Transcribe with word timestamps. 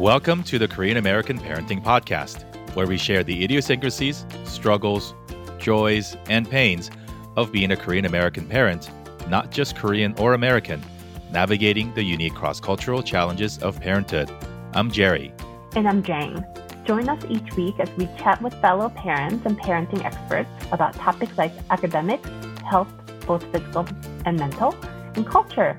Welcome 0.00 0.44
to 0.44 0.58
the 0.58 0.66
Korean 0.66 0.96
American 0.96 1.38
Parenting 1.38 1.84
Podcast, 1.84 2.44
where 2.74 2.86
we 2.86 2.96
share 2.96 3.22
the 3.22 3.44
idiosyncrasies, 3.44 4.24
struggles, 4.44 5.12
joys, 5.58 6.16
and 6.30 6.48
pains 6.48 6.90
of 7.36 7.52
being 7.52 7.70
a 7.70 7.76
Korean 7.76 8.06
American 8.06 8.46
parent, 8.46 8.90
not 9.28 9.50
just 9.50 9.76
Korean 9.76 10.14
or 10.16 10.32
American, 10.32 10.82
navigating 11.30 11.92
the 11.92 12.02
unique 12.02 12.32
cross 12.32 12.60
cultural 12.60 13.02
challenges 13.02 13.58
of 13.58 13.78
parenthood. 13.78 14.30
I'm 14.72 14.90
Jerry. 14.90 15.34
And 15.76 15.86
I'm 15.86 16.02
Jang. 16.02 16.46
Join 16.86 17.06
us 17.10 17.22
each 17.28 17.54
week 17.54 17.78
as 17.78 17.90
we 17.98 18.06
chat 18.16 18.40
with 18.40 18.54
fellow 18.62 18.88
parents 18.88 19.44
and 19.44 19.60
parenting 19.60 20.02
experts 20.02 20.48
about 20.72 20.94
topics 20.94 21.36
like 21.36 21.52
academics, 21.68 22.26
health, 22.64 22.88
both 23.26 23.44
physical 23.52 23.86
and 24.24 24.38
mental, 24.38 24.74
and 25.14 25.26
culture. 25.26 25.76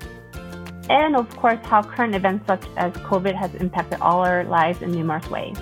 And 0.89 1.15
of 1.15 1.29
course, 1.37 1.59
how 1.63 1.83
current 1.83 2.15
events 2.15 2.45
such 2.47 2.63
as 2.77 2.91
COVID 2.93 3.35
has 3.35 3.53
impacted 3.55 4.01
all 4.01 4.25
our 4.25 4.43
lives 4.43 4.81
in 4.81 4.91
numerous 4.91 5.29
ways. 5.29 5.57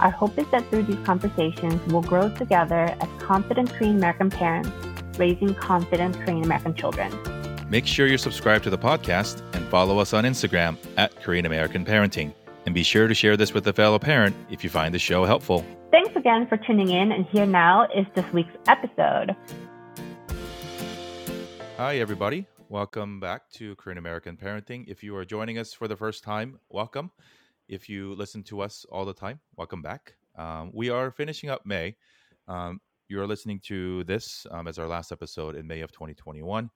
Our 0.00 0.10
hope 0.10 0.38
is 0.38 0.46
that 0.52 0.68
through 0.70 0.84
these 0.84 1.04
conversations, 1.04 1.80
we'll 1.92 2.02
grow 2.02 2.28
together 2.28 2.94
as 3.00 3.08
confident 3.18 3.72
Korean 3.72 3.96
American 3.96 4.30
parents, 4.30 4.70
raising 5.18 5.54
confident 5.54 6.14
Korean 6.20 6.44
American 6.44 6.74
children. 6.74 7.12
Make 7.68 7.86
sure 7.86 8.06
you're 8.06 8.18
subscribed 8.18 8.64
to 8.64 8.70
the 8.70 8.78
podcast 8.78 9.42
and 9.54 9.66
follow 9.68 9.98
us 9.98 10.12
on 10.14 10.24
Instagram 10.24 10.76
at 10.96 11.20
Korean 11.22 11.46
American 11.46 11.84
Parenting. 11.84 12.32
And 12.64 12.74
be 12.74 12.82
sure 12.82 13.08
to 13.08 13.14
share 13.14 13.36
this 13.36 13.52
with 13.52 13.66
a 13.66 13.72
fellow 13.72 13.98
parent 13.98 14.36
if 14.50 14.62
you 14.62 14.70
find 14.70 14.94
the 14.94 14.98
show 14.98 15.24
helpful. 15.24 15.64
Thanks 15.90 16.14
again 16.16 16.46
for 16.46 16.56
tuning 16.58 16.90
in, 16.90 17.12
and 17.12 17.24
here 17.26 17.46
now 17.46 17.88
is 17.94 18.06
this 18.14 18.30
week's 18.32 18.54
episode. 18.66 19.34
Hi, 21.76 21.98
everybody. 21.98 22.46
Welcome 22.70 23.18
back 23.18 23.48
to 23.52 23.74
Korean 23.76 23.96
American 23.96 24.36
Parenting. 24.36 24.84
If 24.88 25.02
you 25.02 25.16
are 25.16 25.24
joining 25.24 25.56
us 25.56 25.72
for 25.72 25.88
the 25.88 25.96
first 25.96 26.22
time, 26.22 26.60
welcome. 26.68 27.10
If 27.66 27.88
you 27.88 28.14
listen 28.14 28.42
to 28.42 28.60
us 28.60 28.84
all 28.92 29.06
the 29.06 29.14
time, 29.14 29.40
welcome 29.56 29.80
back. 29.80 30.16
Um, 30.36 30.70
we 30.74 30.90
are 30.90 31.10
finishing 31.10 31.48
up 31.48 31.64
May. 31.64 31.96
Um, 32.46 32.82
you 33.08 33.22
are 33.22 33.26
listening 33.26 33.60
to 33.68 34.04
this 34.04 34.46
um, 34.50 34.68
as 34.68 34.78
our 34.78 34.86
last 34.86 35.12
episode 35.12 35.56
in 35.56 35.66
May 35.66 35.80
of 35.80 35.92
2021, 35.92 36.68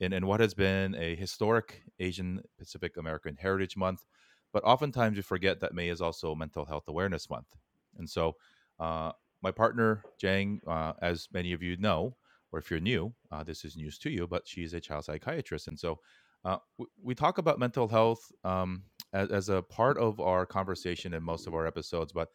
in, 0.00 0.12
in 0.12 0.26
what 0.26 0.40
has 0.40 0.52
been 0.52 0.94
a 0.96 1.14
historic 1.14 1.82
Asian 1.98 2.42
Pacific 2.58 2.98
American 2.98 3.34
Heritage 3.34 3.74
Month. 3.74 4.04
But 4.52 4.64
oftentimes 4.64 5.16
we 5.16 5.22
forget 5.22 5.60
that 5.60 5.72
May 5.72 5.88
is 5.88 6.02
also 6.02 6.34
Mental 6.34 6.66
Health 6.66 6.88
Awareness 6.88 7.30
Month. 7.30 7.56
And 7.96 8.08
so, 8.08 8.36
uh, 8.78 9.12
my 9.40 9.52
partner, 9.52 10.04
Jang, 10.20 10.60
uh, 10.66 10.92
as 11.00 11.28
many 11.32 11.54
of 11.54 11.62
you 11.62 11.78
know, 11.78 12.16
or 12.52 12.58
if 12.58 12.70
you're 12.70 12.80
new, 12.80 13.12
uh, 13.30 13.42
this 13.42 13.64
is 13.64 13.76
news 13.76 13.98
to 13.98 14.10
you, 14.10 14.26
but 14.26 14.46
she's 14.46 14.74
a 14.74 14.80
child 14.80 15.04
psychiatrist. 15.04 15.68
And 15.68 15.78
so 15.78 15.98
uh, 16.44 16.58
we, 16.78 16.86
we, 17.02 17.14
talk 17.14 17.38
about 17.38 17.58
mental 17.58 17.88
health 17.88 18.20
um, 18.44 18.82
as, 19.12 19.30
as, 19.30 19.48
a 19.48 19.62
part 19.62 19.98
of 19.98 20.20
our 20.20 20.46
conversation 20.46 21.14
in 21.14 21.22
most 21.22 21.46
of 21.46 21.54
our 21.54 21.66
episodes. 21.66 22.12
But 22.12 22.28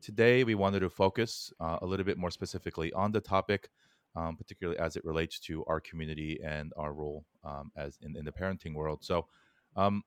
today 0.00 0.44
we 0.44 0.54
wanted 0.54 0.80
to 0.80 0.90
focus 0.90 1.52
uh, 1.60 1.78
a 1.82 1.86
little 1.86 2.04
bit 2.04 2.18
more 2.18 2.30
specifically 2.30 2.92
on 2.92 3.12
the 3.12 3.20
topic, 3.20 3.68
um, 4.16 4.36
particularly 4.36 4.78
as 4.78 4.96
it 4.96 5.04
relates 5.04 5.38
to 5.40 5.64
our 5.66 5.80
community 5.80 6.38
and 6.44 6.72
our 6.76 6.92
role 6.92 7.24
um, 7.44 7.70
as 7.76 7.98
in, 8.02 8.16
in, 8.16 8.24
the 8.24 8.32
parenting 8.32 8.74
world. 8.74 9.00
So, 9.02 9.26
um, 9.76 10.02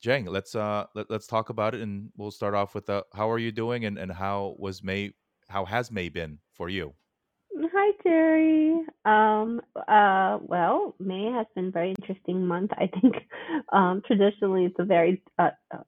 Jang, 0.00 0.24
let's 0.26 0.54
uh, 0.54 0.84
let, 0.94 1.10
us 1.10 1.26
talk 1.26 1.50
about 1.50 1.74
it, 1.74 1.80
and 1.80 2.10
we'll 2.16 2.30
start 2.30 2.54
off 2.54 2.74
with 2.74 2.90
uh, 2.90 3.02
how 3.14 3.30
are 3.30 3.38
you 3.38 3.52
doing, 3.52 3.86
and, 3.86 3.98
and 3.98 4.12
how 4.12 4.54
was 4.58 4.82
May, 4.82 5.12
how 5.48 5.64
has 5.64 5.90
May 5.90 6.08
been 6.08 6.38
for 6.52 6.68
you? 6.68 6.94
Hi, 7.72 7.92
Terry. 8.02 8.82
Um, 9.04 9.60
uh, 9.88 10.38
well, 10.42 10.94
May 10.98 11.30
has 11.32 11.46
been 11.54 11.68
a 11.68 11.70
very 11.70 11.94
interesting 11.98 12.46
month. 12.46 12.72
I 12.72 12.88
think 12.88 13.14
um, 13.72 14.02
traditionally 14.06 14.66
it's 14.66 14.78
a 14.78 14.84
very 14.84 15.22
uh, 15.38 15.50
uh, 15.72 15.78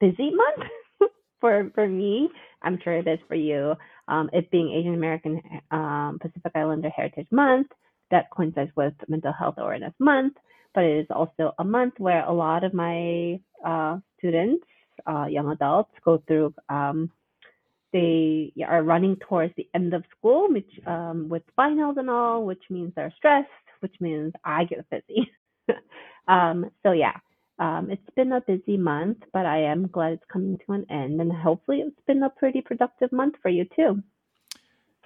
busy 0.00 0.30
month 0.30 0.70
for 1.40 1.70
for 1.74 1.86
me. 1.86 2.28
I'm 2.62 2.78
sure 2.82 2.94
it 2.94 3.06
is 3.06 3.20
for 3.28 3.34
you. 3.34 3.74
Um, 4.08 4.30
it 4.32 4.50
being 4.50 4.72
Asian 4.72 4.94
American 4.94 5.40
um, 5.70 6.18
Pacific 6.20 6.52
Islander 6.54 6.90
Heritage 6.90 7.28
Month, 7.30 7.68
that 8.10 8.30
coincides 8.30 8.70
with 8.76 8.94
Mental 9.08 9.32
Health 9.32 9.56
Awareness 9.58 9.94
Month, 10.00 10.34
but 10.74 10.84
it 10.84 11.00
is 11.00 11.06
also 11.10 11.52
a 11.58 11.64
month 11.64 11.94
where 11.98 12.24
a 12.24 12.32
lot 12.32 12.64
of 12.64 12.74
my 12.74 13.40
uh, 13.64 13.98
students, 14.18 14.64
uh, 15.06 15.26
young 15.26 15.50
adults, 15.50 15.92
go 16.04 16.22
through 16.26 16.54
um, 16.68 17.10
they 17.96 18.52
are 18.62 18.82
running 18.82 19.16
towards 19.16 19.54
the 19.56 19.66
end 19.74 19.94
of 19.94 20.04
school, 20.18 20.48
which 20.50 20.70
um, 20.86 21.28
with 21.30 21.42
finals 21.54 21.96
and 21.98 22.10
all, 22.10 22.44
which 22.44 22.62
means 22.68 22.92
they're 22.94 23.14
stressed, 23.16 23.48
which 23.80 23.94
means 24.00 24.34
I 24.44 24.64
get 24.64 24.84
busy. 24.90 25.30
um, 26.28 26.70
so 26.82 26.92
yeah, 26.92 27.16
um, 27.58 27.88
it's 27.90 28.14
been 28.14 28.32
a 28.32 28.42
busy 28.42 28.76
month, 28.76 29.18
but 29.32 29.46
I 29.46 29.62
am 29.62 29.86
glad 29.86 30.12
it's 30.12 30.30
coming 30.30 30.58
to 30.66 30.72
an 30.74 30.84
end, 30.90 31.22
and 31.22 31.32
hopefully 31.32 31.78
it's 31.86 32.06
been 32.06 32.22
a 32.22 32.28
pretty 32.28 32.60
productive 32.60 33.12
month 33.12 33.36
for 33.40 33.48
you 33.48 33.64
too. 33.74 34.02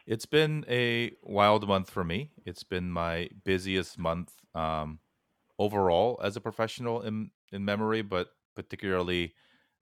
It's 0.04 0.26
been 0.26 0.64
a 0.68 1.12
wild 1.22 1.68
month 1.68 1.90
for 1.90 2.02
me. 2.02 2.32
It's 2.44 2.64
been 2.64 2.90
my 2.90 3.28
busiest 3.44 3.98
month 3.98 4.32
um, 4.52 4.98
overall 5.60 6.20
as 6.24 6.34
a 6.36 6.40
professional 6.40 7.02
in 7.02 7.30
in 7.52 7.64
memory, 7.64 8.02
but 8.02 8.30
particularly 8.56 9.34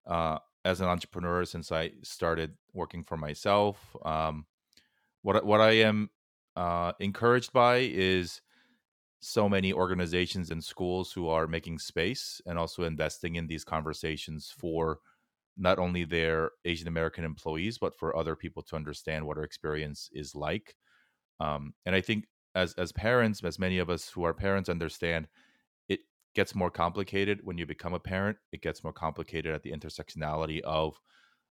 uh, 0.07 0.39
as 0.65 0.81
an 0.81 0.89
entrepreneur 0.89 1.45
since 1.45 1.73
I 1.73 1.93
started 2.03 2.55
working 2.73 3.05
for 3.05 3.17
myself. 3.17 3.97
Um, 4.05 4.47
what 5.23 5.45
what 5.45 5.61
I 5.61 5.73
am 5.73 6.11
uh, 6.57 6.93
encouraged 7.01 7.53
by 7.53 7.79
is 7.79 8.41
so 9.21 9.49
many 9.49 9.73
organizations 9.73 10.51
and 10.51 10.63
schools 10.63 11.13
who 11.13 11.29
are 11.29 11.47
making 11.47 11.79
space 11.79 12.41
and 12.47 12.59
also 12.59 12.85
investing 12.85 13.35
in 13.35 13.47
these 13.49 13.65
conversations 13.65 14.55
for 14.57 15.01
not 15.57 15.79
only 15.79 16.05
their 16.05 16.53
Asian 16.65 16.87
American 16.87 17.25
employees 17.25 17.79
but 17.79 17.97
for 17.97 18.17
other 18.17 18.37
people 18.37 18.63
to 18.63 18.77
understand 18.77 19.27
what 19.27 19.37
our 19.37 19.43
experience 19.43 20.09
is 20.13 20.35
like. 20.37 20.77
Um, 21.41 21.75
and 21.85 21.95
I 21.95 22.01
think 22.01 22.27
as 22.55 22.75
as 22.75 22.93
parents, 22.93 23.43
as 23.45 23.59
many 23.59 23.79
of 23.79 23.91
us 23.91 24.09
who 24.09 24.25
are 24.25 24.35
parents 24.35 24.69
understand, 24.69 25.29
gets 26.35 26.55
more 26.55 26.71
complicated 26.71 27.41
when 27.43 27.59
you 27.59 27.67
become 27.67 27.95
a 27.95 28.01
parent. 28.01 28.39
It 28.53 28.63
gets 28.63 28.85
more 28.85 28.93
complicated 28.93 29.53
at 29.55 29.63
the 29.63 29.73
intersectionality 29.73 30.61
of 30.61 31.01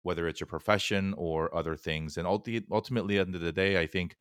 whether 0.02 0.26
it's 0.28 0.40
your 0.40 0.46
profession 0.46 1.14
or 1.16 1.54
other 1.54 1.76
things. 1.76 2.16
And 2.16 2.26
ultimately, 2.26 3.18
at 3.18 3.26
the 3.26 3.28
end 3.28 3.34
of 3.34 3.40
the 3.42 3.52
day, 3.52 3.80
I 3.80 3.86
think 3.86 4.16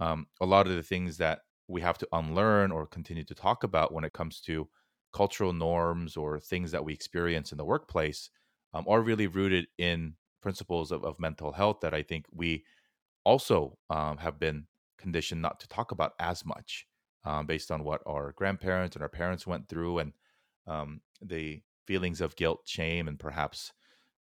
um, 0.00 0.26
a 0.40 0.46
lot 0.46 0.66
of 0.66 0.74
the 0.74 0.82
things 0.82 1.18
that 1.18 1.40
we 1.68 1.80
have 1.80 1.98
to 1.98 2.08
unlearn 2.12 2.72
or 2.72 2.86
continue 2.86 3.24
to 3.24 3.34
talk 3.34 3.64
about 3.64 3.92
when 3.92 4.04
it 4.04 4.12
comes 4.12 4.40
to 4.42 4.68
cultural 5.12 5.52
norms 5.52 6.16
or 6.16 6.40
things 6.40 6.70
that 6.72 6.84
we 6.84 6.92
experience 6.92 7.52
in 7.52 7.58
the 7.58 7.64
workplace 7.64 8.30
um, 8.74 8.84
are 8.88 9.02
really 9.02 9.26
rooted 9.26 9.66
in 9.78 10.14
principles 10.42 10.92
of, 10.92 11.04
of 11.04 11.18
mental 11.18 11.52
health 11.52 11.78
that 11.82 11.94
I 11.94 12.02
think 12.02 12.26
we 12.32 12.64
also 13.24 13.78
um, 13.90 14.18
have 14.18 14.40
been 14.40 14.68
conditioned 14.98 15.42
not 15.42 15.60
to 15.60 15.68
talk 15.68 15.92
about 15.92 16.14
as 16.20 16.44
much 16.46 16.87
um, 17.24 17.46
based 17.46 17.70
on 17.70 17.84
what 17.84 18.02
our 18.06 18.32
grandparents 18.32 18.96
and 18.96 19.02
our 19.02 19.08
parents 19.08 19.46
went 19.46 19.68
through 19.68 19.98
and 19.98 20.12
um, 20.66 21.00
the 21.22 21.62
feelings 21.86 22.20
of 22.20 22.36
guilt, 22.36 22.60
shame, 22.64 23.08
and 23.08 23.18
perhaps 23.18 23.72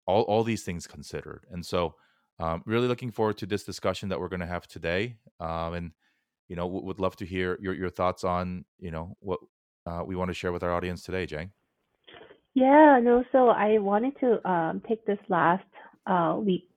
all, 0.06 0.22
all 0.22 0.42
these 0.42 0.64
things 0.64 0.86
considered. 0.86 1.46
And 1.50 1.64
so, 1.64 1.94
um, 2.38 2.62
really 2.64 2.88
looking 2.88 3.10
forward 3.10 3.36
to 3.38 3.46
this 3.46 3.64
discussion 3.64 4.08
that 4.08 4.18
we're 4.18 4.28
going 4.28 4.40
to 4.40 4.46
have 4.46 4.66
today. 4.66 5.16
Um, 5.40 5.74
and, 5.74 5.92
you 6.48 6.56
know, 6.56 6.62
w- 6.62 6.84
would 6.86 6.98
love 6.98 7.14
to 7.16 7.26
hear 7.26 7.58
your, 7.60 7.74
your 7.74 7.90
thoughts 7.90 8.24
on, 8.24 8.64
you 8.78 8.90
know, 8.90 9.14
what 9.20 9.40
uh, 9.86 10.02
we 10.06 10.16
want 10.16 10.30
to 10.30 10.34
share 10.34 10.50
with 10.50 10.62
our 10.62 10.72
audience 10.72 11.02
today, 11.02 11.26
Jang. 11.26 11.50
Yeah, 12.54 12.98
no, 13.02 13.24
so 13.30 13.48
I 13.48 13.78
wanted 13.78 14.18
to 14.20 14.50
um, 14.50 14.82
take 14.88 15.04
this 15.04 15.18
last 15.28 15.64
uh, 16.06 16.36
week, 16.38 16.68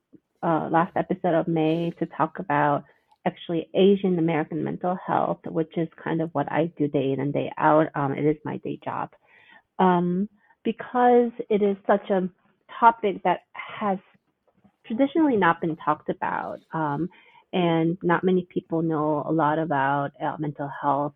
uh, 0.42 0.68
last 0.70 0.92
episode 0.96 1.34
of 1.34 1.48
May 1.48 1.92
to 1.98 2.06
talk 2.06 2.38
about 2.38 2.84
actually 3.26 3.68
Asian 3.74 4.18
American 4.18 4.62
mental 4.62 4.96
health, 5.06 5.40
which 5.46 5.72
is 5.76 5.88
kind 6.02 6.20
of 6.20 6.30
what 6.32 6.50
I 6.50 6.70
do 6.76 6.88
day 6.88 7.12
in 7.12 7.20
and 7.20 7.32
day 7.32 7.50
out. 7.58 7.88
Um, 7.94 8.12
it 8.12 8.24
is 8.24 8.36
my 8.44 8.58
day 8.58 8.78
job. 8.84 9.10
Um, 9.78 10.28
because 10.64 11.30
it 11.50 11.62
is 11.62 11.76
such 11.86 12.08
a 12.10 12.28
topic 12.80 13.22
that 13.24 13.40
has 13.52 13.98
traditionally 14.86 15.36
not 15.36 15.60
been 15.60 15.76
talked 15.76 16.08
about, 16.08 16.60
um, 16.72 17.08
and 17.52 17.96
not 18.02 18.24
many 18.24 18.46
people 18.52 18.82
know 18.82 19.24
a 19.26 19.32
lot 19.32 19.58
about 19.58 20.10
uh, 20.22 20.36
mental 20.38 20.70
health 20.80 21.14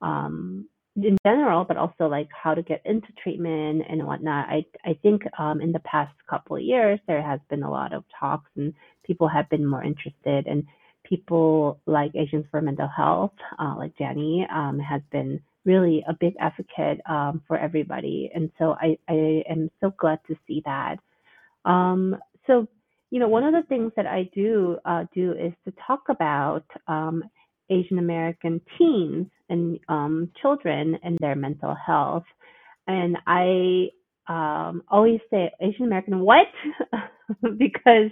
um, 0.00 0.66
in 0.96 1.16
general, 1.26 1.64
but 1.64 1.76
also 1.76 2.06
like 2.06 2.28
how 2.30 2.54
to 2.54 2.62
get 2.62 2.82
into 2.84 3.08
treatment 3.22 3.82
and 3.88 4.06
whatnot. 4.06 4.48
I 4.48 4.64
I 4.84 4.98
think 5.02 5.22
um, 5.38 5.60
in 5.60 5.72
the 5.72 5.80
past 5.80 6.14
couple 6.28 6.56
of 6.56 6.62
years 6.62 7.00
there 7.06 7.22
has 7.22 7.40
been 7.50 7.62
a 7.62 7.70
lot 7.70 7.92
of 7.92 8.04
talks 8.18 8.50
and 8.56 8.72
people 9.04 9.28
have 9.28 9.48
been 9.48 9.66
more 9.66 9.82
interested 9.82 10.46
and 10.46 10.64
people 11.08 11.80
like 11.86 12.12
Asians 12.14 12.44
for 12.50 12.60
Mental 12.60 12.88
Health, 12.88 13.32
uh, 13.58 13.74
like 13.76 13.96
Jenny, 13.98 14.46
um, 14.52 14.78
has 14.78 15.02
been 15.10 15.40
really 15.64 16.04
a 16.08 16.14
big 16.18 16.34
advocate 16.40 17.00
um, 17.08 17.42
for 17.46 17.58
everybody. 17.58 18.30
And 18.34 18.50
so 18.58 18.76
I, 18.80 18.96
I 19.08 19.42
am 19.50 19.70
so 19.80 19.92
glad 19.98 20.20
to 20.28 20.36
see 20.46 20.62
that. 20.64 20.96
Um, 21.64 22.16
so, 22.46 22.68
you 23.10 23.18
know, 23.18 23.28
one 23.28 23.44
of 23.44 23.52
the 23.52 23.66
things 23.68 23.92
that 23.96 24.06
I 24.06 24.30
do 24.34 24.78
uh, 24.84 25.04
do 25.14 25.32
is 25.32 25.52
to 25.64 25.72
talk 25.86 26.04
about 26.08 26.64
um, 26.86 27.24
Asian 27.70 27.98
American 27.98 28.60
teens 28.78 29.26
and 29.48 29.78
um, 29.88 30.30
children 30.40 30.96
and 31.02 31.18
their 31.20 31.34
mental 31.34 31.74
health. 31.74 32.24
And 32.86 33.16
I 33.26 33.88
um, 34.28 34.82
always 34.88 35.20
say 35.30 35.50
Asian 35.60 35.86
American 35.86 36.20
what 36.20 36.46
because 37.56 38.10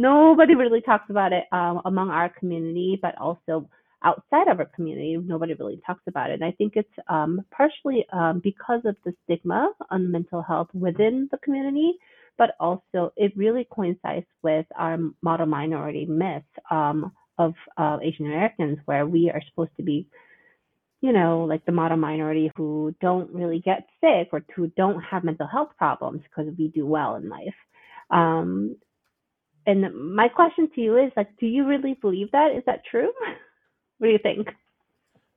nobody 0.00 0.54
really 0.54 0.80
talks 0.80 1.10
about 1.10 1.32
it 1.32 1.44
um, 1.52 1.82
among 1.84 2.10
our 2.10 2.30
community, 2.30 2.98
but 3.00 3.16
also 3.18 3.68
outside 4.02 4.48
of 4.48 4.58
our 4.58 4.70
community, 4.74 5.16
nobody 5.22 5.52
really 5.54 5.80
talks 5.86 6.00
about 6.08 6.30
it. 6.30 6.34
And 6.34 6.44
I 6.44 6.52
think 6.52 6.72
it's 6.74 6.88
um, 7.08 7.44
partially 7.50 8.06
um, 8.12 8.40
because 8.42 8.80
of 8.86 8.96
the 9.04 9.12
stigma 9.24 9.72
on 9.90 10.10
mental 10.10 10.42
health 10.42 10.68
within 10.72 11.28
the 11.30 11.38
community, 11.38 11.92
but 12.38 12.52
also 12.58 13.12
it 13.16 13.36
really 13.36 13.66
coincides 13.70 14.26
with 14.42 14.64
our 14.74 14.98
model 15.22 15.46
minority 15.46 16.06
myth 16.06 16.44
um, 16.70 17.12
of 17.38 17.52
uh, 17.76 17.98
Asian 18.02 18.26
Americans, 18.26 18.78
where 18.86 19.06
we 19.06 19.30
are 19.30 19.42
supposed 19.50 19.76
to 19.76 19.82
be, 19.82 20.08
you 21.02 21.12
know, 21.12 21.44
like 21.44 21.64
the 21.66 21.72
model 21.72 21.98
minority 21.98 22.50
who 22.56 22.94
don't 23.02 23.30
really 23.34 23.60
get 23.60 23.86
sick 24.00 24.28
or 24.32 24.42
who 24.56 24.68
don't 24.78 25.02
have 25.02 25.24
mental 25.24 25.46
health 25.46 25.70
problems 25.76 26.22
because 26.22 26.50
we 26.58 26.68
do 26.68 26.86
well 26.86 27.16
in 27.16 27.28
life. 27.28 27.54
Um, 28.10 28.76
and 29.70 30.14
my 30.14 30.28
question 30.28 30.68
to 30.74 30.80
you 30.80 30.96
is 30.96 31.12
like, 31.16 31.28
do 31.38 31.46
you 31.46 31.66
really 31.66 31.94
believe 31.94 32.30
that? 32.32 32.52
Is 32.52 32.62
that 32.66 32.82
true? 32.90 33.10
what 33.98 34.06
do 34.06 34.12
you 34.12 34.18
think? 34.22 34.48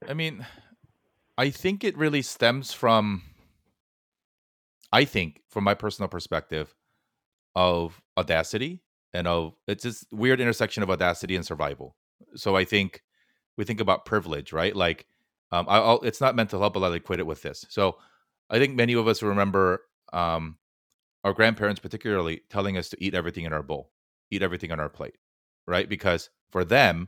I 0.08 0.14
mean, 0.14 0.46
I 1.38 1.50
think 1.50 1.84
it 1.84 1.98
really 1.98 2.22
stems 2.22 2.74
from, 2.74 3.24
I 4.92 5.06
think, 5.06 5.42
from 5.50 5.64
my 5.64 5.74
personal 5.74 6.10
perspective, 6.10 6.74
of 7.56 8.02
audacity 8.18 8.82
and 9.14 9.28
of 9.28 9.54
it's 9.68 9.84
this 9.84 10.06
weird 10.12 10.42
intersection 10.42 10.84
of 10.84 10.90
audacity 10.90 11.36
and 11.36 11.46
survival. 11.46 11.96
So 12.36 12.56
I 12.56 12.66
think 12.66 13.04
we 13.58 13.64
think 13.64 13.80
about 13.80 14.06
privilege, 14.06 14.52
right? 14.54 14.76
Like, 14.76 15.06
um, 15.52 15.68
I, 15.70 15.80
will 15.80 16.02
it's 16.02 16.22
not 16.22 16.36
mental 16.36 16.60
health, 16.60 16.74
but 16.74 16.84
I'll 16.84 16.94
equate 16.94 17.20
it 17.20 17.28
with 17.28 17.42
this. 17.44 17.66
So 17.70 17.98
I 18.50 18.58
think 18.58 18.76
many 18.76 18.94
of 18.94 19.08
us 19.08 19.22
remember 19.22 19.84
um, 20.12 20.58
our 21.24 21.34
grandparents, 21.34 21.80
particularly, 21.80 22.42
telling 22.50 22.78
us 22.78 22.90
to 22.90 23.04
eat 23.04 23.14
everything 23.14 23.46
in 23.46 23.54
our 23.54 23.64
bowl, 23.64 23.92
eat 24.34 24.44
everything 24.44 24.72
on 24.72 24.80
our 24.80 24.90
plate, 24.90 25.18
right? 25.68 25.88
Because 25.88 26.30
for 26.52 26.64
them, 26.66 27.08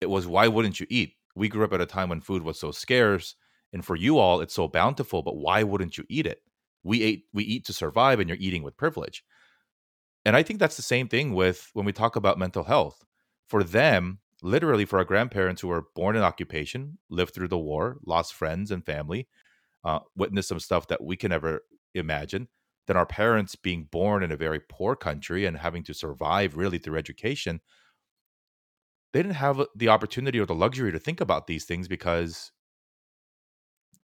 it 0.00 0.08
was 0.10 0.26
why 0.26 0.48
wouldn't 0.48 0.80
you 0.80 0.86
eat? 0.88 1.14
We 1.34 1.48
grew 1.48 1.64
up 1.64 1.72
at 1.72 1.80
a 1.80 1.86
time 1.86 2.08
when 2.08 2.20
food 2.20 2.42
was 2.42 2.58
so 2.58 2.70
scarce, 2.70 3.34
and 3.72 3.84
for 3.84 3.96
you 3.96 4.18
all, 4.18 4.40
it's 4.40 4.54
so 4.54 4.68
bountiful. 4.68 5.22
But 5.22 5.36
why 5.36 5.62
wouldn't 5.62 5.96
you 5.96 6.04
eat 6.08 6.26
it? 6.26 6.42
We 6.82 7.02
ate, 7.02 7.24
we 7.32 7.44
eat 7.44 7.64
to 7.66 7.72
survive, 7.72 8.20
and 8.20 8.28
you're 8.28 8.38
eating 8.40 8.62
with 8.62 8.76
privilege. 8.76 9.24
And 10.24 10.36
I 10.36 10.42
think 10.42 10.58
that's 10.58 10.76
the 10.76 10.82
same 10.82 11.08
thing 11.08 11.34
with 11.34 11.70
when 11.72 11.86
we 11.86 11.92
talk 11.92 12.16
about 12.16 12.38
mental 12.38 12.64
health. 12.64 13.04
For 13.48 13.64
them, 13.64 14.20
literally, 14.42 14.84
for 14.84 14.98
our 14.98 15.04
grandparents 15.04 15.62
who 15.62 15.68
were 15.68 15.86
born 15.94 16.16
in 16.16 16.22
occupation, 16.22 16.98
lived 17.08 17.34
through 17.34 17.48
the 17.48 17.58
war, 17.58 17.98
lost 18.06 18.34
friends 18.34 18.70
and 18.70 18.84
family, 18.84 19.28
uh, 19.84 20.00
witnessed 20.16 20.48
some 20.48 20.60
stuff 20.60 20.88
that 20.88 21.02
we 21.02 21.16
can 21.16 21.30
never 21.30 21.62
imagine. 21.94 22.48
Then 22.86 22.96
our 22.96 23.06
parents 23.06 23.56
being 23.56 23.84
born 23.84 24.22
in 24.22 24.32
a 24.32 24.36
very 24.36 24.60
poor 24.60 24.96
country 24.96 25.46
and 25.46 25.56
having 25.56 25.84
to 25.84 25.94
survive 25.94 26.56
really 26.56 26.78
through 26.78 26.98
education 26.98 27.60
they 29.12 29.22
didn't 29.22 29.36
have 29.36 29.60
the 29.74 29.88
opportunity 29.88 30.38
or 30.38 30.46
the 30.46 30.54
luxury 30.54 30.92
to 30.92 30.98
think 30.98 31.20
about 31.20 31.46
these 31.46 31.64
things 31.64 31.88
because 31.88 32.52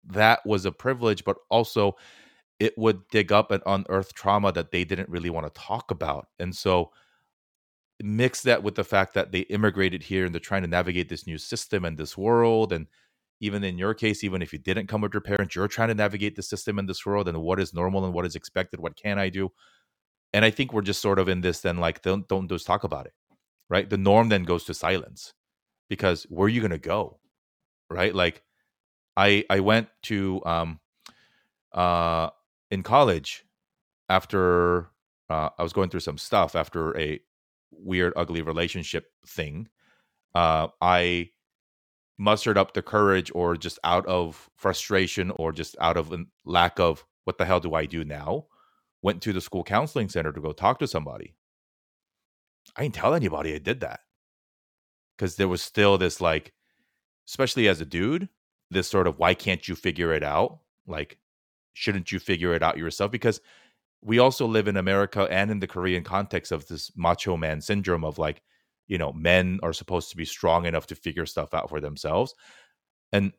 that 0.06 0.46
was 0.46 0.66
a 0.66 0.72
privilege, 0.72 1.24
but 1.24 1.38
also 1.50 1.96
it 2.60 2.78
would 2.78 3.08
dig 3.10 3.32
up 3.32 3.52
and 3.52 3.64
unearth 3.66 4.14
trauma 4.14 4.52
that 4.52 4.72
they 4.72 4.84
didn't 4.84 5.10
really 5.10 5.30
want 5.30 5.46
to 5.46 5.62
talk 5.62 5.92
about. 5.92 6.28
And 6.40 6.56
so 6.56 6.92
mix 8.02 8.42
that 8.42 8.64
with 8.64 8.76
the 8.76 8.84
fact 8.84 9.14
that 9.14 9.32
they 9.32 9.42
immigrated 9.42 10.04
here 10.04 10.26
and 10.26 10.34
they're 10.34 10.40
trying 10.40 10.64
to 10.64 10.68
navigate 10.68 11.10
this 11.10 11.28
new 11.28 11.38
system 11.38 11.86
and 11.86 11.98
this 11.98 12.18
world. 12.18 12.74
And 12.74 12.88
even 13.46 13.64
in 13.64 13.78
your 13.78 13.94
case, 13.96 14.24
even 14.24 14.42
if 14.44 14.54
you 14.54 14.60
didn't 14.60 14.88
come 14.88 15.02
with 15.02 15.14
your 15.14 15.22
parents, 15.22 15.56
you're 15.56 15.70
trying 15.70 15.90
to 15.90 15.96
navigate 15.96 16.36
the 16.36 16.44
system 16.44 16.80
in 16.80 16.88
this 16.88 17.06
world 17.06 17.30
and 17.30 17.42
what 17.42 17.62
is 17.62 17.74
normal 17.74 18.06
and 18.06 18.14
what 18.14 18.26
is 18.28 18.36
expected. 18.36 18.82
What 18.82 18.98
can 18.98 19.20
I 19.20 19.30
do? 19.30 19.52
And 20.34 20.46
I 20.46 20.52
think 20.52 20.74
we're 20.74 20.82
just 20.84 21.02
sort 21.02 21.20
of 21.20 21.30
in 21.30 21.42
this 21.42 21.62
then 21.62 21.78
like 21.78 22.02
don't 22.04 22.28
don't 22.30 22.50
just 22.50 22.68
talk 22.68 22.84
about 22.86 23.08
it 23.08 23.14
right? 23.70 23.90
The 23.90 23.98
norm 23.98 24.30
then 24.30 24.44
goes 24.44 24.66
to 24.66 24.74
silence 24.74 25.34
because 25.90 26.26
where 26.30 26.48
are 26.48 26.50
you 26.50 26.62
to 26.72 26.80
go? 26.80 27.20
Right? 27.90 28.16
Like 28.16 28.44
I 29.18 29.46
I 29.50 29.62
went 29.62 29.90
to 30.04 30.42
um 30.46 30.80
uh 31.74 32.30
in 32.72 32.84
college 32.84 33.46
after 34.10 34.90
uh, 35.30 35.50
I 35.58 35.64
was 35.64 35.74
going 35.74 35.90
through 35.90 36.02
some 36.02 36.18
stuff 36.20 36.56
after 36.56 36.98
a 37.00 37.20
weird 37.72 38.14
ugly 38.16 38.42
relationship 38.42 39.08
thing. 39.28 39.70
Uh 40.36 40.70
I 40.82 41.32
mustered 42.18 42.58
up 42.58 42.74
the 42.74 42.82
courage 42.82 43.32
or 43.36 43.56
just 43.56 43.80
out 43.84 44.06
of 44.06 44.50
frustration 44.56 45.32
or 45.32 45.52
just 45.52 45.76
out 45.82 45.98
of 45.98 46.14
lack 46.46 46.80
of 46.80 47.06
what 47.26 47.38
the 47.38 47.46
hell 47.46 47.60
do 47.60 47.74
I 47.74 47.86
do 47.86 48.04
now? 48.04 48.46
Went 49.02 49.22
to 49.24 49.34
the 49.34 49.42
school 49.42 49.64
counseling 49.64 50.10
center 50.10 50.32
to 50.32 50.42
go 50.42 50.52
talk 50.52 50.80
to 50.80 50.88
somebody 50.88 51.36
I 52.76 52.84
didn't 52.84 52.96
tell 52.96 53.14
anybody 53.14 53.54
I 53.54 53.58
did 53.58 53.82
that 53.82 54.02
because 55.18 55.36
there 55.36 55.48
was 55.48 55.62
still 55.62 55.98
this 55.98 56.22
like, 56.22 56.54
especially 57.28 57.68
as 57.68 57.82
a 57.82 57.86
dude, 57.86 58.30
this 58.72 58.88
sort 58.88 59.08
of 59.08 59.20
why 59.20 59.34
can't 59.34 59.68
you 59.68 59.76
figure 59.76 60.14
it 60.14 60.24
out? 60.24 60.60
Like, 60.88 61.18
shouldn't 61.74 62.12
you 62.12 62.20
figure 62.20 62.54
it 62.54 62.64
out 62.64 62.78
yourself? 62.78 63.12
Because 63.12 63.42
we 64.02 64.20
also 64.20 64.46
live 64.46 64.68
in 64.68 64.78
America 64.78 65.28
and 65.30 65.50
in 65.50 65.60
the 65.60 65.68
Korean 65.68 66.04
context 66.04 66.52
of 66.52 66.68
this 66.68 66.92
macho 66.96 67.38
man 67.38 67.62
syndrome 67.62 68.04
of 68.04 68.18
like, 68.18 68.42
you 68.88 68.98
know, 68.98 69.14
men 69.14 69.60
are 69.64 69.74
supposed 69.74 70.10
to 70.12 70.18
be 70.18 70.26
strong 70.26 70.66
enough 70.66 70.88
to 70.88 70.96
figure 70.96 71.26
stuff 71.26 71.54
out 71.54 71.70
for 71.70 71.80
themselves. 71.80 72.36
And 73.12 73.34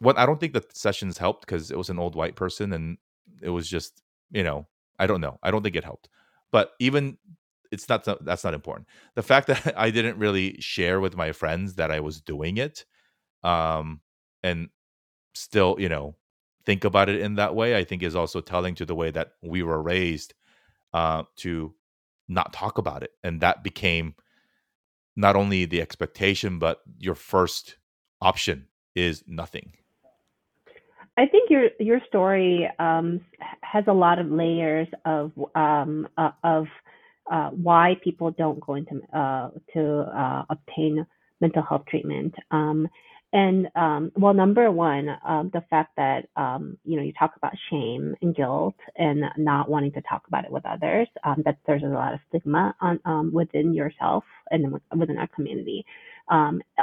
what 0.00 0.18
I 0.18 0.26
don't 0.26 0.40
think 0.40 0.52
the 0.52 0.64
sessions 0.72 1.18
helped 1.18 1.46
because 1.46 1.70
it 1.70 1.78
was 1.78 1.90
an 1.90 1.98
old 1.98 2.14
white 2.14 2.36
person 2.36 2.72
and 2.72 2.98
it 3.40 3.50
was 3.50 3.68
just, 3.68 4.02
you 4.30 4.42
know, 4.42 4.66
I 4.98 5.06
don't 5.06 5.20
know. 5.20 5.38
I 5.42 5.50
don't 5.50 5.62
think 5.62 5.76
it 5.76 5.84
helped. 5.84 6.08
But 6.50 6.72
even 6.80 7.18
it's 7.70 7.88
not 7.88 8.04
that's 8.24 8.44
not 8.44 8.54
important. 8.54 8.88
The 9.14 9.22
fact 9.22 9.46
that 9.48 9.74
I 9.78 9.90
didn't 9.90 10.18
really 10.18 10.56
share 10.60 11.00
with 11.00 11.16
my 11.16 11.32
friends 11.32 11.74
that 11.76 11.90
I 11.90 12.00
was 12.00 12.20
doing 12.20 12.58
it, 12.58 12.84
um, 13.44 14.00
and 14.42 14.68
still, 15.34 15.76
you 15.78 15.88
know, 15.88 16.16
think 16.66 16.84
about 16.84 17.08
it 17.08 17.20
in 17.20 17.36
that 17.36 17.54
way, 17.54 17.76
I 17.76 17.84
think 17.84 18.02
is 18.02 18.16
also 18.16 18.40
telling 18.40 18.74
to 18.76 18.86
the 18.86 18.94
way 18.94 19.10
that 19.12 19.32
we 19.42 19.62
were 19.62 19.82
raised 19.82 20.34
uh, 20.94 21.24
to 21.38 21.74
not 22.28 22.52
talk 22.52 22.78
about 22.78 23.02
it, 23.02 23.12
and 23.24 23.40
that 23.42 23.64
became 23.64 24.14
not 25.16 25.36
only 25.36 25.64
the 25.64 25.80
expectation 25.80 26.58
but 26.58 26.80
your 26.98 27.14
first 27.14 27.76
option 28.20 28.66
is 28.94 29.24
nothing. 29.26 29.72
I 31.16 31.26
think 31.26 31.50
your 31.50 31.68
your 31.78 32.00
story 32.08 32.70
um, 32.78 33.20
has 33.60 33.84
a 33.86 33.92
lot 33.92 34.18
of 34.18 34.30
layers 34.30 34.88
of 35.04 35.32
um, 35.54 36.08
uh, 36.16 36.30
of 36.42 36.66
uh, 37.30 37.50
why 37.50 37.96
people 38.02 38.30
don't 38.30 38.58
go 38.60 38.74
into 38.76 39.00
uh, 39.16 39.50
to 39.74 40.00
uh, 40.00 40.44
obtain 40.48 41.06
mental 41.40 41.62
health 41.62 41.82
treatment. 41.88 42.34
Um, 42.50 42.88
and 43.32 43.68
um, 43.76 44.12
well, 44.16 44.34
number 44.34 44.70
one, 44.70 45.08
um, 45.26 45.50
the 45.52 45.62
fact 45.70 45.92
that 45.96 46.28
um, 46.36 46.76
you 46.84 46.96
know 46.96 47.02
you 47.02 47.12
talk 47.18 47.32
about 47.36 47.52
shame 47.70 48.14
and 48.22 48.34
guilt 48.34 48.74
and 48.96 49.22
not 49.38 49.70
wanting 49.70 49.92
to 49.92 50.02
talk 50.02 50.22
about 50.28 50.44
it 50.44 50.52
with 50.52 50.66
others. 50.66 51.08
Um, 51.24 51.42
that 51.44 51.58
there's 51.66 51.82
a 51.82 51.86
lot 51.86 52.14
of 52.14 52.20
stigma 52.28 52.74
on 52.80 53.00
um, 53.04 53.32
within 53.32 53.74
yourself 53.74 54.24
and 54.50 54.78
within 54.96 55.18
our 55.18 55.28
community. 55.28 55.84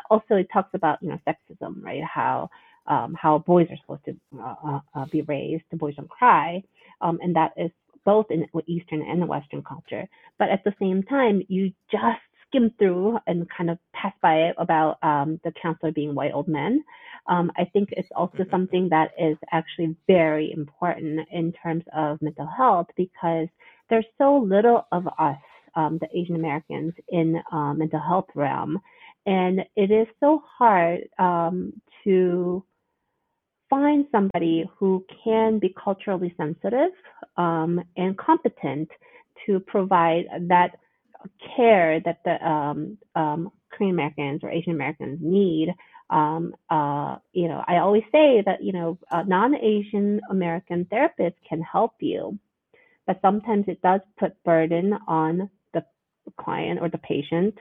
also, 0.09 0.35
it 0.35 0.47
talks 0.51 0.71
about 0.73 0.99
you 1.01 1.09
know 1.09 1.19
sexism, 1.27 1.83
right? 1.83 2.03
How 2.03 2.49
how 2.87 3.43
boys 3.45 3.67
are 3.69 3.77
supposed 3.81 4.05
to 4.05 4.15
uh, 4.41 4.79
uh, 4.95 5.05
be 5.11 5.21
raised. 5.23 5.63
The 5.71 5.77
boys 5.77 5.95
don't 5.95 6.09
cry, 6.09 6.63
and 7.01 7.35
that 7.35 7.53
is 7.57 7.71
both 8.05 8.27
in 8.31 8.47
Eastern 8.65 9.03
and 9.03 9.21
the 9.21 9.25
Western 9.25 9.61
culture. 9.63 10.07
But 10.39 10.49
at 10.49 10.63
the 10.63 10.73
same 10.79 11.03
time, 11.03 11.43
you 11.47 11.71
just 11.91 12.28
skim 12.49 12.71
through 12.77 13.17
and 13.27 13.47
kind 13.55 13.69
of 13.69 13.77
pass 13.93 14.13
by 14.21 14.35
it 14.35 14.55
about 14.57 14.97
um, 15.03 15.39
the 15.43 15.51
counselor 15.61 15.91
being 15.91 16.15
white 16.15 16.31
old 16.33 16.47
men. 16.47 16.83
Um, 17.27 17.51
I 17.57 17.65
think 17.65 17.89
it's 17.91 18.09
also 18.15 18.39
mm-hmm. 18.39 18.51
something 18.51 18.89
that 18.89 19.11
is 19.19 19.37
actually 19.51 19.95
very 20.07 20.51
important 20.51 21.27
in 21.31 21.53
terms 21.53 21.83
of 21.95 22.21
mental 22.21 22.47
health 22.47 22.87
because 22.97 23.47
there's 23.89 24.05
so 24.17 24.37
little 24.37 24.87
of 24.91 25.07
us, 25.19 25.37
um, 25.75 25.99
the 26.01 26.07
Asian 26.17 26.35
Americans, 26.35 26.93
in 27.09 27.41
uh, 27.51 27.73
mental 27.73 27.99
health 27.99 28.27
realm, 28.35 28.79
and 29.25 29.61
it 29.75 29.91
is 29.91 30.07
so 30.19 30.41
hard 30.57 31.01
um, 31.19 31.73
to 32.03 32.63
find 33.69 34.05
somebody 34.11 34.65
who 34.77 35.05
can 35.23 35.59
be 35.59 35.73
culturally 35.81 36.33
sensitive 36.37 36.91
um, 37.37 37.83
and 37.97 38.17
competent 38.17 38.89
to 39.45 39.59
provide 39.59 40.25
that 40.47 40.77
care 41.55 41.99
that 41.99 42.19
the 42.23 42.47
um, 42.47 42.97
um, 43.15 43.51
Korean 43.71 43.93
Americans 43.93 44.41
or 44.43 44.49
Asian 44.49 44.73
Americans 44.73 45.19
need. 45.21 45.73
Um, 46.09 46.55
uh, 46.69 47.17
you 47.33 47.47
know, 47.47 47.63
I 47.67 47.77
always 47.77 48.03
say 48.11 48.41
that 48.45 48.63
you 48.63 48.73
know 48.73 48.97
non-Asian 49.11 50.21
American 50.29 50.85
therapists 50.85 51.35
can 51.47 51.61
help 51.61 51.93
you, 51.99 52.39
but 53.05 53.19
sometimes 53.21 53.65
it 53.67 53.81
does 53.81 54.01
put 54.17 54.41
burden 54.43 54.93
on 55.07 55.49
the 55.73 55.83
client 56.39 56.79
or 56.81 56.89
the 56.89 56.97
patient 56.97 57.55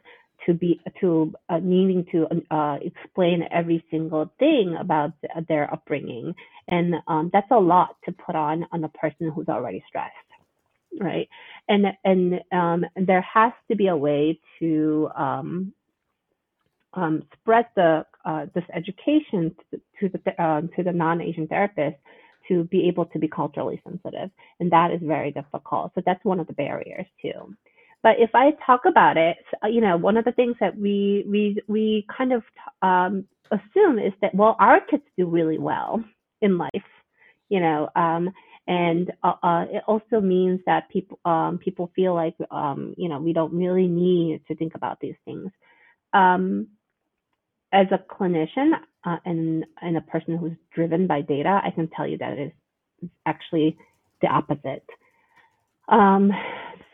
to 0.46 0.54
be 0.54 0.80
to 1.00 1.32
uh, 1.48 1.58
needing 1.58 2.06
to 2.12 2.26
uh, 2.50 2.78
explain 2.80 3.42
every 3.50 3.84
single 3.90 4.30
thing 4.38 4.76
about 4.78 5.12
their 5.48 5.72
upbringing, 5.72 6.34
and 6.68 6.94
um, 7.06 7.30
that's 7.32 7.50
a 7.50 7.58
lot 7.58 7.96
to 8.04 8.12
put 8.12 8.34
on 8.34 8.66
on 8.72 8.84
a 8.84 8.88
person 8.88 9.30
who's 9.34 9.48
already 9.48 9.82
stressed, 9.88 10.27
right? 11.00 11.28
And 11.68 11.86
and 12.04 12.40
um, 12.52 12.84
there 12.96 13.22
has 13.22 13.52
to 13.70 13.76
be 13.76 13.88
a 13.88 13.96
way 13.96 14.38
to 14.58 15.08
um, 15.16 15.72
um, 16.94 17.24
spread 17.34 17.66
the 17.76 18.04
uh, 18.24 18.46
this 18.54 18.64
education 18.74 19.54
to, 20.00 20.08
the 20.08 20.42
uh, 20.42 20.62
to 20.76 20.82
the 20.82 20.92
non-Asian 20.92 21.46
therapist 21.46 21.96
to 22.48 22.64
be 22.64 22.88
able 22.88 23.04
to 23.06 23.18
be 23.18 23.28
culturally 23.28 23.80
sensitive, 23.84 24.30
and 24.60 24.72
that 24.72 24.90
is 24.90 25.00
very 25.02 25.30
difficult. 25.30 25.92
So 25.94 26.02
that's 26.04 26.24
one 26.24 26.40
of 26.40 26.46
the 26.46 26.54
barriers 26.54 27.06
too. 27.20 27.54
But 28.02 28.16
if 28.18 28.30
I 28.34 28.52
talk 28.64 28.82
about 28.86 29.16
it, 29.16 29.38
you 29.64 29.80
know, 29.80 29.96
one 29.96 30.16
of 30.16 30.24
the 30.24 30.32
things 30.32 30.56
that 30.60 30.76
we 30.76 31.24
we 31.28 31.60
we 31.66 32.06
kind 32.16 32.32
of 32.32 32.42
um, 32.82 33.24
assume 33.50 33.98
is 33.98 34.12
that 34.22 34.34
well, 34.34 34.56
our 34.60 34.80
kids 34.80 35.02
do 35.16 35.26
really 35.26 35.58
well 35.58 36.02
in 36.40 36.58
life, 36.58 36.70
you 37.48 37.60
know, 37.60 37.88
um, 37.96 38.30
and 38.68 39.10
uh, 39.22 39.32
uh, 39.42 39.64
it 39.70 39.82
also 39.88 40.20
means 40.20 40.60
that 40.66 40.90
people 40.90 41.18
um, 41.24 41.58
people 41.58 41.90
feel 41.96 42.14
like 42.14 42.36
um, 42.50 42.94
you 42.98 43.08
know 43.08 43.18
we 43.18 43.32
don't 43.32 43.54
really 43.54 43.88
need 43.88 44.42
to 44.46 44.54
think 44.54 44.74
about 44.74 45.00
these 45.00 45.16
things. 45.24 45.50
Um, 46.12 46.68
as 47.72 47.86
a 47.90 47.98
clinician 47.98 48.72
uh, 49.04 49.16
and 49.24 49.64
and 49.80 49.96
a 49.96 50.02
person 50.02 50.36
who's 50.36 50.52
driven 50.74 51.06
by 51.06 51.22
data, 51.22 51.60
I 51.64 51.70
can 51.70 51.88
tell 51.88 52.06
you 52.06 52.18
that 52.18 52.38
it 52.38 52.52
is 53.02 53.10
actually 53.24 53.78
the 54.20 54.28
opposite. 54.28 54.84
Um, 55.88 56.30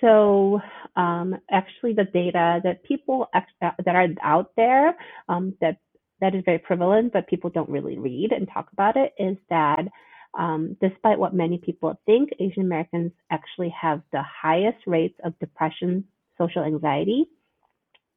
so 0.00 0.60
um, 0.94 1.36
actually, 1.50 1.94
the 1.94 2.04
data 2.04 2.60
that 2.62 2.84
people 2.84 3.28
uh, 3.34 3.40
that 3.84 3.96
are 3.96 4.08
out 4.22 4.52
there 4.56 4.96
um, 5.28 5.54
that 5.60 5.78
that 6.20 6.36
is 6.36 6.44
very 6.44 6.60
prevalent, 6.60 7.12
but 7.12 7.26
people 7.26 7.50
don't 7.50 7.68
really 7.68 7.98
read 7.98 8.30
and 8.30 8.48
talk 8.48 8.68
about 8.72 8.96
it, 8.96 9.12
is 9.18 9.36
that 9.50 9.88
um, 10.38 10.76
despite 10.80 11.18
what 11.18 11.34
many 11.34 11.58
people 11.58 11.98
think, 12.06 12.30
Asian 12.40 12.62
Americans 12.62 13.12
actually 13.30 13.74
have 13.80 14.02
the 14.12 14.22
highest 14.22 14.78
rates 14.86 15.18
of 15.24 15.38
depression, 15.38 16.04
social 16.38 16.64
anxiety, 16.64 17.26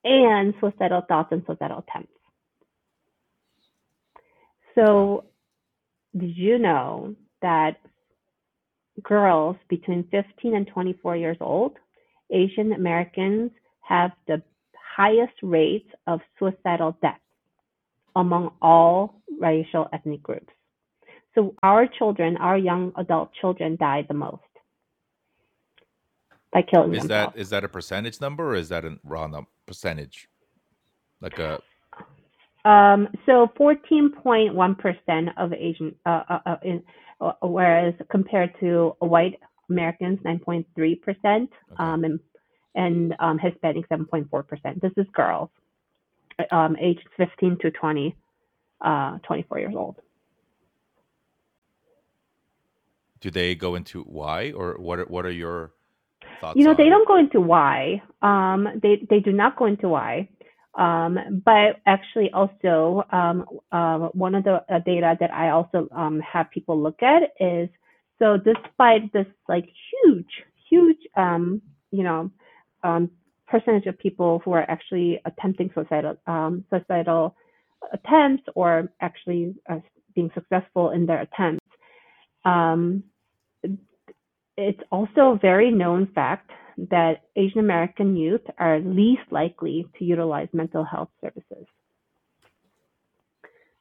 and 0.03 0.53
suicidal 0.59 1.01
thoughts 1.07 1.29
and 1.31 1.43
suicidal 1.45 1.83
attempts. 1.87 2.13
So, 4.75 5.25
did 6.15 6.35
you 6.37 6.59
know 6.59 7.15
that 7.41 7.77
girls 9.03 9.55
between 9.69 10.07
15 10.11 10.55
and 10.55 10.67
24 10.67 11.17
years 11.17 11.37
old, 11.39 11.77
Asian 12.31 12.73
Americans 12.73 13.51
have 13.81 14.11
the 14.27 14.41
highest 14.95 15.33
rates 15.43 15.89
of 16.07 16.19
suicidal 16.39 16.97
deaths 17.01 17.19
among 18.15 18.51
all 18.61 19.21
racial 19.39 19.87
ethnic 19.93 20.23
groups. 20.23 20.51
So, 21.37 21.53
our 21.61 21.85
children, 21.85 22.35
our 22.37 22.57
young 22.57 22.93
adult 22.97 23.29
children, 23.39 23.77
die 23.79 24.05
the 24.07 24.15
most 24.15 24.41
by 26.51 26.63
killing 26.63 26.93
is 26.95 27.01
themselves. 27.03 27.35
that 27.35 27.39
is 27.39 27.49
that 27.51 27.63
a 27.63 27.67
percentage 27.67 28.19
number 28.19 28.49
or 28.49 28.55
is 28.55 28.69
that 28.69 28.83
a 28.85 28.97
raw 29.03 29.27
number, 29.27 29.49
percentage 29.67 30.27
like 31.21 31.37
a 31.37 31.61
um, 32.65 33.07
so 33.25 33.47
14.1% 33.57 35.33
of 35.37 35.53
Asian, 35.53 35.95
uh, 36.05 36.23
uh, 36.27 36.39
uh, 36.45 36.55
in, 36.63 36.83
uh, 37.21 37.31
whereas 37.41 37.93
compared 38.11 38.59
to 38.59 38.93
white 38.99 39.39
Americans, 39.69 40.19
9.3%, 40.25 40.65
okay. 40.73 41.49
um, 41.77 42.03
and, 42.03 42.19
and 42.75 43.15
um, 43.19 43.39
Hispanic, 43.39 43.87
7.4%. 43.87 44.81
This 44.81 44.91
is 44.97 45.05
girls, 45.13 45.49
um, 46.51 46.75
aged 46.77 47.07
15 47.15 47.57
to 47.61 47.71
20, 47.71 48.15
uh, 48.81 49.17
24 49.19 49.59
years 49.59 49.73
old. 49.73 49.95
Do 53.21 53.31
they 53.31 53.55
go 53.55 53.75
into 53.75 54.03
why, 54.03 54.51
or 54.51 54.77
what? 54.79 54.99
Are, 54.99 55.05
what 55.05 55.25
are 55.25 55.31
your 55.31 55.73
thoughts? 56.39 56.57
You 56.57 56.63
know, 56.65 56.71
on? 56.71 56.77
they 56.77 56.89
don't 56.89 57.07
go 57.07 57.17
into 57.17 57.41
why. 57.41 58.01
Um, 58.21 58.67
they 58.81 59.05
they 59.09 59.19
do 59.19 59.31
not 59.31 59.57
go 59.57 59.65
into 59.65 59.89
why. 59.89 60.29
Um, 60.77 61.41
but 61.43 61.81
actually, 61.87 62.29
also 62.31 63.03
um, 63.11 63.45
uh, 63.71 64.09
one 64.13 64.35
of 64.35 64.43
the 64.43 64.63
uh, 64.69 64.79
data 64.85 65.17
that 65.19 65.33
I 65.33 65.49
also 65.49 65.87
um, 65.91 66.19
have 66.19 66.51
people 66.51 66.79
look 66.81 67.01
at 67.01 67.23
is 67.39 67.69
so 68.19 68.37
despite 68.37 69.11
this 69.13 69.25
like 69.47 69.67
huge, 69.91 70.29
huge, 70.69 70.97
um, 71.15 71.61
you 71.91 72.03
know, 72.03 72.31
um, 72.83 73.09
percentage 73.47 73.85
of 73.85 73.97
people 73.97 74.41
who 74.43 74.51
are 74.51 74.69
actually 74.69 75.19
attempting 75.25 75.71
suicidal 75.73 76.17
um, 76.27 76.63
suicidal 76.69 77.35
attempts 77.93 78.43
or 78.55 78.91
actually 79.01 79.55
uh, 79.69 79.79
being 80.15 80.31
successful 80.33 80.91
in 80.91 81.05
their 81.05 81.21
attempts, 81.21 81.63
it's 84.57 84.81
also 84.91 85.33
a 85.33 85.39
very 85.41 85.71
known 85.71 86.07
fact 86.13 86.49
that 86.89 87.23
Asian 87.35 87.59
American 87.59 88.15
youth 88.15 88.41
are 88.59 88.79
least 88.79 89.31
likely 89.31 89.87
to 89.97 90.05
utilize 90.05 90.47
mental 90.53 90.83
health 90.83 91.09
services. 91.21 91.65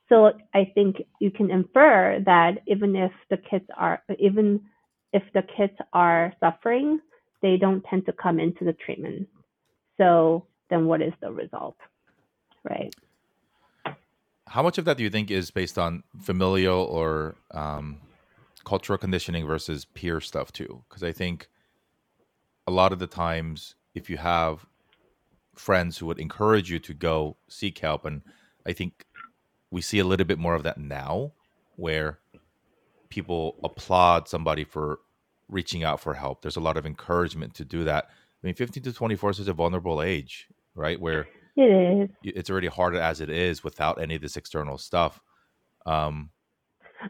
So 0.09 0.33
I 0.55 0.71
think 0.75 0.97
you 1.21 1.31
can 1.31 1.51
infer 1.51 2.21
that 2.25 2.59
even 2.67 2.95
if 2.95 3.11
the 3.29 3.37
kids 3.39 3.65
are 3.77 4.03
even 4.19 4.61
if 5.13 5.23
the 5.35 5.43
kids 5.43 5.73
are 5.93 6.33
suffering, 6.41 7.01
they 7.43 7.57
don't 7.57 7.83
tend 7.91 8.07
to 8.07 8.13
come 8.13 8.39
into 8.39 8.65
the 8.65 8.73
treatment. 8.73 9.29
So 9.97 10.47
then 10.71 10.87
what 10.87 11.03
is 11.03 11.13
the 11.21 11.33
result? 11.33 11.77
Right. 12.69 12.95
How 14.47 14.63
much 14.63 14.79
of 14.79 14.85
that 14.85 14.97
do 14.97 15.03
you 15.03 15.11
think 15.11 15.31
is 15.31 15.51
based 15.51 15.77
on 15.77 16.05
familial 16.21 16.85
or 16.85 17.35
um, 17.51 17.99
cultural 18.67 18.99
conditioning 18.99 19.47
versus 19.47 19.87
peer 19.87 20.21
stuff 20.21 20.53
too? 20.53 20.85
Because 20.89 21.03
I 21.03 21.13
think 21.13 21.49
a 22.67 22.71
lot 22.71 22.93
of 22.93 22.99
the 22.99 23.07
times 23.07 23.77
if 23.95 24.11
you 24.11 24.19
have 24.19 24.67
friends 25.55 25.97
who 25.97 26.07
would 26.07 26.19
encourage 26.19 26.71
you 26.71 26.79
to 26.79 26.93
go 26.93 27.35
seek 27.49 27.79
help 27.79 28.05
and 28.05 28.21
i 28.67 28.73
think 28.75 29.07
we 29.71 29.81
see 29.81 29.99
a 29.99 30.05
little 30.05 30.27
bit 30.27 30.39
more 30.39 30.55
of 30.55 30.65
that 30.65 30.77
now 30.77 31.33
where 31.77 32.19
people 33.09 33.57
applaud 33.65 34.29
somebody 34.29 34.65
for 34.65 35.01
reaching 35.49 35.85
out 35.85 36.01
for 36.01 36.15
help. 36.15 36.43
There's 36.43 36.57
a 36.57 36.61
lot 36.61 36.77
of 36.77 36.87
encouragement 36.87 37.55
to 37.55 37.65
do 37.65 37.85
that. 37.85 38.07
I 38.09 38.47
mean 38.47 38.55
15 38.55 38.83
to 38.83 38.93
24 38.93 39.31
is 39.31 39.37
such 39.39 39.49
a 39.49 39.53
vulnerable 39.53 40.03
age 40.03 40.49
right? 40.75 41.01
Where 41.01 41.27
it 41.57 41.63
is. 41.63 42.11
it's 42.23 42.51
already 42.51 42.69
hard 42.69 42.95
as 42.95 43.21
it 43.21 43.31
is 43.31 43.65
without 43.65 44.01
any 44.01 44.15
of 44.15 44.23
this 44.23 44.37
external 44.37 44.79
stuff. 44.79 45.21
Um, 45.87 46.31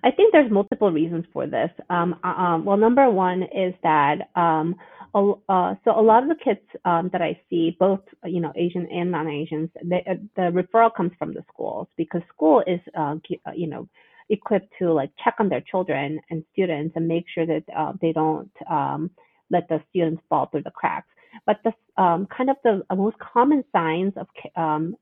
I 0.03 0.11
think 0.11 0.33
there's 0.33 0.51
multiple 0.51 0.91
reasons 0.91 1.25
for 1.33 1.47
this. 1.47 1.71
Um, 1.91 2.17
uh, 2.25 2.29
um, 2.29 2.65
well, 2.65 2.77
number 2.77 3.09
one 3.11 3.43
is 3.43 3.75
that 3.83 4.31
um, 4.35 4.75
uh, 5.15 5.75
so 5.85 5.99
a 5.99 6.03
lot 6.03 6.23
of 6.23 6.29
the 6.29 6.35
kids 6.43 6.61
um, 6.85 7.09
that 7.13 7.23
I 7.23 7.41
see, 7.49 7.77
both 7.79 8.01
you 8.25 8.41
know 8.41 8.53
Asian 8.55 8.87
and 8.87 9.11
non-Asians, 9.11 9.71
they, 9.83 10.05
uh, 10.09 10.15
the 10.37 10.51
referral 10.63 10.95
comes 10.95 11.13
from 11.19 11.33
the 11.33 11.43
schools 11.53 11.89
because 11.97 12.21
school 12.35 12.63
is 12.67 12.81
uh, 12.99 13.15
uh, 13.47 13.53
you 13.55 13.67
know 13.67 13.89
equipped 14.29 14.73
to 14.79 14.93
like 14.93 15.11
check 15.23 15.37
on 15.39 15.49
their 15.49 15.63
children 15.63 16.21
and 16.31 16.45
students 16.53 16.95
and 16.97 17.07
make 17.09 17.25
sure 17.33 17.47
that 17.47 17.63
uh, 17.77 17.93
they 18.03 18.13
don't 18.13 18.51
um, 18.69 19.11
let 19.51 19.69
the 19.69 19.81
students 19.89 20.21
fall 20.29 20.47
through 20.47 20.65
the 20.65 20.71
cracks. 20.71 21.09
But 21.47 21.61
the 21.65 21.73
kind 21.97 22.51
of 22.51 22.57
the 22.65 22.83
most 22.95 23.17
common 23.19 23.63
signs 23.73 24.13
of 24.17 24.27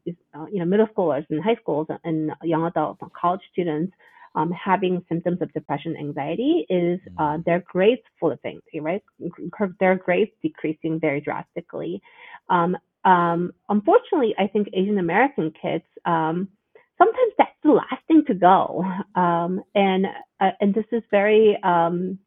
is, 0.07 0.15
you 0.53 0.59
know 0.59 0.65
middle 0.65 0.87
schoolers 0.89 1.25
and 1.31 1.43
high 1.43 1.57
schools 1.61 1.89
and 2.05 2.31
young 2.43 2.67
adults 2.67 3.01
and 3.03 3.13
college 3.13 3.41
students 3.53 3.93
um, 4.35 4.51
having 4.53 5.05
symptoms 5.09 5.39
of 5.41 5.53
depression, 5.53 5.97
anxiety 5.97 6.67
is 6.69 7.01
uh, 7.19 7.23
mm-hmm. 7.23 7.43
their 7.47 7.65
grades 7.67 8.03
flipping, 8.19 8.61
right? 8.81 9.03
Their 9.81 9.97
grades 9.97 10.33
decreasing 10.43 10.99
very 11.01 11.21
drastically. 11.21 12.03
Um, 12.49 12.77
um, 13.05 13.53
unfortunately, 13.69 14.35
I 14.39 14.47
think 14.47 14.69
Asian 14.73 14.99
American 14.99 15.53
kids 15.61 15.85
um, 16.05 16.49
sometimes 16.99 17.33
that's 17.39 17.51
the 17.63 17.73
last 17.73 18.03
thing 18.09 18.25
to 18.27 18.35
go, 18.35 18.85
um, 19.15 19.63
and 19.75 20.07
uh, 20.41 20.51
and 20.61 20.75
this 20.75 20.87
is 20.93 21.03
very 21.11 21.57
um, 21.63 22.19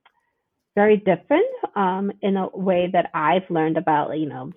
very 0.76 0.98
different 0.98 1.46
in 2.22 2.38
a 2.38 2.48
way 2.56 2.90
that 2.92 3.10
I've 3.14 3.50
learned 3.50 3.78
about 3.78 4.18
you 4.18 4.28
know 4.28 4.52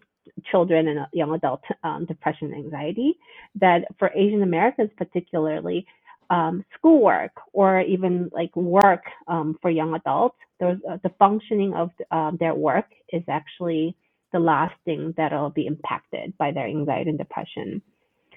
children 0.50 0.88
and 0.88 1.06
young 1.12 1.34
adult 1.34 1.62
um, 1.82 2.04
depression 2.06 2.52
and 2.52 2.64
anxiety 2.64 3.18
that 3.56 3.84
for 3.98 4.10
asian 4.14 4.42
americans 4.42 4.90
particularly 4.96 5.86
um, 6.30 6.64
schoolwork 6.76 7.32
or 7.52 7.80
even 7.80 8.30
like 8.32 8.54
work 8.56 9.02
um, 9.28 9.58
for 9.60 9.70
young 9.70 9.94
adults, 9.94 10.36
uh, 10.62 10.74
the 11.02 11.12
functioning 11.18 11.74
of 11.74 11.90
um, 12.10 12.36
their 12.38 12.54
work 12.54 12.86
is 13.12 13.22
actually 13.28 13.96
the 14.32 14.38
last 14.38 14.74
thing 14.84 15.12
that'll 15.16 15.50
be 15.50 15.66
impacted 15.66 16.36
by 16.38 16.52
their 16.52 16.66
anxiety 16.66 17.10
and 17.10 17.18
depression. 17.18 17.82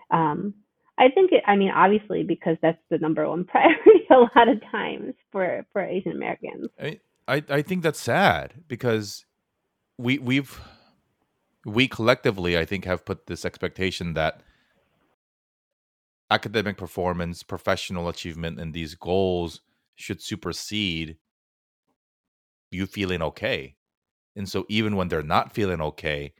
Um, 0.10 0.56
I 0.98 1.10
think 1.10 1.32
it, 1.32 1.44
I 1.46 1.56
mean, 1.56 1.72
obviously, 1.72 2.24
because 2.24 2.58
that's 2.62 2.82
the 2.90 2.98
number 2.98 3.28
one 3.28 3.46
priority 3.46 4.08
a 4.10 4.16
lot 4.16 4.48
of 4.48 4.60
times 4.72 5.14
for, 5.32 5.66
for 5.72 5.84
Asian 5.84 6.14
Americans. 6.14 6.70
I, 6.82 7.00
I, 7.28 7.44
I 7.50 7.62
think 7.62 7.84
that's 7.84 8.02
sad 8.02 8.56
because 8.68 9.26
we, 9.98 10.18
we've, 10.18 10.60
we 11.66 11.88
collectively, 11.88 12.58
I 12.58 12.66
think, 12.66 12.86
have 12.86 13.06
put 13.06 13.28
this 13.28 13.46
expectation 13.46 14.14
that 14.16 14.42
academic 16.32 16.78
performance, 16.78 17.44
professional 17.44 18.10
achievement, 18.10 18.60
and 18.60 18.74
these 18.74 18.96
goals 18.96 19.62
should 19.96 20.22
supersede 20.22 21.18
you 22.72 22.86
feeling 22.86 23.22
okay. 23.22 23.76
And 24.36 24.50
so 24.50 24.66
even 24.68 24.96
when 24.96 25.08
they're 25.08 25.22
not 25.22 25.54
feeling 25.54 25.82
okay, 25.82 26.34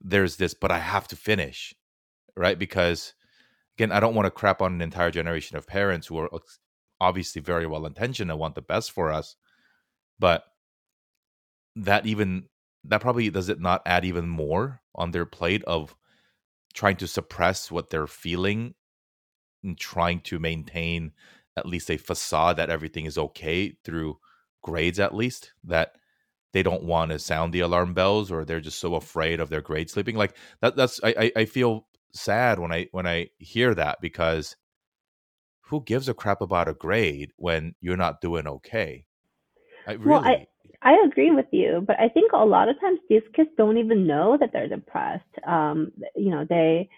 there's 0.00 0.36
this, 0.36 0.54
but 0.54 0.72
I 0.72 0.78
have 0.78 1.06
to 1.08 1.16
finish, 1.16 1.74
right? 2.36 2.58
Because 2.58 3.14
again, 3.76 3.92
I 3.92 4.00
don't 4.00 4.14
want 4.14 4.26
to 4.26 4.30
crap 4.30 4.60
on 4.60 4.74
an 4.74 4.82
entire 4.82 5.10
generation 5.10 5.56
of 5.56 5.66
parents 5.66 6.06
who 6.06 6.18
are 6.18 6.30
obviously 7.00 7.40
very 7.40 7.66
well 7.66 7.86
intentioned 7.86 8.30
and 8.30 8.40
want 8.40 8.54
the 8.54 8.62
best 8.62 8.90
for 8.90 9.12
us. 9.12 9.36
But 10.18 10.44
that 11.76 12.06
even 12.06 12.48
that 12.84 13.00
probably 13.00 13.30
does 13.30 13.48
it 13.48 13.60
not 13.60 13.82
add 13.84 14.04
even 14.04 14.28
more 14.28 14.80
on 14.94 15.10
their 15.10 15.26
plate 15.26 15.62
of 15.64 15.94
trying 16.72 16.96
to 16.96 17.06
suppress 17.06 17.70
what 17.70 17.90
they're 17.90 18.06
feeling 18.06 18.74
and 19.62 19.78
trying 19.78 20.20
to 20.20 20.38
maintain 20.38 21.12
at 21.56 21.66
least 21.66 21.90
a 21.90 21.96
facade 21.96 22.56
that 22.56 22.70
everything 22.70 23.06
is 23.06 23.18
okay 23.18 23.70
through 23.84 24.18
grades 24.62 25.00
at 25.00 25.14
least 25.14 25.52
that 25.64 25.92
they 26.52 26.62
don't 26.62 26.82
want 26.82 27.10
to 27.10 27.18
sound 27.18 27.52
the 27.52 27.60
alarm 27.60 27.94
bells 27.94 28.30
or 28.30 28.44
they're 28.44 28.60
just 28.60 28.78
so 28.78 28.94
afraid 28.94 29.40
of 29.40 29.48
their 29.48 29.60
grade 29.60 29.88
slipping 29.90 30.16
like 30.16 30.36
that 30.60 30.76
that's 30.76 31.00
I, 31.02 31.32
I 31.36 31.44
feel 31.44 31.86
sad 32.12 32.58
when 32.58 32.72
i 32.72 32.88
when 32.92 33.06
i 33.06 33.28
hear 33.38 33.74
that 33.74 33.98
because 34.00 34.56
who 35.60 35.82
gives 35.82 36.08
a 36.08 36.14
crap 36.14 36.40
about 36.40 36.68
a 36.68 36.74
grade 36.74 37.32
when 37.36 37.74
you're 37.80 37.96
not 37.96 38.20
doing 38.20 38.46
okay 38.46 39.06
I 39.86 39.92
really 39.92 40.10
well, 40.10 40.24
I, 40.24 40.46
I 40.82 41.02
agree 41.06 41.30
with 41.30 41.46
you, 41.52 41.82
but 41.86 41.98
I 41.98 42.08
think 42.08 42.32
a 42.32 42.44
lot 42.44 42.68
of 42.68 42.78
times 42.80 43.00
these 43.08 43.22
kids 43.34 43.50
don't 43.56 43.78
even 43.78 44.06
know 44.06 44.36
that 44.38 44.50
they're 44.52 44.68
depressed. 44.68 45.24
Um, 45.46 45.92
you 46.14 46.30
know, 46.30 46.44
they 46.48 46.88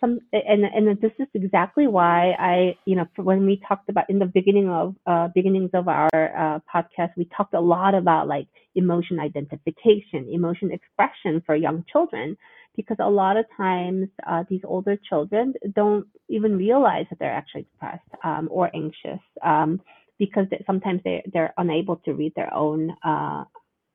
some 0.00 0.20
and 0.32 0.64
and 0.64 1.00
this 1.00 1.12
is 1.18 1.28
exactly 1.34 1.86
why 1.86 2.32
I 2.38 2.76
you 2.84 2.96
know 2.96 3.06
when 3.16 3.46
we 3.46 3.60
talked 3.66 3.88
about 3.88 4.08
in 4.08 4.18
the 4.18 4.26
beginning 4.26 4.68
of 4.68 4.94
uh, 5.06 5.28
beginnings 5.34 5.70
of 5.74 5.88
our 5.88 6.08
uh, 6.14 6.60
podcast 6.72 7.10
we 7.16 7.28
talked 7.36 7.54
a 7.54 7.60
lot 7.60 7.94
about 7.94 8.28
like 8.28 8.46
emotion 8.74 9.18
identification 9.18 10.28
emotion 10.30 10.70
expression 10.72 11.42
for 11.44 11.54
young 11.56 11.84
children 11.90 12.36
because 12.76 12.96
a 13.00 13.10
lot 13.10 13.36
of 13.36 13.44
times 13.56 14.08
uh, 14.26 14.44
these 14.48 14.60
older 14.64 14.96
children 15.08 15.52
don't 15.74 16.06
even 16.28 16.56
realize 16.56 17.06
that 17.10 17.18
they're 17.18 17.32
actually 17.32 17.62
depressed 17.72 18.08
um, 18.24 18.48
or 18.52 18.70
anxious 18.74 19.20
um, 19.44 19.80
because 20.18 20.46
they, 20.50 20.62
sometimes 20.66 21.00
they 21.04 21.22
they're 21.32 21.54
unable 21.58 21.96
to 21.96 22.12
read 22.12 22.32
their 22.36 22.52
own 22.54 22.94
uh, 23.04 23.44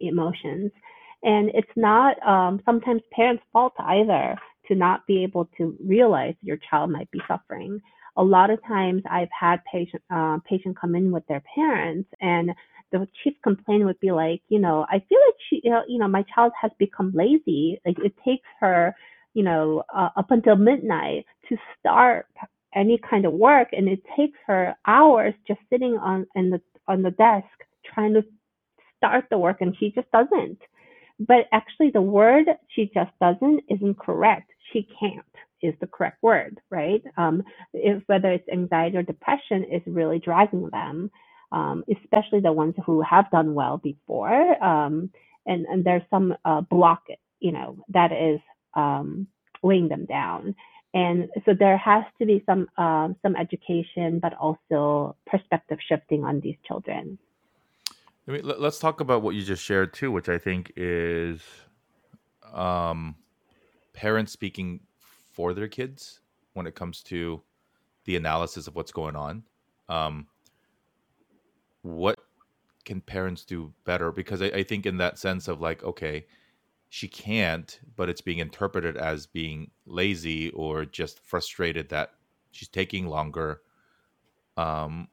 emotions 0.02 0.72
and 1.24 1.50
it's 1.54 1.76
not 1.76 2.22
um, 2.28 2.62
sometimes 2.66 3.02
parents' 3.12 3.44
fault 3.52 3.74
either 3.80 4.36
to 4.68 4.76
not 4.76 5.06
be 5.08 5.24
able 5.24 5.50
to 5.58 5.76
realize 5.84 6.36
your 6.42 6.58
child 6.70 6.90
might 6.92 7.10
be 7.12 7.22
suffering. 7.28 7.82
A 8.18 8.24
lot 8.24 8.50
of 8.50 8.64
times 8.66 9.02
I've 9.10 9.30
had 9.38 9.60
patient 9.72 10.04
uh, 10.14 10.38
patient 10.48 10.80
come 10.80 10.96
in 10.96 11.12
with 11.12 11.26
their 11.28 11.44
parents 11.56 12.10
and 12.22 12.52
the 12.94 13.08
chief 13.24 13.34
complaint 13.44 13.86
would 13.86 14.00
be 14.00 14.12
like, 14.12 14.42
you 14.50 14.60
know, 14.60 14.86
I 14.88 15.00
feel 15.10 15.18
like 15.28 15.36
she, 15.50 15.62
you 15.64 15.98
know, 15.98 16.08
my 16.08 16.24
child 16.34 16.54
has 16.62 16.72
become 16.78 17.12
lazy. 17.14 17.82
Like 17.86 17.98
it 18.00 18.14
takes 18.24 18.48
her, 18.60 18.96
you 19.34 19.44
know, 19.44 19.84
uh, 19.94 20.10
up 20.16 20.30
until 20.30 20.56
midnight 20.56 21.26
to 21.50 21.58
start 21.80 22.28
any 22.76 23.00
kind 23.10 23.26
of 23.26 23.34
work, 23.34 23.70
and 23.72 23.88
it 23.90 24.02
takes 24.16 24.38
her 24.48 24.76
hours 24.86 25.34
just 25.48 25.60
sitting 25.72 25.98
on 25.98 26.26
in 26.36 26.52
the 26.52 26.62
on 26.88 27.02
the 27.02 27.12
desk 27.12 27.48
trying 27.94 28.14
to 28.14 28.24
start 28.98 29.26
the 29.32 29.38
work, 29.38 29.58
and 29.62 29.76
she 29.80 29.92
just 29.92 30.10
doesn't. 30.12 30.60
But 31.28 31.48
actually, 31.54 31.92
the 31.92 32.04
word 32.04 32.48
she 32.70 32.92
just 32.94 33.12
doesn't 33.22 33.62
isn't 33.70 34.00
correct 34.00 34.52
she 34.74 34.88
can't 35.00 35.26
is 35.64 35.76
the 35.82 35.88
correct 35.88 36.24
word, 36.24 36.60
right? 36.72 37.04
Um, 37.18 37.44
if 37.74 38.04
whether 38.08 38.32
it's 38.34 38.50
anxiety 38.50 38.98
or 38.98 39.04
depression 39.04 39.66
is 39.66 39.84
really 39.88 40.20
driving 40.20 40.70
them, 40.72 41.12
um, 41.54 41.86
especially 41.92 42.42
the 42.42 42.54
ones 42.54 42.76
who 42.86 43.02
have 43.04 43.32
done 43.32 43.56
well 43.56 43.78
before, 43.80 44.64
um, 44.64 45.12
and 45.48 45.66
and 45.68 45.86
there's 45.86 46.04
some 46.12 46.36
uh, 46.46 46.62
block, 46.62 47.04
you 47.42 47.54
know, 47.54 47.78
that 47.90 48.12
is 48.14 48.42
um, 48.76 49.28
weighing 49.64 49.90
them 49.90 50.06
down. 50.06 50.56
And 50.96 51.30
so 51.46 51.54
there 51.60 51.78
has 51.78 52.06
to 52.20 52.28
be 52.28 52.44
some 52.48 52.68
um, 52.78 53.18
some 53.24 53.36
education, 53.38 54.20
but 54.22 54.34
also 54.36 55.18
perspective 55.28 55.80
shifting 55.90 56.26
on 56.26 56.42
these 56.42 56.58
children. 56.68 57.20
I 58.28 58.32
mean, 58.32 58.42
let's 58.44 58.80
talk 58.80 59.02
about 59.02 59.22
what 59.22 59.36
you 59.36 59.42
just 59.42 59.64
shared 59.64 59.94
too, 59.94 60.12
which 60.12 60.30
I 60.30 60.38
think 60.38 60.72
is 60.78 61.42
um, 62.54 63.16
parents 63.94 64.32
speaking 64.32 64.80
for 65.32 65.54
their 65.54 65.68
kids 65.68 66.22
when 66.54 66.66
it 66.66 66.76
comes 66.76 67.04
to 67.04 67.42
the 68.06 68.16
analysis 68.16 68.68
of 68.68 68.76
what's 68.76 68.92
going 68.92 69.16
on. 69.16 69.44
Um, 69.90 70.28
what 71.82 72.18
can 72.86 73.02
parents 73.02 73.44
do 73.44 73.74
better? 73.84 74.12
Because 74.12 74.42
I, 74.42 74.46
I 74.48 74.64
think 74.64 74.86
in 74.86 74.98
that 74.98 75.20
sense 75.20 75.50
of 75.50 75.60
like, 75.60 75.84
okay, 75.84 76.26
she 76.90 77.08
can't, 77.08 77.80
but 77.96 78.08
it's 78.08 78.22
being 78.22 78.40
interpreted 78.40 78.96
as 78.96 79.26
being 79.26 79.72
lazy 79.86 80.52
or 80.52 80.86
just 80.86 81.20
frustrated 81.20 81.90
that 81.90 82.12
she's 82.52 82.68
taking 82.70 83.08
longer. 83.08 83.62
Um, 84.56 85.08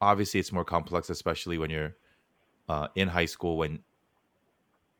obviously, 0.00 0.40
it's 0.40 0.52
more 0.52 0.64
complex, 0.64 1.10
especially 1.10 1.58
when 1.58 1.70
you're 1.70 1.94
uh, 2.68 2.88
in 2.94 3.08
high 3.08 3.26
school 3.26 3.56
when 3.56 3.80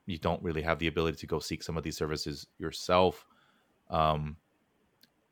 you 0.06 0.18
don't 0.18 0.42
really 0.42 0.62
have 0.62 0.78
the 0.78 0.86
ability 0.86 1.18
to 1.18 1.26
go 1.26 1.38
seek 1.38 1.62
some 1.62 1.76
of 1.76 1.82
these 1.82 1.96
services 1.96 2.46
yourself. 2.58 3.26
Um, 3.90 4.36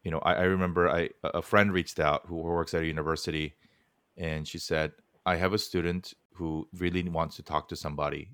you 0.02 0.10
know, 0.10 0.18
I, 0.18 0.34
I 0.34 0.42
remember 0.42 0.90
I 0.90 1.10
a 1.22 1.42
friend 1.42 1.72
reached 1.72 2.00
out 2.00 2.22
who 2.26 2.36
works 2.36 2.74
at 2.74 2.82
a 2.82 2.86
university, 2.86 3.54
and 4.16 4.46
she 4.46 4.58
said, 4.58 4.92
"I 5.24 5.36
have 5.36 5.52
a 5.52 5.58
student 5.58 6.12
who 6.34 6.68
really 6.76 7.02
wants 7.08 7.36
to 7.36 7.42
talk 7.42 7.68
to 7.68 7.76
somebody, 7.76 8.30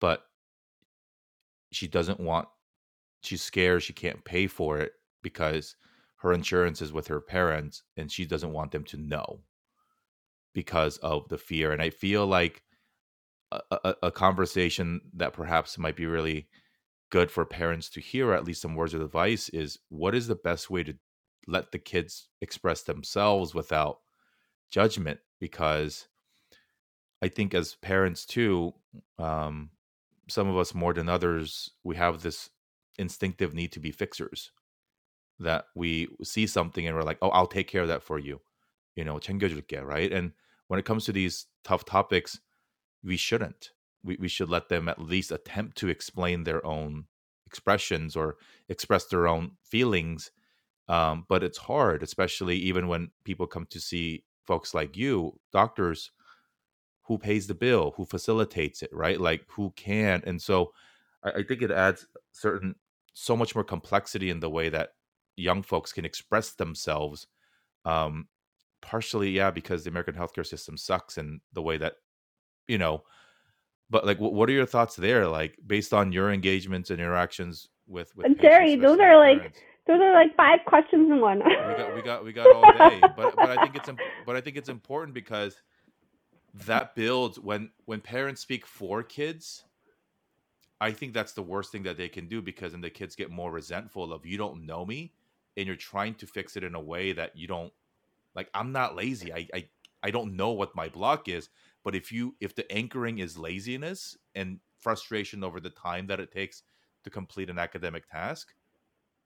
but 0.00 0.24
she 1.70 1.86
doesn't 1.86 2.20
want. 2.20 2.48
She's 3.20 3.42
scared 3.42 3.82
she 3.82 3.92
can't 3.92 4.24
pay 4.24 4.46
for 4.46 4.78
it 4.78 4.92
because 5.22 5.76
her 6.16 6.32
insurance 6.32 6.82
is 6.82 6.92
with 6.92 7.06
her 7.08 7.20
parents, 7.20 7.82
and 7.96 8.10
she 8.10 8.24
doesn't 8.26 8.52
want 8.52 8.72
them 8.72 8.84
to 8.84 8.96
know 8.96 9.40
because 10.52 10.96
of 10.98 11.28
the 11.28 11.38
fear. 11.38 11.70
And 11.70 11.80
I 11.80 11.90
feel 11.90 12.26
like 12.26 12.62
a, 13.51 13.61
a, 13.83 13.95
a 14.03 14.11
conversation 14.11 15.01
that 15.13 15.33
perhaps 15.33 15.77
might 15.77 15.95
be 15.95 16.05
really 16.05 16.47
good 17.09 17.29
for 17.29 17.45
parents 17.45 17.89
to 17.89 18.01
hear 18.01 18.33
at 18.33 18.43
least 18.43 18.61
some 18.61 18.75
words 18.75 18.93
of 18.93 19.01
advice 19.01 19.49
is 19.49 19.77
what 19.89 20.15
is 20.15 20.27
the 20.27 20.35
best 20.35 20.69
way 20.69 20.83
to 20.83 20.95
let 21.47 21.71
the 21.71 21.77
kids 21.77 22.29
express 22.41 22.81
themselves 22.83 23.53
without 23.53 23.99
judgment 24.71 25.19
because 25.39 26.07
i 27.21 27.27
think 27.27 27.53
as 27.53 27.75
parents 27.75 28.25
too 28.25 28.73
um, 29.19 29.69
some 30.29 30.47
of 30.47 30.57
us 30.57 30.73
more 30.73 30.93
than 30.93 31.09
others 31.09 31.69
we 31.83 31.95
have 31.95 32.23
this 32.23 32.49
instinctive 32.97 33.53
need 33.53 33.71
to 33.71 33.79
be 33.79 33.91
fixers 33.91 34.51
that 35.39 35.65
we 35.75 36.07
see 36.23 36.47
something 36.47 36.87
and 36.87 36.95
we're 36.95 37.03
like 37.03 37.19
oh 37.21 37.29
i'll 37.29 37.47
take 37.47 37.67
care 37.67 37.81
of 37.81 37.87
that 37.89 38.01
for 38.01 38.17
you 38.17 38.39
you 38.95 39.03
know 39.03 39.17
챙겨줄게 39.19 39.83
right 39.85 40.11
and 40.11 40.31
when 40.67 40.79
it 40.79 40.85
comes 40.85 41.05
to 41.05 41.11
these 41.11 41.45
tough 41.63 41.85
topics 41.85 42.39
we 43.02 43.16
shouldn't. 43.16 43.70
We, 44.02 44.16
we 44.20 44.28
should 44.28 44.48
let 44.48 44.68
them 44.68 44.88
at 44.88 45.00
least 45.00 45.32
attempt 45.32 45.76
to 45.78 45.88
explain 45.88 46.44
their 46.44 46.64
own 46.64 47.06
expressions 47.46 48.16
or 48.16 48.36
express 48.68 49.06
their 49.06 49.26
own 49.26 49.52
feelings. 49.62 50.30
Um, 50.88 51.26
but 51.28 51.42
it's 51.42 51.58
hard, 51.58 52.02
especially 52.02 52.56
even 52.56 52.88
when 52.88 53.10
people 53.24 53.46
come 53.46 53.66
to 53.70 53.80
see 53.80 54.24
folks 54.46 54.72
like 54.72 54.96
you, 54.96 55.38
doctors, 55.52 56.10
who 57.02 57.18
pays 57.18 57.46
the 57.46 57.54
bill, 57.54 57.94
who 57.96 58.04
facilitates 58.04 58.82
it, 58.82 58.90
right? 58.92 59.20
Like 59.20 59.44
who 59.48 59.72
can. 59.76 60.22
And 60.26 60.40
so 60.40 60.72
I, 61.22 61.30
I 61.30 61.42
think 61.42 61.62
it 61.62 61.70
adds 61.70 62.06
certain 62.32 62.74
so 63.14 63.36
much 63.36 63.54
more 63.54 63.64
complexity 63.64 64.30
in 64.30 64.40
the 64.40 64.50
way 64.50 64.68
that 64.68 64.90
young 65.36 65.62
folks 65.62 65.92
can 65.92 66.04
express 66.04 66.52
themselves 66.52 67.26
um, 67.84 68.28
partially 68.80 69.30
yeah 69.30 69.50
because 69.50 69.82
the 69.82 69.90
american 69.90 70.14
healthcare 70.14 70.46
system 70.46 70.76
sucks 70.76 71.18
and 71.18 71.40
the 71.52 71.62
way 71.62 71.76
that 71.76 71.94
you 72.68 72.78
know 72.78 73.02
but 73.90 74.06
like 74.06 74.18
what 74.18 74.48
are 74.48 74.52
your 74.52 74.66
thoughts 74.66 74.94
there 74.96 75.26
like 75.26 75.58
based 75.66 75.92
on 75.92 76.12
your 76.12 76.32
engagements 76.32 76.90
and 76.90 77.00
interactions 77.00 77.68
with 77.86 78.14
with 78.16 78.38
jerry 78.40 78.76
those 78.76 79.00
are 79.00 79.16
like 79.16 79.38
parents? 79.38 79.60
those 79.88 80.00
are 80.00 80.12
like 80.12 80.36
five 80.36 80.58
questions 80.66 81.10
in 81.10 81.18
one. 81.18 81.38
We 81.38 81.54
got 81.54 81.94
we 81.94 82.02
got 82.02 82.24
we 82.24 82.32
got 82.32 82.54
all 82.54 82.88
day 82.90 83.00
but 83.16 83.34
but 83.34 83.50
i 83.50 83.62
think 83.62 83.74
it's 83.74 83.88
but 84.26 84.36
i 84.36 84.40
think 84.40 84.56
it's 84.56 84.68
important 84.68 85.14
because 85.14 85.62
that 86.66 86.94
builds 86.94 87.38
when 87.38 87.70
when 87.86 88.00
parents 88.00 88.40
speak 88.40 88.66
for 88.66 89.02
kids 89.02 89.64
i 90.80 90.90
think 90.90 91.14
that's 91.14 91.32
the 91.32 91.42
worst 91.42 91.72
thing 91.72 91.82
that 91.82 91.96
they 91.96 92.08
can 92.08 92.28
do 92.28 92.42
because 92.42 92.72
then 92.72 92.80
the 92.80 92.90
kids 92.90 93.16
get 93.16 93.30
more 93.30 93.50
resentful 93.50 94.12
of 94.12 94.26
you 94.26 94.36
don't 94.36 94.64
know 94.64 94.84
me 94.84 95.12
and 95.56 95.66
you're 95.66 95.76
trying 95.76 96.14
to 96.14 96.26
fix 96.26 96.56
it 96.56 96.64
in 96.64 96.74
a 96.74 96.80
way 96.80 97.12
that 97.12 97.36
you 97.36 97.46
don't 97.46 97.72
like 98.34 98.48
i'm 98.54 98.72
not 98.72 98.94
lazy. 98.94 99.32
I 99.32 99.48
i, 99.54 99.68
I 100.02 100.10
don't 100.10 100.36
know 100.36 100.50
what 100.50 100.76
my 100.76 100.88
block 100.88 101.28
is 101.28 101.48
but 101.88 101.94
if 101.94 102.12
you 102.12 102.36
if 102.38 102.54
the 102.54 102.70
anchoring 102.70 103.16
is 103.16 103.38
laziness 103.38 104.14
and 104.34 104.60
frustration 104.78 105.42
over 105.42 105.58
the 105.58 105.70
time 105.70 106.06
that 106.06 106.20
it 106.20 106.30
takes 106.30 106.62
to 107.02 107.08
complete 107.08 107.48
an 107.48 107.58
academic 107.58 108.06
task, 108.10 108.52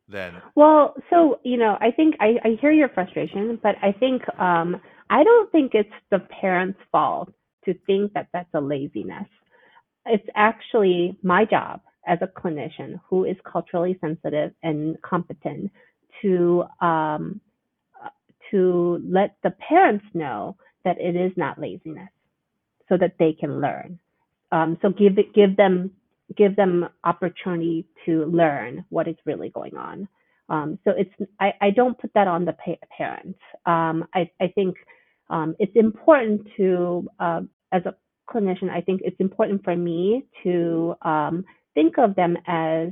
then 0.06 0.40
Well, 0.54 0.94
so 1.10 1.40
you 1.42 1.56
know, 1.56 1.76
I 1.80 1.90
think 1.90 2.14
I, 2.20 2.36
I 2.44 2.58
hear 2.60 2.70
your 2.70 2.88
frustration, 2.90 3.58
but 3.60 3.74
I 3.82 3.90
think 3.90 4.22
um, 4.38 4.80
I 5.10 5.24
don't 5.24 5.50
think 5.50 5.72
it's 5.74 5.90
the 6.12 6.20
parents' 6.40 6.78
fault 6.92 7.32
to 7.64 7.74
think 7.84 8.12
that 8.12 8.28
that's 8.32 8.54
a 8.54 8.60
laziness. 8.60 9.26
It's 10.06 10.28
actually 10.36 11.18
my 11.24 11.44
job 11.44 11.80
as 12.06 12.20
a 12.22 12.28
clinician 12.28 13.00
who 13.10 13.24
is 13.24 13.36
culturally 13.44 13.98
sensitive 14.00 14.52
and 14.62 15.02
competent 15.02 15.72
to 16.22 16.62
um, 16.80 17.40
uh, 18.00 18.10
to 18.52 19.02
let 19.04 19.34
the 19.42 19.50
parents 19.50 20.04
know 20.14 20.54
that 20.84 21.00
it 21.00 21.16
is 21.16 21.32
not 21.36 21.60
laziness, 21.60 22.08
so 22.92 22.98
that 22.98 23.14
they 23.18 23.32
can 23.32 23.60
learn. 23.60 23.98
Um, 24.52 24.76
so 24.82 24.90
give 24.90 25.16
give 25.34 25.56
them 25.56 25.92
give 26.36 26.56
them 26.56 26.88
opportunity 27.04 27.86
to 28.04 28.26
learn 28.26 28.84
what 28.90 29.08
is 29.08 29.16
really 29.24 29.48
going 29.48 29.76
on. 29.76 30.08
Um, 30.50 30.78
so 30.84 30.92
it's 30.96 31.30
I, 31.40 31.54
I 31.60 31.70
don't 31.70 31.98
put 31.98 32.12
that 32.14 32.28
on 32.28 32.44
the 32.44 32.52
pa- 32.52 32.86
parents. 32.96 33.38
Um, 33.64 34.06
I, 34.14 34.30
I 34.40 34.48
think 34.48 34.76
um, 35.30 35.56
it's 35.58 35.74
important 35.74 36.46
to 36.58 37.08
uh, 37.18 37.40
as 37.72 37.82
a 37.86 37.94
clinician, 38.30 38.68
I 38.68 38.82
think 38.82 39.00
it's 39.04 39.20
important 39.20 39.64
for 39.64 39.74
me 39.74 40.26
to 40.42 40.94
um, 41.02 41.44
think 41.74 41.98
of 41.98 42.14
them 42.14 42.36
as 42.46 42.88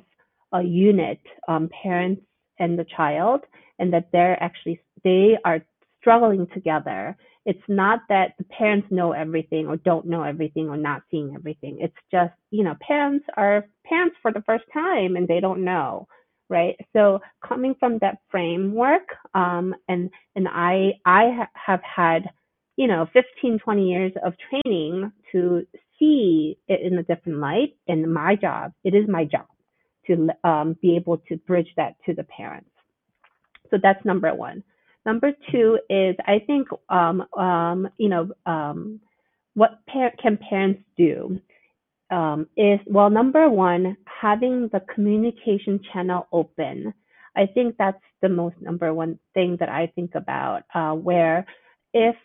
a 0.53 0.63
unit, 0.63 1.21
um, 1.47 1.69
parents 1.83 2.23
and 2.59 2.79
the 2.79 2.87
child, 2.97 3.43
and 3.79 3.93
that 3.93 4.09
they're 4.13 4.43
actually 4.43 4.81
they 5.05 5.37
are 5.45 5.61
struggling 6.01 6.47
together 6.55 7.17
it's 7.46 7.62
not 7.68 8.00
that 8.09 8.35
the 8.38 8.44
parents 8.44 8.88
know 8.90 9.12
everything 9.12 9.66
or 9.66 9.76
don't 9.76 10.07
know 10.07 10.22
everything 10.22 10.68
or 10.68 10.76
not 10.76 11.03
seeing 11.11 11.35
everything. 11.35 11.79
It's 11.81 11.96
just, 12.11 12.33
you 12.50 12.64
know, 12.64 12.74
parents 12.87 13.24
are 13.37 13.66
parents 13.87 14.16
for 14.22 14.33
the 14.33 14.42
first 14.42 14.64
time 14.72 15.16
and 15.16 15.26
they 15.26 15.40
don't 15.40 15.64
know, 15.64 16.07
right? 16.50 16.76
So 16.94 17.20
coming 17.46 17.74
from 17.81 17.98
that 18.00 18.18
framework, 18.31 19.09
um, 19.35 19.74
and 19.88 20.11
and 20.37 20.48
I 20.48 20.92
I 21.07 21.31
ha- 21.37 21.50
have 21.55 21.81
had, 21.83 22.31
you 22.76 22.87
know, 22.88 23.07
15, 23.12 23.59
20 23.61 23.88
years 23.90 24.12
of 24.24 24.35
training 24.50 25.12
to 25.33 25.66
see 25.98 26.59
it 26.68 26.81
in 26.83 26.98
a 26.98 27.03
different 27.05 27.38
light. 27.38 27.74
And 27.88 28.12
my 28.12 28.37
job, 28.37 28.72
it 28.85 28.94
is 28.94 29.09
my 29.09 29.24
job 29.24 29.46
to 30.09 30.29
um, 30.44 30.76
be 30.83 30.96
able 30.96 31.18
to 31.29 31.37
bridge 31.38 31.68
that 31.76 31.94
to 32.07 32.14
the 32.14 32.24
parents. 32.24 32.70
So 33.70 33.79
that's 33.83 34.05
number 34.05 34.35
one. 34.35 34.62
Number 35.07 35.33
two 35.51 35.79
is 35.89 36.17
I 36.27 36.41
think 36.47 36.69
um, 36.89 37.25
um, 37.37 37.89
you 37.97 38.09
know 38.09 38.31
um, 38.47 39.01
what 39.55 39.79
par- 39.87 40.13
can 40.23 40.37
parents 40.37 40.83
do 40.97 41.41
um, 42.11 42.49
is 42.57 42.81
well 42.87 43.11
number 43.11 43.49
one 43.49 43.97
having 44.05 44.69
the 44.73 44.81
communication 44.95 45.81
channel 45.93 46.27
open. 46.33 46.93
I 47.37 47.47
think 47.47 47.77
that's 47.79 48.03
the 48.21 48.29
most 48.29 48.57
number 48.61 48.93
one 48.93 49.19
thing 49.35 49.57
that 49.61 49.69
I 49.69 49.87
think 49.95 50.15
about 50.15 50.65
uh, 50.75 50.93
where 50.93 51.47
if 51.95 52.17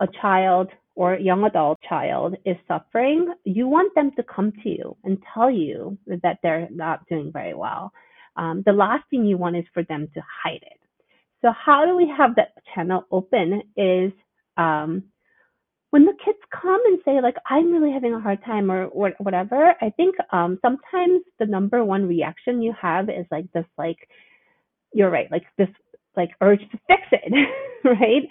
a 0.00 0.06
child 0.20 0.68
or 0.94 1.16
young 1.16 1.44
adult 1.44 1.80
child 1.88 2.36
is 2.44 2.56
suffering, 2.68 3.32
you 3.44 3.66
want 3.66 3.92
them 3.94 4.12
to 4.16 4.22
come 4.22 4.52
to 4.62 4.68
you 4.68 4.96
and 5.02 5.18
tell 5.32 5.50
you 5.50 5.98
that 6.22 6.38
they're 6.42 6.68
not 6.70 7.08
doing 7.08 7.32
very 7.32 7.54
well. 7.54 7.92
Um, 8.36 8.62
the 8.64 8.72
last 8.72 9.04
thing 9.10 9.24
you 9.24 9.36
want 9.36 9.56
is 9.56 9.64
for 9.72 9.82
them 9.84 10.08
to 10.14 10.20
hide 10.44 10.62
it 10.62 10.83
so 11.44 11.52
how 11.52 11.84
do 11.84 11.94
we 11.94 12.10
have 12.16 12.36
that 12.36 12.54
channel 12.74 13.04
open 13.10 13.62
is 13.76 14.12
um, 14.56 15.04
when 15.90 16.06
the 16.06 16.14
kids 16.24 16.38
come 16.50 16.80
and 16.86 16.98
say 17.04 17.20
like 17.20 17.36
I'm 17.48 17.70
really 17.70 17.92
having 17.92 18.14
a 18.14 18.20
hard 18.20 18.42
time 18.44 18.70
or, 18.70 18.86
or 18.86 19.12
whatever, 19.18 19.74
I 19.82 19.90
think 19.90 20.16
um, 20.32 20.58
sometimes 20.62 21.20
the 21.38 21.46
number 21.46 21.84
one 21.84 22.08
reaction 22.08 22.62
you 22.62 22.74
have 22.80 23.10
is 23.10 23.26
like 23.30 23.52
this 23.52 23.66
like 23.76 23.98
you're 24.94 25.10
right, 25.10 25.30
like 25.30 25.44
this 25.58 25.68
like 26.16 26.30
urge 26.40 26.60
to 26.60 26.78
fix 26.88 27.02
it, 27.12 27.32
right? 27.84 28.22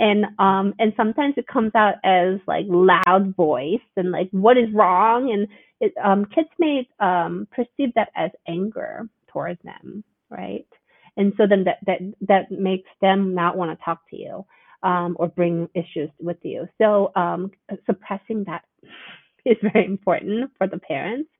And 0.00 0.24
um 0.38 0.74
and 0.78 0.94
sometimes 0.96 1.34
it 1.36 1.46
comes 1.46 1.72
out 1.74 1.96
as 2.04 2.40
like 2.46 2.64
loud 2.68 3.36
voice 3.36 3.86
and 3.98 4.10
like 4.12 4.30
what 4.30 4.56
is 4.56 4.72
wrong 4.72 5.30
and 5.30 5.46
it 5.80 5.92
um 6.02 6.24
kids 6.24 6.48
may 6.58 6.88
um 7.00 7.46
perceive 7.52 7.92
that 7.96 8.08
as 8.16 8.30
anger 8.48 9.08
towards 9.28 9.60
them, 9.62 10.04
right? 10.30 10.66
And 11.16 11.32
so 11.36 11.46
then 11.46 11.64
that 11.64 11.78
that 11.86 11.98
that 12.22 12.50
makes 12.50 12.88
them 13.00 13.34
not 13.34 13.56
want 13.56 13.76
to 13.76 13.84
talk 13.84 14.00
to 14.10 14.16
you 14.16 14.44
um, 14.82 15.16
or 15.18 15.28
bring 15.28 15.68
issues 15.74 16.10
with 16.20 16.38
you. 16.42 16.66
So 16.80 17.12
um, 17.16 17.50
suppressing 17.86 18.44
that 18.44 18.64
is 19.44 19.56
very 19.62 19.86
important 19.86 20.50
for 20.58 20.66
the 20.66 20.78
parents. 20.78 21.30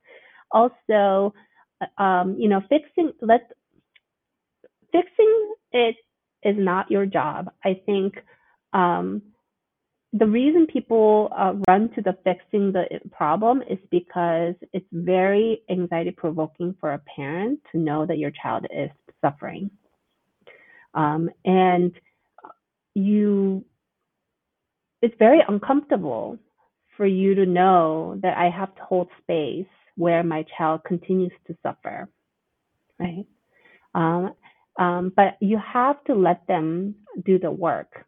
Also, 0.51 1.33
um, 1.97 2.35
you 2.37 2.49
know, 2.49 2.61
fixing 2.69 3.11
let 3.21 3.51
fixing 4.91 5.53
it 5.71 5.95
is 6.43 6.55
not 6.57 6.91
your 6.91 7.05
job. 7.05 7.49
I 7.63 7.81
think 7.85 8.15
um, 8.73 9.21
the 10.13 10.27
reason 10.27 10.67
people 10.67 11.29
uh, 11.35 11.53
run 11.67 11.89
to 11.95 12.01
the 12.01 12.15
fixing 12.23 12.71
the 12.71 12.85
problem 13.11 13.63
is 13.67 13.79
because 13.89 14.53
it's 14.71 14.85
very 14.91 15.63
anxiety 15.69 16.11
provoking 16.11 16.75
for 16.79 16.93
a 16.93 17.01
parent 17.15 17.59
to 17.71 17.79
know 17.79 18.05
that 18.05 18.19
your 18.19 18.31
child 18.31 18.65
is 18.71 18.91
suffering. 19.23 19.71
Um, 20.93 21.29
and 21.45 21.91
you, 22.93 23.65
it's 25.01 25.15
very 25.17 25.39
uncomfortable 25.47 26.37
for 26.97 27.07
you 27.07 27.35
to 27.35 27.45
know 27.45 28.19
that 28.21 28.37
I 28.37 28.49
have 28.49 28.75
to 28.75 28.83
hold 28.83 29.09
space 29.21 29.65
where 29.95 30.23
my 30.23 30.45
child 30.57 30.81
continues 30.85 31.31
to 31.47 31.57
suffer, 31.63 32.09
right? 32.99 33.25
Um, 33.95 34.33
um, 34.77 35.13
but 35.15 35.37
you 35.39 35.59
have 35.59 36.03
to 36.05 36.15
let 36.15 36.47
them 36.47 36.95
do 37.25 37.39
the 37.39 37.51
work 37.51 38.05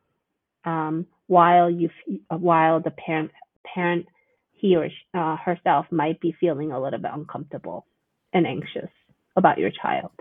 um, 0.65 1.05
while 1.27 1.69
you 1.69 1.89
while 2.29 2.79
the 2.79 2.91
parent 2.91 3.31
parent 3.73 4.05
he 4.51 4.75
or 4.75 4.89
she, 4.89 4.95
uh, 5.13 5.37
herself 5.37 5.85
might 5.91 6.19
be 6.19 6.35
feeling 6.39 6.71
a 6.71 6.81
little 6.81 6.99
bit 6.99 7.11
uncomfortable 7.13 7.85
and 8.33 8.47
anxious 8.47 8.89
about 9.35 9.57
your 9.59 9.71
child. 9.71 10.11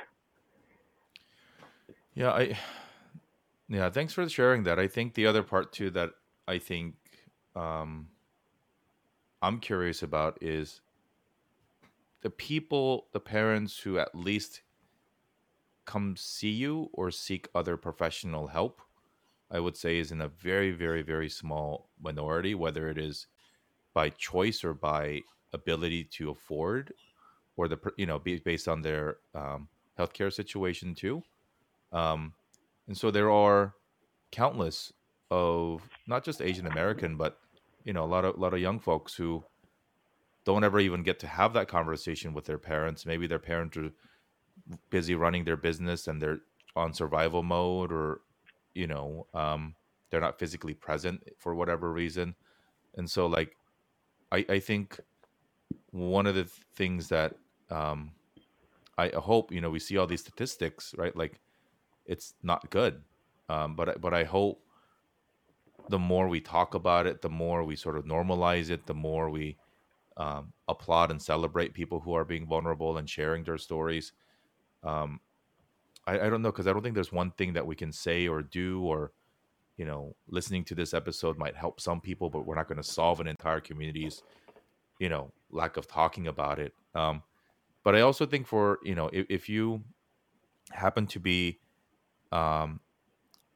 Yeah, 2.14 2.30
I 2.32 2.58
yeah, 3.68 3.90
thanks 3.90 4.12
for 4.12 4.28
sharing 4.28 4.64
that. 4.64 4.78
I 4.78 4.88
think 4.88 5.14
the 5.14 5.26
other 5.26 5.42
part 5.42 5.72
too 5.72 5.90
that 5.90 6.10
I 6.46 6.58
think 6.58 6.94
um 7.56 8.08
I'm 9.42 9.60
curious 9.60 10.02
about 10.02 10.38
is 10.42 10.80
the 12.22 12.30
people, 12.30 13.06
the 13.12 13.20
parents 13.20 13.78
who 13.78 13.98
at 13.98 14.14
least 14.14 14.62
come 15.86 16.16
see 16.16 16.50
you 16.50 16.88
or 16.92 17.10
seek 17.10 17.48
other 17.54 17.76
professional 17.76 18.48
help. 18.48 18.80
I 19.50 19.60
would 19.60 19.76
say 19.76 19.98
is 19.98 20.10
in 20.10 20.20
a 20.20 20.28
very, 20.28 20.72
very, 20.72 21.02
very 21.02 21.28
small 21.28 21.90
minority, 22.02 22.54
whether 22.54 22.88
it 22.88 22.98
is 22.98 23.26
by 23.94 24.10
choice 24.10 24.64
or 24.64 24.74
by 24.74 25.22
ability 25.52 26.04
to 26.04 26.30
afford, 26.30 26.92
or 27.56 27.68
the 27.68 27.78
you 27.96 28.06
know 28.06 28.18
based 28.18 28.68
on 28.68 28.82
their 28.82 29.18
um, 29.34 29.68
healthcare 29.98 30.32
situation 30.32 30.94
too. 30.94 31.22
Um, 31.94 32.34
and 32.88 32.96
so 32.96 33.10
there 33.10 33.30
are 33.30 33.74
countless 34.32 34.92
of 35.30 35.88
not 36.06 36.24
just 36.24 36.42
Asian 36.42 36.66
American, 36.66 37.16
but 37.16 37.38
you 37.84 37.92
know 37.94 38.04
a 38.04 38.06
lot 38.06 38.24
of 38.26 38.36
a 38.36 38.40
lot 38.40 38.54
of 38.54 38.60
young 38.60 38.80
folks 38.80 39.14
who 39.14 39.44
don't 40.44 40.64
ever 40.64 40.80
even 40.80 41.02
get 41.02 41.18
to 41.20 41.26
have 41.26 41.54
that 41.54 41.68
conversation 41.68 42.34
with 42.34 42.44
their 42.44 42.58
parents. 42.58 43.06
Maybe 43.06 43.26
their 43.26 43.38
parents 43.38 43.76
are 43.78 43.90
busy 44.90 45.14
running 45.14 45.44
their 45.44 45.56
business 45.56 46.06
and 46.06 46.20
they're 46.20 46.40
on 46.76 46.92
survival 46.92 47.42
mode, 47.42 47.92
or 47.92 48.20
you 48.74 48.86
know 48.88 49.26
um, 49.34 49.74
they're 50.10 50.20
not 50.20 50.38
physically 50.38 50.74
present 50.74 51.22
for 51.38 51.54
whatever 51.54 51.92
reason. 51.92 52.34
And 52.96 53.10
so, 53.10 53.26
like, 53.26 53.56
I, 54.32 54.44
I 54.48 54.58
think 54.60 55.00
one 55.90 56.26
of 56.26 56.34
the 56.34 56.44
things 56.76 57.08
that 57.08 57.34
um, 57.70 58.12
I 58.98 59.08
hope 59.08 59.52
you 59.52 59.60
know 59.60 59.70
we 59.70 59.78
see 59.78 59.96
all 59.96 60.06
these 60.06 60.20
statistics, 60.20 60.94
right? 60.98 61.16
Like 61.16 61.40
it's 62.06 62.34
not 62.42 62.70
good. 62.70 63.02
Um, 63.48 63.76
but 63.76 64.00
but 64.00 64.14
I 64.14 64.24
hope 64.24 64.60
the 65.88 65.98
more 65.98 66.28
we 66.28 66.40
talk 66.40 66.74
about 66.74 67.06
it, 67.06 67.22
the 67.22 67.28
more 67.28 67.62
we 67.62 67.76
sort 67.76 67.96
of 67.96 68.04
normalize 68.04 68.70
it, 68.70 68.86
the 68.86 68.94
more 68.94 69.28
we 69.30 69.56
um, 70.16 70.52
applaud 70.68 71.10
and 71.10 71.20
celebrate 71.20 71.74
people 71.74 72.00
who 72.00 72.14
are 72.14 72.24
being 72.24 72.46
vulnerable 72.46 72.96
and 72.96 73.08
sharing 73.08 73.44
their 73.44 73.58
stories. 73.58 74.12
Um, 74.82 75.20
I, 76.06 76.20
I 76.20 76.30
don't 76.30 76.42
know 76.42 76.52
because 76.52 76.66
I 76.66 76.72
don't 76.72 76.82
think 76.82 76.94
there's 76.94 77.12
one 77.12 77.32
thing 77.32 77.52
that 77.54 77.66
we 77.66 77.74
can 77.74 77.92
say 77.92 78.28
or 78.28 78.42
do 78.42 78.82
or 78.82 79.12
you 79.76 79.84
know 79.84 80.14
listening 80.28 80.64
to 80.66 80.74
this 80.74 80.94
episode 80.94 81.36
might 81.36 81.56
help 81.56 81.80
some 81.80 82.00
people, 82.00 82.30
but 82.30 82.46
we're 82.46 82.54
not 82.54 82.68
going 82.68 82.82
to 82.82 82.88
solve 82.88 83.20
an 83.20 83.26
entire 83.26 83.60
community's 83.60 84.22
you 84.98 85.08
know 85.08 85.32
lack 85.50 85.76
of 85.76 85.86
talking 85.86 86.28
about 86.28 86.58
it. 86.58 86.72
Um, 86.94 87.22
but 87.82 87.94
I 87.94 88.00
also 88.00 88.24
think 88.24 88.46
for 88.46 88.78
you 88.82 88.94
know 88.94 89.10
if, 89.12 89.26
if 89.28 89.48
you 89.48 89.82
happen 90.70 91.06
to 91.08 91.20
be 91.20 91.58
um, 92.32 92.80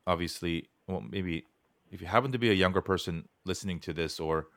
obviously, 0.07 0.69
well, 0.87 1.03
maybe 1.09 1.45
if 1.91 2.01
you 2.01 2.07
happen 2.07 2.33
to 2.33 2.39
be 2.39 2.51
a 2.51 2.55
younger 2.55 2.81
person 2.81 3.29
listening 3.45 3.81
to 3.81 3.93
this, 3.93 4.21
or 4.21 4.49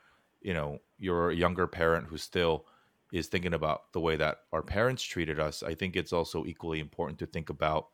you 0.42 0.54
know, 0.54 0.80
you're 0.98 1.30
a 1.30 1.36
younger 1.36 1.68
parent 1.68 2.08
who 2.08 2.18
still 2.18 2.66
is 3.12 3.28
thinking 3.28 3.54
about 3.54 3.92
the 3.94 4.00
way 4.00 4.16
that 4.16 4.40
our 4.52 4.62
parents 4.62 5.04
treated 5.04 5.40
us, 5.40 5.64
I 5.64 5.76
think 5.76 5.96
it's 5.96 6.14
also 6.14 6.46
equally 6.46 6.80
important 6.80 7.20
to 7.20 7.26
think 7.26 7.50
about, 7.50 7.90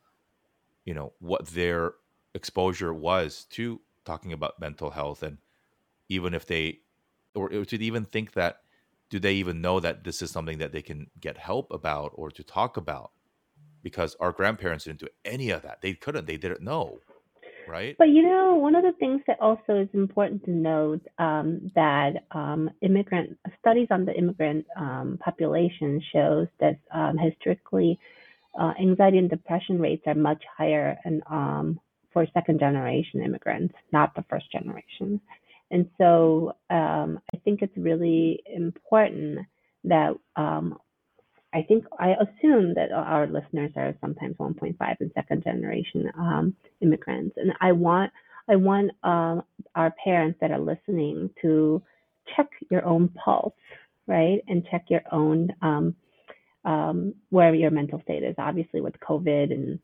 you 0.84 0.94
know, 0.94 1.12
what 1.18 1.46
their 1.48 1.94
exposure 2.34 2.94
was 2.94 3.46
to 3.50 3.80
talking 4.04 4.32
about 4.32 4.60
mental 4.60 4.90
health 4.90 5.22
and 5.22 5.38
even 6.08 6.34
if 6.34 6.46
they 6.46 6.80
or 7.34 7.48
to 7.48 7.76
even 7.76 8.04
think 8.04 8.32
that 8.32 8.60
do 9.10 9.18
they 9.18 9.34
even 9.34 9.60
know 9.60 9.80
that 9.80 10.04
this 10.04 10.22
is 10.22 10.30
something 10.30 10.58
that 10.58 10.72
they 10.72 10.82
can 10.82 11.10
get 11.20 11.36
help 11.36 11.70
about 11.72 12.12
or 12.14 12.30
to 12.30 12.42
talk 12.42 12.76
about 12.76 13.10
because 13.82 14.16
our 14.20 14.32
grandparents 14.32 14.84
didn't 14.84 15.00
do 15.00 15.08
any 15.24 15.50
of 15.50 15.62
that. 15.62 15.80
They 15.80 15.94
couldn't. 15.94 16.26
They 16.26 16.36
didn't 16.36 16.62
know 16.62 16.98
right? 17.68 17.94
But 17.98 18.08
you 18.08 18.22
know, 18.22 18.54
one 18.54 18.74
of 18.74 18.82
the 18.82 18.92
things 18.98 19.20
that 19.26 19.38
also 19.40 19.76
is 19.80 19.88
important 19.92 20.44
to 20.46 20.50
note 20.50 21.02
um, 21.18 21.70
that 21.74 22.24
um, 22.32 22.70
immigrant 22.80 23.38
studies 23.60 23.88
on 23.90 24.04
the 24.04 24.14
immigrant 24.14 24.66
um, 24.76 25.18
population 25.22 26.02
shows 26.12 26.48
that 26.60 26.78
um, 26.92 27.18
historically, 27.18 27.98
uh, 28.58 28.72
anxiety 28.80 29.18
and 29.18 29.30
depression 29.30 29.78
rates 29.80 30.02
are 30.06 30.14
much 30.14 30.42
higher 30.56 30.98
and 31.04 31.22
um, 31.30 31.78
for 32.12 32.26
second 32.32 32.58
generation 32.58 33.22
immigrants, 33.22 33.74
not 33.92 34.14
the 34.16 34.24
first 34.30 34.50
generation. 34.50 35.20
And 35.70 35.88
so 35.98 36.56
um, 36.70 37.20
I 37.34 37.36
think 37.44 37.60
it's 37.60 37.76
really 37.76 38.42
important 38.52 39.40
that 39.84 40.14
um, 40.34 40.78
I 41.54 41.62
think 41.62 41.84
I 41.98 42.10
assume 42.10 42.74
that 42.74 42.92
our 42.92 43.26
listeners 43.26 43.70
are 43.76 43.94
sometimes 44.00 44.36
1.5 44.36 44.76
and 45.00 45.10
second 45.14 45.44
generation 45.44 46.10
um, 46.18 46.54
immigrants, 46.80 47.36
and 47.38 47.52
I 47.60 47.72
want 47.72 48.12
I 48.48 48.56
want 48.56 48.90
um, 49.02 49.42
our 49.74 49.94
parents 50.02 50.38
that 50.40 50.50
are 50.50 50.58
listening 50.58 51.30
to 51.42 51.82
check 52.36 52.48
your 52.70 52.84
own 52.84 53.08
pulse, 53.08 53.54
right, 54.06 54.40
and 54.48 54.66
check 54.70 54.86
your 54.88 55.02
own 55.12 55.50
um, 55.62 55.94
um, 56.64 57.14
where 57.30 57.54
your 57.54 57.70
mental 57.70 58.00
state 58.02 58.22
is. 58.22 58.34
Obviously, 58.38 58.80
with 58.80 58.94
COVID 59.00 59.52
and 59.52 59.78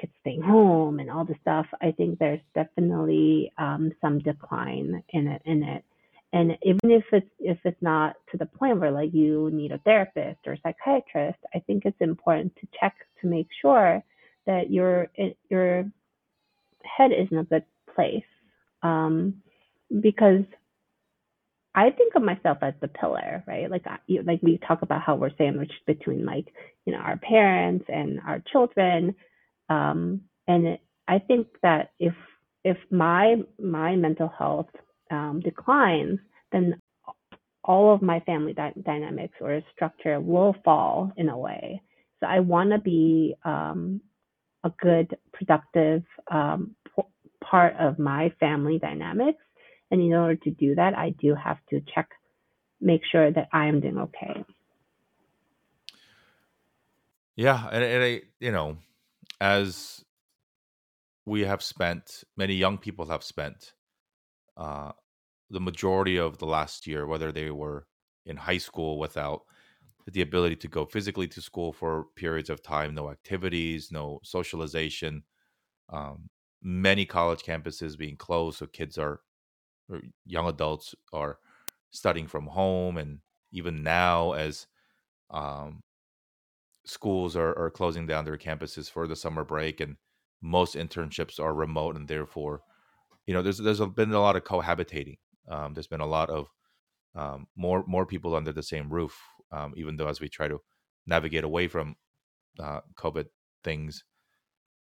kids 0.00 0.12
staying 0.20 0.42
home 0.42 0.98
and 0.98 1.10
all 1.10 1.24
the 1.24 1.34
stuff, 1.42 1.66
I 1.80 1.92
think 1.92 2.18
there's 2.18 2.40
definitely 2.54 3.52
um, 3.58 3.92
some 4.00 4.18
decline 4.18 5.02
in 5.10 5.28
it 5.28 5.42
in 5.44 5.62
it. 5.62 5.84
And 6.32 6.58
even 6.62 6.90
if 6.90 7.04
it's 7.12 7.30
if 7.38 7.58
it's 7.64 7.80
not 7.80 8.16
to 8.30 8.36
the 8.36 8.46
point 8.46 8.80
where 8.80 8.90
like 8.90 9.14
you 9.14 9.50
need 9.52 9.72
a 9.72 9.78
therapist 9.78 10.40
or 10.46 10.52
a 10.54 10.58
psychiatrist, 10.62 11.38
I 11.54 11.60
think 11.60 11.84
it's 11.84 12.00
important 12.00 12.54
to 12.56 12.68
check 12.78 12.94
to 13.22 13.26
make 13.26 13.48
sure 13.62 14.02
that 14.46 14.70
your 14.70 15.08
your 15.48 15.90
head 16.84 17.12
is 17.12 17.28
in 17.30 17.38
a 17.38 17.44
good 17.44 17.64
place. 17.94 18.22
Um, 18.82 19.42
because 20.00 20.44
I 21.74 21.90
think 21.90 22.14
of 22.14 22.22
myself 22.22 22.58
as 22.62 22.74
the 22.80 22.88
pillar, 22.88 23.42
right? 23.46 23.70
Like 23.70 23.86
I, 23.86 23.98
like 24.24 24.40
we 24.42 24.58
talk 24.66 24.82
about 24.82 25.02
how 25.02 25.14
we're 25.14 25.36
sandwiched 25.38 25.86
between 25.86 26.26
like 26.26 26.52
you 26.84 26.92
know 26.92 26.98
our 26.98 27.16
parents 27.16 27.86
and 27.88 28.20
our 28.26 28.42
children, 28.52 29.14
um, 29.70 30.22
and 30.46 30.66
it, 30.66 30.80
I 31.06 31.20
think 31.20 31.46
that 31.62 31.92
if 31.98 32.14
if 32.64 32.76
my 32.90 33.36
my 33.58 33.96
mental 33.96 34.28
health 34.28 34.70
um, 35.10 35.40
declines, 35.44 36.18
then 36.52 36.80
all 37.64 37.94
of 37.94 38.02
my 38.02 38.20
family 38.20 38.54
dy- 38.54 38.72
dynamics 38.82 39.34
or 39.40 39.60
structure 39.74 40.20
will 40.20 40.54
fall 40.64 41.12
in 41.16 41.28
a 41.28 41.38
way. 41.38 41.82
So 42.20 42.26
I 42.26 42.40
want 42.40 42.70
to 42.70 42.78
be 42.78 43.34
um, 43.44 44.00
a 44.64 44.70
good, 44.80 45.16
productive 45.32 46.02
um, 46.30 46.74
p- 46.96 47.02
part 47.44 47.74
of 47.78 47.98
my 47.98 48.32
family 48.40 48.78
dynamics. 48.78 49.42
And 49.90 50.00
in 50.00 50.12
order 50.12 50.36
to 50.36 50.50
do 50.50 50.74
that, 50.74 50.94
I 50.96 51.10
do 51.20 51.34
have 51.34 51.58
to 51.70 51.80
check, 51.94 52.08
make 52.80 53.02
sure 53.10 53.30
that 53.32 53.48
I 53.52 53.66
am 53.66 53.80
doing 53.80 53.98
okay. 53.98 54.44
yeah 57.36 57.68
and, 57.72 57.84
and 57.84 58.04
i 58.04 58.20
you 58.40 58.52
know 58.52 58.76
as 59.40 60.04
we 61.24 61.42
have 61.42 61.62
spent 61.62 62.24
many 62.36 62.54
young 62.54 62.78
people 62.78 63.06
have 63.06 63.22
spent 63.22 63.74
uh, 64.58 64.92
the 65.50 65.60
majority 65.60 66.18
of 66.18 66.38
the 66.38 66.46
last 66.46 66.86
year, 66.86 67.06
whether 67.06 67.32
they 67.32 67.50
were 67.50 67.86
in 68.26 68.36
high 68.36 68.58
school 68.58 68.98
without 68.98 69.42
the 70.06 70.22
ability 70.22 70.56
to 70.56 70.68
go 70.68 70.84
physically 70.84 71.28
to 71.28 71.40
school 71.40 71.72
for 71.72 72.06
periods 72.16 72.50
of 72.50 72.62
time, 72.62 72.94
no 72.94 73.10
activities, 73.10 73.90
no 73.92 74.20
socialization, 74.24 75.22
um, 75.90 76.28
many 76.62 77.06
college 77.06 77.42
campuses 77.42 77.96
being 77.96 78.16
closed, 78.16 78.58
so 78.58 78.66
kids 78.66 78.98
are 78.98 79.20
or 79.90 80.02
young 80.26 80.46
adults 80.46 80.94
are 81.12 81.38
studying 81.90 82.26
from 82.26 82.46
home, 82.46 82.98
and 82.98 83.20
even 83.52 83.82
now 83.82 84.32
as 84.32 84.66
um, 85.30 85.80
schools 86.84 87.36
are, 87.36 87.56
are 87.58 87.70
closing 87.70 88.06
down 88.06 88.24
their 88.24 88.36
campuses 88.36 88.90
for 88.90 89.06
the 89.06 89.16
summer 89.16 89.44
break, 89.44 89.80
and 89.80 89.96
most 90.42 90.74
internships 90.74 91.40
are 91.40 91.54
remote, 91.54 91.96
and 91.96 92.08
therefore 92.08 92.62
you 93.28 93.34
know 93.34 93.42
there's 93.42 93.58
there's 93.58 93.80
been 93.80 94.12
a 94.12 94.20
lot 94.20 94.36
of 94.36 94.44
cohabitating 94.44 95.18
um, 95.50 95.74
there's 95.74 95.86
been 95.86 96.00
a 96.00 96.06
lot 96.06 96.30
of 96.30 96.48
um, 97.14 97.46
more 97.54 97.84
more 97.86 98.06
people 98.06 98.34
under 98.34 98.52
the 98.52 98.62
same 98.62 98.88
roof 98.88 99.20
um, 99.52 99.74
even 99.76 99.96
though 99.96 100.08
as 100.08 100.20
we 100.20 100.28
try 100.30 100.48
to 100.48 100.58
navigate 101.06 101.44
away 101.44 101.68
from 101.68 101.94
uh, 102.58 102.80
covid 102.96 103.26
things. 103.62 104.04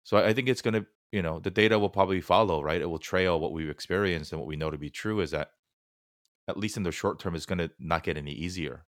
So 0.04 0.16
i 0.16 0.32
think 0.32 0.48
it's 0.48 0.62
going 0.62 0.74
to 0.74 0.86
you 1.12 1.20
know 1.20 1.40
the 1.40 1.50
data 1.50 1.78
will 1.78 1.90
probably 1.90 2.22
follow 2.22 2.62
right? 2.62 2.80
It 2.80 2.90
will 2.90 2.98
trail 2.98 3.38
what 3.38 3.52
we've 3.52 3.68
experienced 3.68 4.32
and 4.32 4.40
what 4.40 4.48
we 4.48 4.56
know 4.56 4.70
to 4.70 4.78
be 4.78 4.90
true 4.90 5.20
is 5.20 5.32
that 5.32 5.50
at 6.48 6.56
least 6.56 6.78
in 6.78 6.84
the 6.84 6.90
short 6.90 7.20
term 7.20 7.34
it's 7.34 7.46
going 7.46 7.58
to 7.58 7.70
not 7.78 8.02
get 8.02 8.16
any 8.16 8.32
easier. 8.32 8.86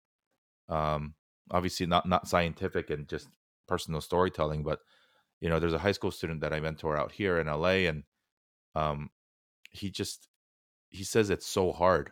Um 0.68 1.14
obviously 1.52 1.86
not 1.86 2.08
not 2.08 2.28
scientific 2.28 2.90
and 2.90 3.08
just 3.08 3.28
personal 3.68 4.02
storytelling 4.02 4.64
but 4.64 4.80
you 5.42 5.48
know 5.48 5.60
there's 5.60 5.74
a 5.74 5.86
high 5.86 5.94
school 5.94 6.12
student 6.12 6.42
that 6.42 6.54
i 6.54 6.60
mentor 6.60 6.98
out 6.98 7.12
here 7.12 7.40
in 7.40 7.48
la 7.48 7.70
and 7.70 8.04
um 8.76 9.10
he 9.78 9.90
just 9.90 10.28
he 10.90 11.04
says 11.04 11.30
it's 11.30 11.48
so 11.48 11.72
hard 11.72 12.12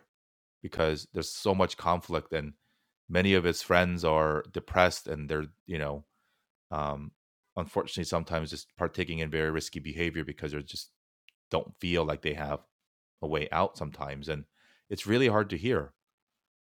because 0.62 1.08
there's 1.12 1.32
so 1.32 1.54
much 1.54 1.76
conflict 1.76 2.32
and 2.32 2.54
many 3.08 3.34
of 3.34 3.44
his 3.44 3.62
friends 3.62 4.04
are 4.04 4.44
depressed 4.52 5.06
and 5.06 5.28
they're 5.28 5.46
you 5.66 5.78
know 5.78 6.04
um 6.70 7.12
unfortunately 7.56 8.04
sometimes 8.04 8.50
just 8.50 8.74
partaking 8.76 9.20
in 9.20 9.30
very 9.30 9.50
risky 9.50 9.80
behavior 9.80 10.24
because 10.24 10.52
they 10.52 10.62
just 10.62 10.90
don't 11.50 11.74
feel 11.80 12.04
like 12.04 12.22
they 12.22 12.34
have 12.34 12.60
a 13.22 13.26
way 13.26 13.48
out 13.52 13.76
sometimes 13.78 14.28
and 14.28 14.44
it's 14.90 15.06
really 15.06 15.28
hard 15.28 15.50
to 15.50 15.56
hear 15.56 15.92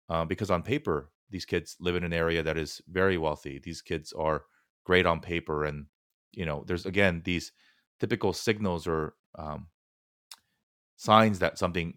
uh, 0.08 0.24
because 0.24 0.50
on 0.50 0.62
paper 0.62 1.10
these 1.32 1.46
kids 1.46 1.76
live 1.80 1.96
in 1.96 2.04
an 2.04 2.12
area 2.12 2.42
that 2.42 2.58
is 2.58 2.82
very 2.88 3.16
wealthy. 3.16 3.58
These 3.58 3.82
kids 3.82 4.12
are 4.12 4.44
great 4.84 5.06
on 5.06 5.20
paper 5.20 5.64
and 5.64 5.86
you 6.32 6.46
know 6.46 6.64
there's 6.66 6.86
again 6.86 7.22
these 7.24 7.52
typical 7.98 8.32
signals 8.32 8.86
or 8.86 9.14
um, 9.38 9.68
signs 10.96 11.38
that 11.40 11.58
something 11.58 11.94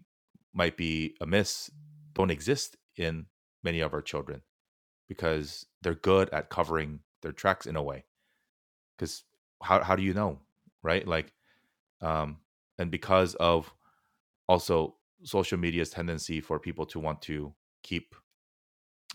might 0.54 0.76
be 0.76 1.14
amiss 1.20 1.70
don't 2.14 2.30
exist 2.30 2.76
in 2.96 3.26
many 3.62 3.80
of 3.80 3.92
our 3.92 4.02
children 4.02 4.42
because 5.08 5.66
they're 5.82 5.94
good 5.94 6.28
at 6.30 6.50
covering 6.50 7.00
their 7.22 7.32
tracks 7.32 7.66
in 7.66 7.76
a 7.76 7.82
way. 7.82 8.04
Because 8.96 9.24
how, 9.62 9.82
how 9.82 9.96
do 9.96 10.02
you 10.02 10.14
know 10.14 10.40
right? 10.82 11.06
Like 11.06 11.32
um 12.00 12.38
and 12.78 12.90
because 12.90 13.34
of 13.36 13.72
also 14.48 14.96
social 15.24 15.58
media's 15.58 15.90
tendency 15.90 16.40
for 16.40 16.58
people 16.58 16.86
to 16.86 17.00
want 17.00 17.22
to 17.22 17.54
keep 17.82 18.14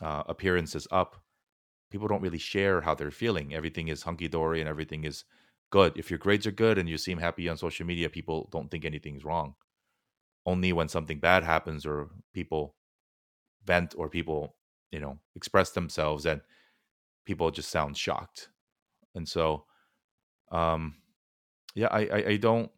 uh, 0.01 0.23
appearances 0.27 0.87
up 0.91 1.21
people 1.91 2.07
don't 2.07 2.21
really 2.21 2.37
share 2.37 2.81
how 2.81 2.95
they're 2.95 3.11
feeling. 3.11 3.53
Everything 3.53 3.89
is 3.89 4.03
hunky-dory 4.03 4.61
and 4.61 4.69
everything 4.69 5.03
is 5.03 5.25
good. 5.71 5.91
If 5.97 6.09
your 6.09 6.19
grades 6.19 6.47
are 6.47 6.51
good 6.51 6.77
and 6.77 6.87
you 6.87 6.97
seem 6.97 7.17
happy 7.17 7.49
on 7.49 7.57
social 7.57 7.85
media 7.85 8.09
people 8.09 8.49
don't 8.51 8.71
think 8.71 8.85
anything's 8.85 9.25
wrong 9.25 9.55
only 10.45 10.73
when 10.73 10.87
something 10.87 11.19
bad 11.19 11.43
happens 11.43 11.85
or 11.85 12.09
people 12.33 12.75
vent 13.65 13.93
or 13.97 14.09
people 14.09 14.55
you 14.91 14.99
know 14.99 15.17
express 15.35 15.71
themselves 15.71 16.25
and 16.25 16.41
people 17.25 17.51
just 17.51 17.69
sound 17.69 17.97
shocked. 17.97 18.49
And 19.15 19.27
so 19.27 19.65
um 20.51 20.95
yeah 21.75 21.87
i 21.91 22.01
i, 22.01 22.25
I 22.29 22.37
don't 22.37 22.69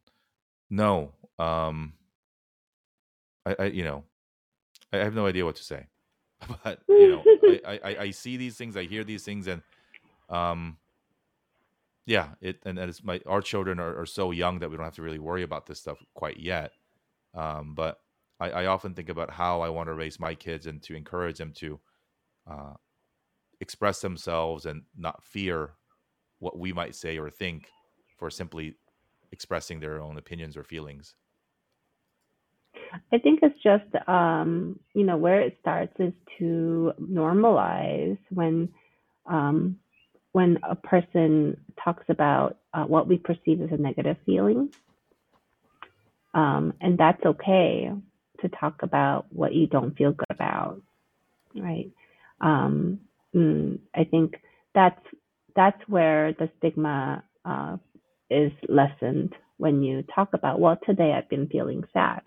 know 0.70 1.12
um 1.40 1.94
I, 3.46 3.56
I 3.60 3.66
you 3.66 3.84
know 3.84 4.04
I, 4.92 4.98
have 4.98 5.16
no 5.16 5.26
idea 5.26 5.46
what 5.46 5.56
to 5.58 5.64
say. 5.64 5.88
But 6.64 6.82
you 6.88 7.10
know 7.10 7.24
I, 7.66 7.80
I 7.84 7.98
i 8.02 8.12
see 8.12 8.38
these 8.38 8.58
things 8.58 8.76
i 8.76 8.84
hear 8.84 9.04
these 9.04 9.24
things 9.24 9.48
and 9.48 9.62
um 10.30 10.78
yeah 12.06 12.30
it 12.42 12.60
and, 12.66 12.78
and 12.78 12.90
it's 12.90 13.04
my 13.04 13.22
our 13.26 13.42
children 13.42 13.80
are, 13.80 13.98
are 14.02 14.06
so 14.06 14.32
young 14.32 14.60
that 14.60 14.70
we 14.70 14.76
don't 14.76 14.86
have 14.86 14.96
to 14.96 15.02
really 15.02 15.20
worry 15.20 15.44
about 15.44 15.66
this 15.66 15.80
stuff 15.80 15.98
quite 16.14 16.38
yet 16.38 16.72
um, 17.34 17.74
but 17.76 18.00
I, 18.40 18.50
I, 18.50 18.66
often 18.68 18.94
think 18.94 19.10
about 19.10 19.32
how 19.32 19.62
I 19.62 19.70
want 19.70 19.88
to 19.88 19.94
raise 19.94 20.20
my 20.20 20.36
kids 20.36 20.68
and 20.68 20.82
to 20.84 20.96
encourage 20.96 21.38
them 21.38 21.52
to 21.58 21.80
uh, 22.50 22.74
express 23.60 24.02
themselves 24.02 24.66
and 24.66 24.84
not 24.96 25.24
fear 25.24 25.72
what 26.40 26.58
we 26.58 26.74
might 26.74 26.96
say 26.96 27.18
or 27.18 27.30
think 27.30 27.70
for 28.18 28.30
simply 28.30 28.76
expressing 29.32 29.80
their 29.80 30.02
own 30.02 30.18
opinions 30.18 30.56
or 30.58 30.64
feelings. 30.64 31.16
I 33.12 33.18
think 33.18 33.40
it's 33.42 33.60
just, 33.64 34.08
um, 34.08 34.80
you 34.94 35.04
know, 35.04 35.18
where 35.18 35.42
it 35.42 35.58
starts 35.62 35.94
is 36.00 36.14
to 36.38 36.94
normalize 37.02 38.18
when, 38.30 38.70
um, 39.26 39.80
when 40.32 40.60
a 40.64 40.76
person 40.76 41.58
talks 41.84 42.04
about 42.10 42.58
uh, 42.74 42.84
what 42.84 43.08
we 43.08 43.18
perceive 43.18 43.62
as 43.62 43.72
a 43.72 43.82
negative 43.82 44.18
feeling. 44.26 44.70
Um, 46.34 46.74
and 46.82 46.98
that's 46.98 47.24
okay 47.26 47.92
to 48.42 48.50
talk 48.50 48.82
about 48.84 49.26
what 49.32 49.54
you 49.54 49.68
don't 49.68 49.96
feel 49.98 50.12
good 50.12 50.32
about, 50.32 50.82
right? 51.56 51.92
Um, 52.42 53.00
mm, 53.36 53.80
I 53.96 54.04
think 54.06 54.36
that's 54.76 55.00
that's 55.56 55.82
where 55.88 56.34
the 56.34 56.50
stigma 56.58 57.24
uh, 57.46 57.78
is 58.30 58.52
lessened 58.68 59.36
when 59.58 59.84
you 59.84 60.04
talk 60.14 60.34
about, 60.34 60.60
well, 60.60 60.78
today 60.86 61.14
I've 61.14 61.30
been 61.30 61.48
feeling 61.48 61.84
sad, 61.94 62.22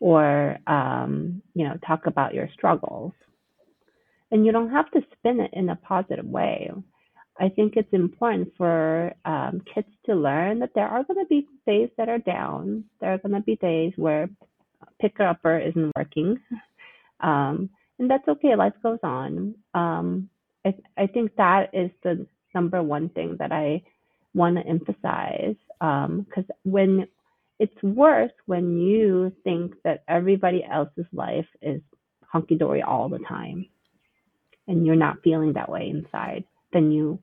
or 0.00 0.58
um, 0.66 1.42
you 1.54 1.64
know, 1.68 1.76
talk 1.86 2.06
about 2.06 2.34
your 2.34 2.48
struggles, 2.54 3.12
and 4.30 4.46
you 4.46 4.52
don't 4.52 4.70
have 4.70 4.90
to 4.92 5.02
spin 5.18 5.40
it 5.40 5.50
in 5.52 5.68
a 5.68 5.76
positive 5.76 6.24
way. 6.26 6.70
I 7.40 7.48
think 7.48 7.74
it's 7.76 7.92
important 7.92 8.52
for 8.58 9.14
um, 9.24 9.62
kids 9.74 9.88
to 10.06 10.14
learn 10.14 10.58
that 10.58 10.72
there 10.74 10.86
are 10.86 11.04
going 11.04 11.24
to 11.24 11.28
be 11.28 11.48
days 11.66 11.88
that 11.96 12.08
are 12.10 12.18
down. 12.18 12.84
There 13.00 13.14
are 13.14 13.18
going 13.18 13.32
to 13.32 13.40
be 13.40 13.56
days 13.56 13.94
where 13.96 14.28
picker 15.00 15.26
upper 15.26 15.58
isn't 15.58 15.92
working, 15.96 16.38
um, 17.20 17.70
and 17.98 18.10
that's 18.10 18.28
okay. 18.28 18.54
Life 18.56 18.74
goes 18.82 18.98
on. 19.02 19.54
Um, 19.72 20.28
I, 20.66 20.74
I 20.98 21.06
think 21.06 21.34
that 21.36 21.70
is 21.72 21.90
the 22.02 22.26
number 22.54 22.82
one 22.82 23.08
thing 23.08 23.36
that 23.38 23.52
I 23.52 23.82
want 24.34 24.56
to 24.56 24.66
emphasize 24.66 25.56
because 25.78 26.44
um, 26.48 26.56
when 26.64 27.06
it's 27.58 27.82
worse 27.82 28.32
when 28.46 28.78
you 28.78 29.32
think 29.44 29.74
that 29.84 30.04
everybody 30.08 30.64
else's 30.70 31.06
life 31.12 31.46
is 31.62 31.80
hunky 32.26 32.54
dory 32.56 32.82
all 32.82 33.08
the 33.08 33.18
time 33.18 33.66
and 34.68 34.86
you're 34.86 34.94
not 34.94 35.22
feeling 35.24 35.54
that 35.54 35.70
way 35.70 35.88
inside, 35.88 36.44
then 36.72 36.92
you 36.92 37.18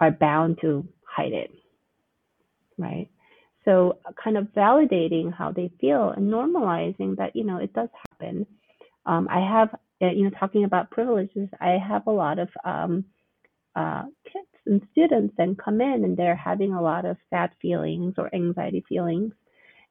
are 0.00 0.10
bound 0.10 0.58
to 0.60 0.86
hide 1.06 1.32
it, 1.32 1.50
right? 2.78 3.08
So, 3.64 3.98
kind 4.22 4.36
of 4.36 4.48
validating 4.56 5.32
how 5.32 5.52
they 5.52 5.70
feel 5.80 6.10
and 6.10 6.30
normalizing 6.30 7.16
that, 7.16 7.34
you 7.34 7.44
know, 7.44 7.56
it 7.58 7.72
does 7.72 7.88
happen. 8.10 8.46
Um, 9.06 9.26
I 9.30 9.40
have, 9.40 9.74
uh, 10.02 10.10
you 10.12 10.24
know, 10.24 10.30
talking 10.38 10.64
about 10.64 10.90
privileges, 10.90 11.48
I 11.60 11.78
have 11.78 12.06
a 12.06 12.10
lot 12.10 12.38
of 12.38 12.48
um, 12.64 13.04
uh, 13.76 14.02
kids 14.24 14.46
and 14.66 14.82
students 14.92 15.34
that 15.38 15.56
come 15.62 15.80
in 15.80 16.04
and 16.04 16.16
they're 16.16 16.36
having 16.36 16.72
a 16.72 16.82
lot 16.82 17.04
of 17.04 17.16
sad 17.30 17.50
feelings 17.60 18.14
or 18.18 18.34
anxiety 18.34 18.84
feelings. 18.88 19.32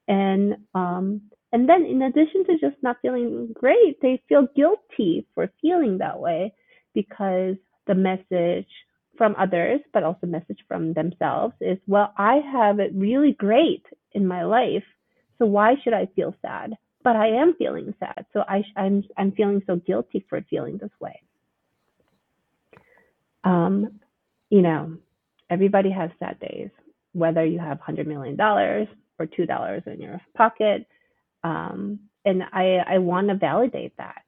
And 0.07 0.57
um, 0.75 1.21
and 1.51 1.69
then 1.69 1.85
in 1.85 2.01
addition 2.01 2.45
to 2.45 2.53
just 2.59 2.81
not 2.81 2.97
feeling 3.01 3.53
great, 3.53 4.01
they 4.01 4.21
feel 4.27 4.47
guilty 4.55 5.27
for 5.33 5.51
feeling 5.61 5.99
that 5.99 6.19
way 6.19 6.53
because 6.95 7.55
the 7.85 7.95
message 7.95 8.67
from 9.17 9.35
others, 9.37 9.79
but 9.93 10.03
also 10.03 10.27
message 10.27 10.59
from 10.67 10.93
themselves 10.93 11.53
is, 11.61 11.77
well, 11.87 12.13
I 12.17 12.35
have 12.51 12.79
it 12.79 12.91
really 12.95 13.33
great 13.33 13.85
in 14.13 14.27
my 14.27 14.43
life, 14.43 14.83
so 15.37 15.45
why 15.45 15.75
should 15.83 15.93
I 15.93 16.07
feel 16.15 16.35
sad? 16.41 16.73
But 17.03 17.15
I 17.15 17.27
am 17.27 17.53
feeling 17.57 17.93
sad, 17.99 18.25
so 18.31 18.43
I, 18.47 18.63
I'm 18.77 19.03
I'm 19.17 19.33
feeling 19.33 19.61
so 19.67 19.75
guilty 19.75 20.25
for 20.29 20.41
feeling 20.49 20.77
this 20.77 20.91
way. 21.01 21.21
Um, 23.43 23.99
you 24.49 24.61
know, 24.61 24.97
everybody 25.49 25.91
has 25.91 26.11
sad 26.17 26.39
days, 26.39 26.69
whether 27.11 27.45
you 27.45 27.59
have 27.59 27.79
hundred 27.81 28.07
million 28.07 28.37
dollars 28.37 28.87
or 29.19 29.25
two 29.25 29.45
dollars 29.45 29.83
in 29.85 29.99
your 29.99 30.21
pocket. 30.35 30.87
Um, 31.43 31.99
and 32.23 32.43
I 32.53 32.77
I 32.87 32.97
want 32.99 33.27
to 33.27 33.35
validate 33.35 33.97
that. 33.97 34.21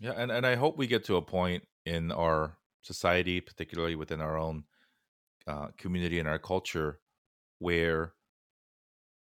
Yeah, 0.00 0.12
and, 0.16 0.30
and 0.30 0.44
I 0.44 0.56
hope 0.56 0.76
we 0.76 0.86
get 0.86 1.04
to 1.04 1.16
a 1.16 1.22
point 1.22 1.66
in 1.84 2.10
our 2.10 2.56
society, 2.86 3.40
particularly 3.40 3.96
within 3.96 4.20
our 4.20 4.38
own 4.38 4.64
uh, 5.46 5.68
community 5.76 6.18
and 6.18 6.28
our 6.28 6.38
culture, 6.38 7.00
where 7.58 8.12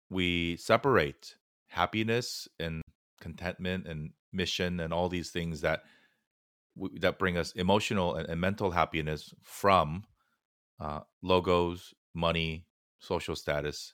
we 0.08 0.56
separate 0.56 1.36
happiness 1.68 2.48
and 2.58 2.82
contentment 3.20 3.86
and 3.86 4.10
mission 4.32 4.80
and 4.80 4.92
all 4.92 5.08
these 5.08 5.30
things 5.30 5.60
that 5.60 5.82
that 7.00 7.18
bring 7.18 7.36
us 7.36 7.52
emotional 7.52 8.14
and, 8.14 8.40
mental 8.40 8.70
happiness 8.70 9.34
from 9.42 10.04
uh, 10.80 11.00
logos, 11.22 11.92
money, 12.14 12.64
social 13.00 13.36
status. 13.36 13.92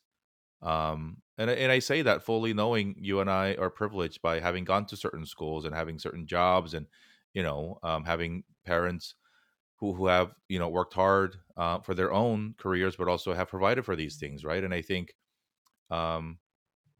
Um, 0.62 1.18
and 1.38 1.50
and 1.50 1.72
I 1.72 1.80
say 1.80 2.02
that 2.02 2.22
fully 2.22 2.54
knowing 2.54 2.94
you 2.98 3.20
and 3.20 3.30
I 3.30 3.54
are 3.54 3.70
privileged 3.70 4.22
by 4.22 4.40
having 4.40 4.64
gone 4.64 4.86
to 4.86 4.96
certain 4.96 5.26
schools 5.26 5.64
and 5.64 5.74
having 5.74 5.98
certain 5.98 6.26
jobs 6.26 6.74
and 6.74 6.86
you 7.34 7.42
know 7.42 7.78
um, 7.82 8.04
having 8.04 8.44
parents 8.64 9.14
who 9.78 9.94
who 9.94 10.06
have 10.06 10.34
you 10.48 10.58
know 10.58 10.68
worked 10.68 10.94
hard 10.94 11.36
uh, 11.56 11.80
for 11.80 11.94
their 11.94 12.12
own 12.12 12.54
careers, 12.58 12.96
but 12.96 13.08
also 13.08 13.34
have 13.34 13.48
provided 13.48 13.84
for 13.84 13.96
these 13.96 14.16
things, 14.16 14.44
right? 14.44 14.64
And 14.64 14.74
I 14.74 14.82
think 14.82 15.14
um, 15.90 16.38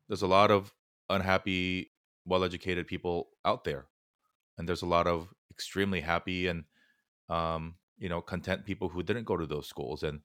there's 0.08 0.22
a 0.22 0.26
lot 0.26 0.50
of 0.50 0.74
unhappy, 1.10 1.92
well-educated 2.26 2.86
people 2.86 3.30
out 3.44 3.64
there, 3.64 3.86
and 4.58 4.68
there's 4.68 4.82
a 4.82 4.86
lot 4.86 5.06
of 5.06 5.32
extremely 5.50 6.00
happy 6.00 6.48
and 6.48 6.64
um, 7.30 7.76
you 7.98 8.08
know 8.08 8.20
content 8.22 8.64
people 8.66 8.88
who 8.88 9.02
didn't 9.02 9.24
go 9.24 9.36
to 9.36 9.46
those 9.46 9.68
schools. 9.68 10.02
And 10.02 10.20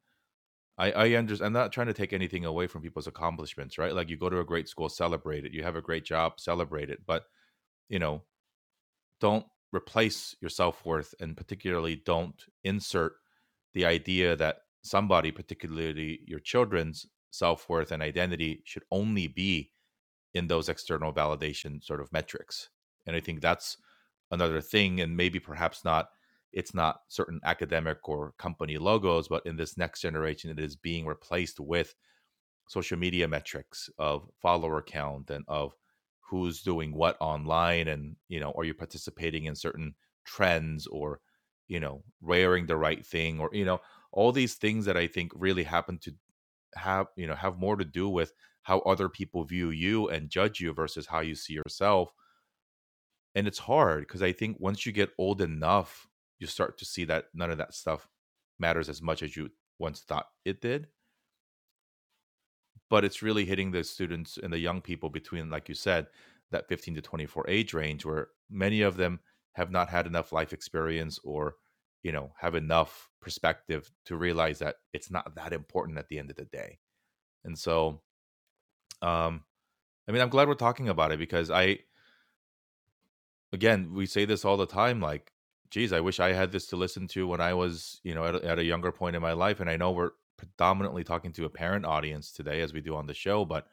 I, 0.78 0.92
I 0.92 1.14
understand. 1.14 1.48
I'm 1.48 1.54
not 1.54 1.72
trying 1.72 1.88
to 1.88 1.94
take 1.94 2.14
anything 2.14 2.46
away 2.46 2.68
from 2.68 2.82
people's 2.82 3.08
accomplishments, 3.08 3.78
right? 3.78 3.94
Like 3.96 4.10
you 4.10 4.18
go 4.18 4.30
to 4.30 4.40
a 4.40 4.46
great 4.46 4.70
school, 4.70 4.90
celebrate 4.90 5.46
it. 5.46 5.54
You 5.54 5.64
have 5.64 5.76
a 5.76 5.82
great 5.82 6.06
job, 6.06 6.40
celebrate 6.40 6.90
it. 6.90 7.06
But 7.06 7.26
you 7.90 8.00
know, 8.00 8.24
don't 9.20 9.46
replace 9.72 10.36
your 10.42 10.50
self 10.50 10.86
worth, 10.86 11.14
and 11.20 11.38
particularly 11.38 11.96
don't 11.96 12.46
insert 12.64 13.14
the 13.74 13.86
idea 13.86 14.36
that 14.36 14.58
somebody, 14.84 15.32
particularly 15.32 16.20
your 16.26 16.40
children's 16.40 17.06
self 17.32 17.70
worth 17.70 17.92
and 17.92 18.04
identity, 18.04 18.62
should 18.66 18.84
only 18.92 19.28
be 19.28 19.72
in 20.34 20.48
those 20.48 20.70
external 20.70 21.14
validation 21.14 21.84
sort 21.84 22.02
of 22.02 22.12
metrics. 22.12 22.70
And 23.06 23.16
I 23.16 23.20
think 23.20 23.42
that's 23.42 23.78
another 24.32 24.62
thing, 24.62 25.02
and 25.02 25.16
maybe 25.16 25.40
perhaps 25.40 25.84
not. 25.84 26.10
It's 26.54 26.74
not 26.74 27.00
certain 27.08 27.40
academic 27.46 28.10
or 28.10 28.34
company 28.38 28.78
logos, 28.78 29.30
but 29.30 29.46
in 29.46 29.56
this 29.56 29.78
next 29.78 30.02
generation, 30.02 30.52
it 30.52 30.60
is 30.60 30.76
being 30.76 31.06
replaced 31.06 31.62
with 31.62 31.96
social 32.68 32.98
media 32.98 33.26
metrics 33.26 33.90
of 33.98 34.30
follower 34.42 34.82
count 34.82 35.30
and 35.30 35.46
of 35.48 35.74
who's 36.32 36.64
doing 36.64 36.96
what 36.96 37.18
online 37.20 37.90
and 37.90 38.16
you 38.30 38.40
know 38.40 38.54
are 38.58 38.64
you 38.64 38.74
participating 38.74 39.46
in 39.46 39.56
certain 39.56 39.94
trends 40.26 40.88
or 40.88 41.20
you 41.68 41.80
know 41.80 42.02
wearing 42.22 42.66
the 42.66 42.78
right 42.78 43.06
thing 43.06 43.40
or 43.40 43.50
you 43.52 43.66
know 43.66 43.80
all 44.14 44.32
these 44.32 44.56
things 44.56 44.86
that 44.86 44.96
i 44.96 45.06
think 45.06 45.32
really 45.36 45.64
happen 45.64 45.98
to 45.98 46.14
have 46.76 47.08
you 47.18 47.28
know 47.28 47.36
have 47.36 47.60
more 47.60 47.76
to 47.76 47.86
do 47.86 48.08
with 48.08 48.32
how 48.64 48.80
other 48.80 49.10
people 49.10 49.44
view 49.44 49.72
you 49.72 50.08
and 50.08 50.30
judge 50.30 50.62
you 50.62 50.72
versus 50.74 51.08
how 51.08 51.20
you 51.20 51.34
see 51.34 51.54
yourself. 51.54 52.14
And 53.34 53.48
it's 53.48 53.60
hard 53.60 54.02
because 54.02 54.22
i 54.22 54.32
think 54.32 54.58
once 54.60 54.86
you 54.86 54.92
get 54.92 55.12
old 55.18 55.42
enough 55.42 56.08
you 56.40 56.48
start 56.48 56.78
to 56.78 56.86
see 56.86 57.06
that 57.06 57.26
none 57.34 57.52
of 57.52 57.58
that 57.58 57.74
stuff 57.74 58.08
matters 58.60 58.90
as 58.90 59.02
much 59.02 59.24
as 59.24 59.36
you 59.36 59.50
once 59.80 60.02
thought 60.02 60.28
it 60.46 60.62
did 60.62 60.88
but 62.92 63.06
it's 63.06 63.24
really 63.24 63.46
hitting 63.46 63.72
the 63.72 63.84
students 63.84 64.38
and 64.38 64.54
the 64.54 64.60
young 64.60 64.82
people 64.82 65.10
between 65.10 65.50
like 65.50 65.70
you 65.70 65.74
said 65.74 66.06
that 66.52 66.68
15 66.68 66.96
to 66.96 67.02
24 67.02 67.46
age 67.50 67.74
range 67.74 68.06
where 68.06 68.28
many 68.52 68.82
of 68.82 68.98
them 68.98 69.22
have 69.54 69.72
not 69.72 69.90
had 69.90 70.06
enough 70.06 70.32
life 70.32 70.54
experience 70.54 71.18
or 71.24 71.56
you 72.04 72.12
know 72.12 72.32
have 72.38 72.54
enough 72.54 73.10
perspective 73.22 73.90
to 74.06 74.18
realize 74.18 74.60
that 74.60 74.76
it's 74.94 75.10
not 75.10 75.34
that 75.36 75.54
important 75.54 75.98
at 75.98 76.10
the 76.10 76.20
end 76.20 76.30
of 76.30 76.36
the 76.36 76.46
day. 76.46 76.80
And 77.46 77.58
so 77.58 78.02
um 79.02 79.44
i 80.08 80.12
mean 80.12 80.22
i'm 80.22 80.30
glad 80.30 80.48
we're 80.48 80.54
talking 80.54 80.90
about 80.90 81.12
it 81.12 81.20
because 81.20 81.50
i 81.50 81.80
again 83.52 83.94
we 83.94 84.06
say 84.06 84.26
this 84.26 84.46
all 84.46 84.58
the 84.58 84.66
time 84.66 85.00
like 85.00 85.32
geez 85.72 85.92
i 85.92 86.00
wish 86.00 86.20
i 86.20 86.34
had 86.34 86.52
this 86.52 86.68
to 86.68 86.76
listen 86.76 87.08
to 87.08 87.28
when 87.28 87.42
i 87.42 87.54
was 87.54 88.00
you 88.04 88.14
know 88.14 88.26
at, 88.26 88.36
at 88.36 88.60
a 88.60 88.64
younger 88.64 88.92
point 88.92 89.16
in 89.16 89.22
my 89.22 89.34
life 89.34 89.60
and 89.60 89.70
i 89.70 89.78
know 89.78 89.92
we're 89.92 90.12
predominantly 90.42 91.04
talking 91.04 91.32
to 91.34 91.46
a 91.46 91.50
parent 91.50 91.86
audience 91.86 92.32
today, 92.32 92.62
as 92.62 92.74
we 92.74 92.82
do 92.82 92.96
on 92.96 93.06
the 93.06 93.14
show. 93.14 93.46
But 93.46 93.68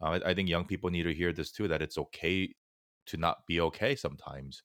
uh, 0.00 0.18
I, 0.24 0.30
I, 0.30 0.34
think 0.34 0.48
young 0.48 0.64
people 0.64 0.88
need 0.88 1.02
to 1.02 1.12
hear 1.12 1.32
this 1.32 1.52
too 1.52 1.68
that 1.68 1.82
it's 1.82 1.98
okay 1.98 2.54
to 3.06 3.16
not 3.18 3.46
be 3.46 3.60
okay 3.60 3.94
sometimes, 3.94 4.62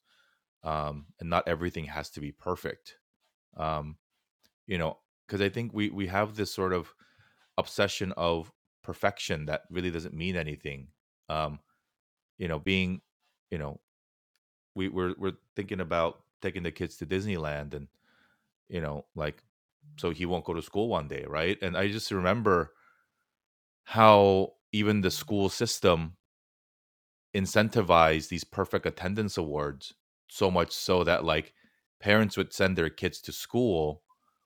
um, 0.64 1.08
and 1.20 1.30
not 1.30 1.48
everything 1.48 1.86
has 1.86 2.10
to 2.12 2.22
be 2.22 2.32
perfect. 2.32 2.96
Um, 3.58 3.98
you 4.68 4.78
know, 4.78 5.00
because 5.28 5.42
I 5.42 5.50
think 5.50 5.74
we 5.74 5.90
we 5.90 6.08
have 6.08 6.36
this 6.36 6.54
sort 6.54 6.72
of 6.72 6.94
obsession 7.58 8.14
of 8.16 8.52
perfection 8.84 9.46
that 9.48 9.64
really 9.70 9.92
doesn't 9.92 10.14
mean 10.14 10.38
anything. 10.38 10.88
Um, 11.28 11.60
you 12.38 12.48
know, 12.48 12.60
being, 12.60 13.02
you 13.52 13.58
know, 13.58 13.82
we 14.76 14.88
we're 14.88 15.14
we're 15.18 15.38
thinking 15.58 15.82
about 15.82 16.22
taking 16.42 16.64
the 16.64 16.72
kids 16.72 16.96
to 16.98 17.06
Disneyland 17.06 17.74
and 17.74 17.88
you 18.70 18.82
know 18.82 19.06
like 19.16 19.44
so 19.98 20.12
he 20.12 20.26
won't 20.26 20.46
go 20.46 20.54
to 20.54 20.62
school 20.62 20.88
one 20.90 21.08
day, 21.08 21.26
right? 21.28 21.58
And 21.62 21.78
I 21.78 21.88
just 21.90 22.12
remember 22.12 22.74
how 23.86 24.54
even 24.72 25.02
the 25.02 25.12
school 25.12 25.50
system 25.50 26.18
incentivized 27.36 28.30
these 28.30 28.44
perfect 28.44 28.86
attendance 28.86 29.38
awards 29.38 29.94
so 30.28 30.52
much 30.52 30.72
so 30.72 31.04
that 31.04 31.26
like 31.26 31.54
parents 32.00 32.38
would 32.38 32.54
send 32.54 32.78
their 32.78 32.90
kids 32.90 33.22
to 33.22 33.32
school 33.32 34.04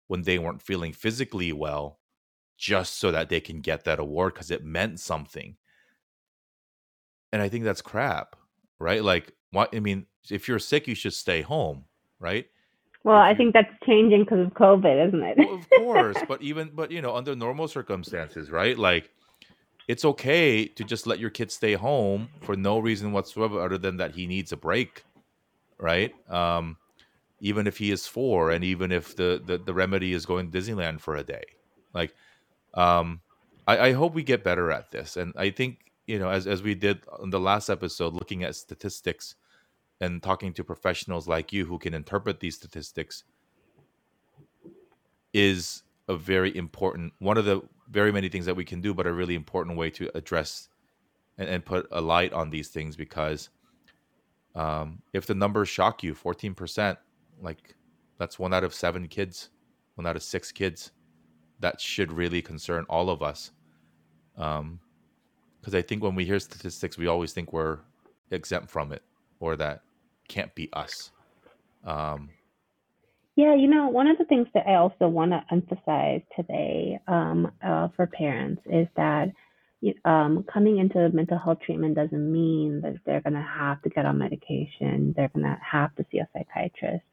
when 0.07 0.21
they 0.21 0.39
weren't 0.39 0.61
feeling 0.61 0.93
physically 0.93 1.51
well 1.51 1.99
just 2.57 2.97
so 2.97 3.11
that 3.11 3.29
they 3.29 3.39
can 3.39 3.61
get 3.61 3.83
that 3.83 3.99
award 3.99 4.33
because 4.33 4.51
it 4.51 4.63
meant 4.63 4.99
something. 4.99 5.57
And 7.31 7.41
i 7.41 7.49
think 7.49 7.63
that's 7.63 7.81
crap 7.81 8.35
right? 8.79 9.03
Like 9.03 9.33
what 9.51 9.73
i 9.75 9.79
mean 9.79 10.05
if 10.29 10.47
you're 10.47 10.59
sick 10.59 10.88
you 10.88 10.95
should 10.95 11.13
stay 11.13 11.41
home 11.41 11.85
right 12.19 12.47
well 13.08 13.18
i 13.18 13.34
think 13.34 13.53
that's 13.53 13.74
changing 13.86 14.24
because 14.24 14.45
of 14.45 14.53
covid 14.53 15.08
isn't 15.08 15.24
it? 15.24 15.38
Well, 15.38 15.55
of 15.55 15.70
course 15.70 16.18
but 16.28 16.41
even 16.41 16.70
but 16.74 16.91
you 16.91 17.01
know 17.01 17.16
under 17.16 17.36
normal 17.36 17.68
circumstances 17.70 18.51
right? 18.51 18.78
Like 18.78 19.10
it's 19.88 20.03
okay 20.03 20.68
to 20.68 20.84
just 20.84 21.08
let 21.08 21.18
your 21.18 21.30
kid 21.30 21.49
stay 21.49 21.74
home 21.76 22.28
for 22.41 22.58
no 22.58 22.80
reason 22.80 23.14
whatsoever 23.14 23.62
other 23.62 23.78
than 23.78 23.95
that 23.97 24.12
he 24.12 24.28
needs 24.28 24.51
a 24.51 24.58
break 24.58 25.05
right? 25.80 26.14
Um 26.30 26.78
even 27.39 27.68
if 27.68 27.78
he 27.78 27.91
is 27.91 28.08
four 28.08 28.51
and 28.51 28.64
even 28.66 28.91
if 28.91 29.16
the 29.16 29.41
the, 29.49 29.58
the 29.58 29.74
remedy 29.74 30.12
is 30.12 30.26
going 30.26 30.51
to 30.51 30.58
disneyland 30.58 30.99
for 30.99 31.16
a 31.16 31.24
day. 31.24 31.45
Like 31.93 32.14
um 32.74 33.22
I, 33.66 33.76
I 33.88 33.91
hope 33.93 34.14
we 34.14 34.24
get 34.24 34.43
better 34.43 34.70
at 34.70 34.91
this. 34.91 35.16
And 35.16 35.34
i 35.38 35.49
think 35.49 35.78
you 36.08 36.20
know 36.20 36.30
as, 36.30 36.45
as 36.45 36.62
we 36.62 36.76
did 36.76 36.97
on 37.22 37.30
the 37.30 37.39
last 37.39 37.70
episode 37.70 38.14
looking 38.14 38.43
at 38.43 38.53
statistics 38.55 39.36
and 40.02 40.22
talking 40.22 40.54
to 40.54 40.64
professionals 40.64 41.28
like 41.28 41.52
you 41.52 41.66
who 41.66 41.78
can 41.78 41.93
interpret 41.93 42.39
these 42.39 42.56
statistics 42.56 43.24
is 45.34 45.84
a 46.08 46.16
very 46.16 46.56
important 46.56 47.14
one 47.20 47.38
of 47.38 47.45
the 47.45 47.62
very 47.89 48.12
many 48.12 48.30
things 48.30 48.45
that 48.45 48.56
we 48.56 48.66
can 48.66 48.82
do 48.82 48.93
but 48.93 49.08
a 49.08 49.14
really 49.14 49.36
important 49.36 49.78
way 49.78 49.89
to 49.89 50.10
address 50.16 50.70
and, 51.38 51.50
and 51.50 51.66
put 51.66 51.88
a 51.91 52.02
light 52.02 52.34
on 52.34 52.50
these 52.50 52.70
things 52.70 52.95
because 52.95 53.50
um, 54.56 55.02
if 55.14 55.26
the 55.28 55.36
numbers 55.36 55.70
shock 55.70 56.04
you 56.04 56.14
14% 56.14 56.98
like 57.41 57.76
that's 58.18 58.39
one 58.39 58.54
out 58.54 58.64
of 58.64 58.74
seven 58.74 59.08
kids 59.08 59.50
one 59.95 60.08
out 60.08 60.16
of 60.16 60.24
six 60.24 60.52
kids 60.52 60.91
that 61.60 61.82
should 61.82 62.12
really 62.12 62.41
concern 62.41 62.86
all 62.88 63.10
of 63.10 63.24
us. 63.24 63.52
Um 64.38 64.80
because 65.60 65.76
i 65.76 65.82
think 65.82 66.02
when 66.02 66.16
we 66.16 66.24
hear 66.24 66.39
statistics 66.39 66.98
we 66.98 67.08
always 67.08 67.34
think 67.34 67.52
we're 67.52 67.80
exempt 68.32 68.70
from 68.70 68.93
it 68.93 69.04
or 69.39 69.56
that 69.58 69.82
can't 70.28 70.53
be 70.55 70.69
us 70.73 71.11
um 71.84 72.30
Yeah, 73.36 73.53
you 73.53 73.67
know, 73.67 73.88
one 73.88 74.07
of 74.07 74.17
the 74.17 74.25
things 74.25 74.47
that 74.55 74.65
I 74.67 74.75
also 74.75 75.07
want 75.07 75.32
to 75.32 75.43
emphasize 75.51 76.21
today 76.36 76.99
um, 77.07 77.51
uh, 77.63 77.88
for 77.95 78.07
parents 78.07 78.63
is 78.65 78.88
that 78.95 79.32
um, 80.05 80.43
coming 80.51 80.80
into 80.80 81.09
mental 81.09 81.38
health 81.38 81.59
treatment 81.63 81.95
doesn't 81.95 82.32
mean 82.32 82.82
that 82.82 82.95
they're 83.05 83.21
going 83.21 83.34
to 83.34 83.47
have 83.47 83.82
to 83.84 83.89
get 83.89 84.07
on 84.07 84.17
medication, 84.17 85.13
they're 85.15 85.30
going 85.30 85.45
to 85.45 85.57
have 85.61 85.95
to 85.97 86.05
see 86.11 86.17
a 86.17 86.28
psychiatrist. 86.34 87.05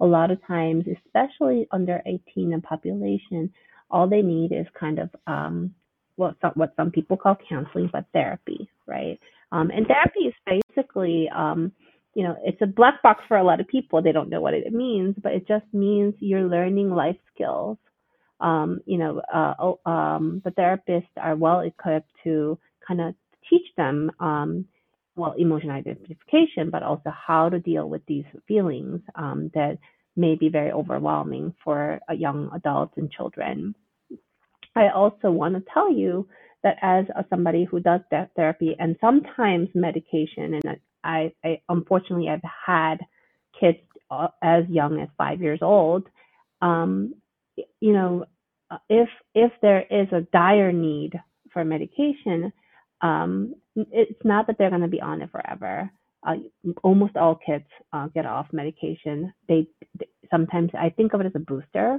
A 0.00 0.04
lot 0.04 0.30
of 0.30 0.38
times, 0.46 0.84
especially 1.06 1.66
under 1.72 2.02
18 2.04 2.52
in 2.52 2.60
population, 2.60 3.50
all 3.90 4.06
they 4.06 4.20
need 4.20 4.52
is 4.52 4.66
kind 4.78 4.98
of 4.98 5.08
um, 5.26 5.74
what 6.16 6.36
some, 6.42 6.52
what 6.54 6.74
some 6.76 6.90
people 6.90 7.16
call 7.16 7.36
counseling, 7.48 7.88
but 7.90 8.04
therapy, 8.12 8.68
right? 8.86 9.18
Um, 9.52 9.70
and 9.70 9.86
therapy 9.86 10.20
is 10.20 10.34
basically 10.44 11.28
um, 11.34 11.72
you 12.14 12.24
know, 12.24 12.36
it's 12.44 12.60
a 12.60 12.66
black 12.66 13.02
box 13.02 13.22
for 13.28 13.36
a 13.36 13.44
lot 13.44 13.60
of 13.60 13.68
people. 13.68 14.02
They 14.02 14.12
don't 14.12 14.30
know 14.30 14.40
what 14.40 14.54
it 14.54 14.72
means, 14.72 15.14
but 15.22 15.32
it 15.32 15.46
just 15.46 15.66
means 15.72 16.14
you're 16.18 16.48
learning 16.48 16.90
life 16.90 17.16
skills. 17.34 17.78
Um, 18.40 18.80
you 18.86 18.98
know, 18.98 19.20
uh, 19.32 19.54
oh, 19.58 19.80
um, 19.90 20.42
the 20.44 20.50
therapists 20.50 21.08
are 21.16 21.36
well 21.36 21.60
equipped 21.60 22.10
to 22.24 22.58
kind 22.86 23.00
of 23.00 23.14
teach 23.48 23.66
them, 23.76 24.10
um, 24.18 24.64
well, 25.14 25.34
emotional 25.38 25.72
identification, 25.76 26.70
but 26.70 26.82
also 26.82 27.10
how 27.10 27.48
to 27.48 27.60
deal 27.60 27.88
with 27.88 28.02
these 28.06 28.24
feelings 28.48 29.00
um, 29.14 29.50
that 29.54 29.78
may 30.16 30.34
be 30.36 30.48
very 30.48 30.72
overwhelming 30.72 31.54
for 31.62 32.00
young 32.16 32.50
adults 32.54 32.94
and 32.96 33.10
children. 33.10 33.74
I 34.74 34.88
also 34.88 35.30
want 35.30 35.54
to 35.54 35.72
tell 35.72 35.92
you 35.92 36.26
that 36.62 36.76
as 36.82 37.06
a, 37.16 37.24
somebody 37.28 37.64
who 37.64 37.80
does 37.80 38.00
therapy 38.36 38.76
and 38.78 38.96
sometimes 39.00 39.68
medication, 39.74 40.54
and 40.54 40.62
I, 41.04 41.32
I 41.44 41.60
unfortunately 41.68 42.28
I've 42.28 42.40
had 42.66 42.96
kids 43.58 43.78
uh, 44.10 44.28
as 44.42 44.64
young 44.68 45.00
as 45.00 45.08
five 45.16 45.40
years 45.40 45.60
old. 45.62 46.08
Um, 46.62 47.14
you 47.80 47.92
know, 47.92 48.26
uh, 48.70 48.78
if 48.88 49.08
if 49.34 49.52
there 49.62 49.82
is 49.90 50.08
a 50.12 50.26
dire 50.32 50.72
need 50.72 51.12
for 51.52 51.64
medication, 51.64 52.52
um, 53.00 53.54
it's 53.76 54.24
not 54.24 54.46
that 54.46 54.56
they're 54.58 54.70
going 54.70 54.82
to 54.82 54.88
be 54.88 55.00
on 55.00 55.22
it 55.22 55.30
forever. 55.30 55.90
Uh, 56.26 56.34
almost 56.82 57.16
all 57.16 57.34
kids 57.34 57.64
uh, 57.92 58.08
get 58.08 58.26
off 58.26 58.46
medication. 58.52 59.32
They, 59.48 59.66
they 59.98 60.06
sometimes 60.30 60.70
I 60.78 60.90
think 60.90 61.14
of 61.14 61.20
it 61.20 61.26
as 61.26 61.32
a 61.34 61.38
booster, 61.40 61.98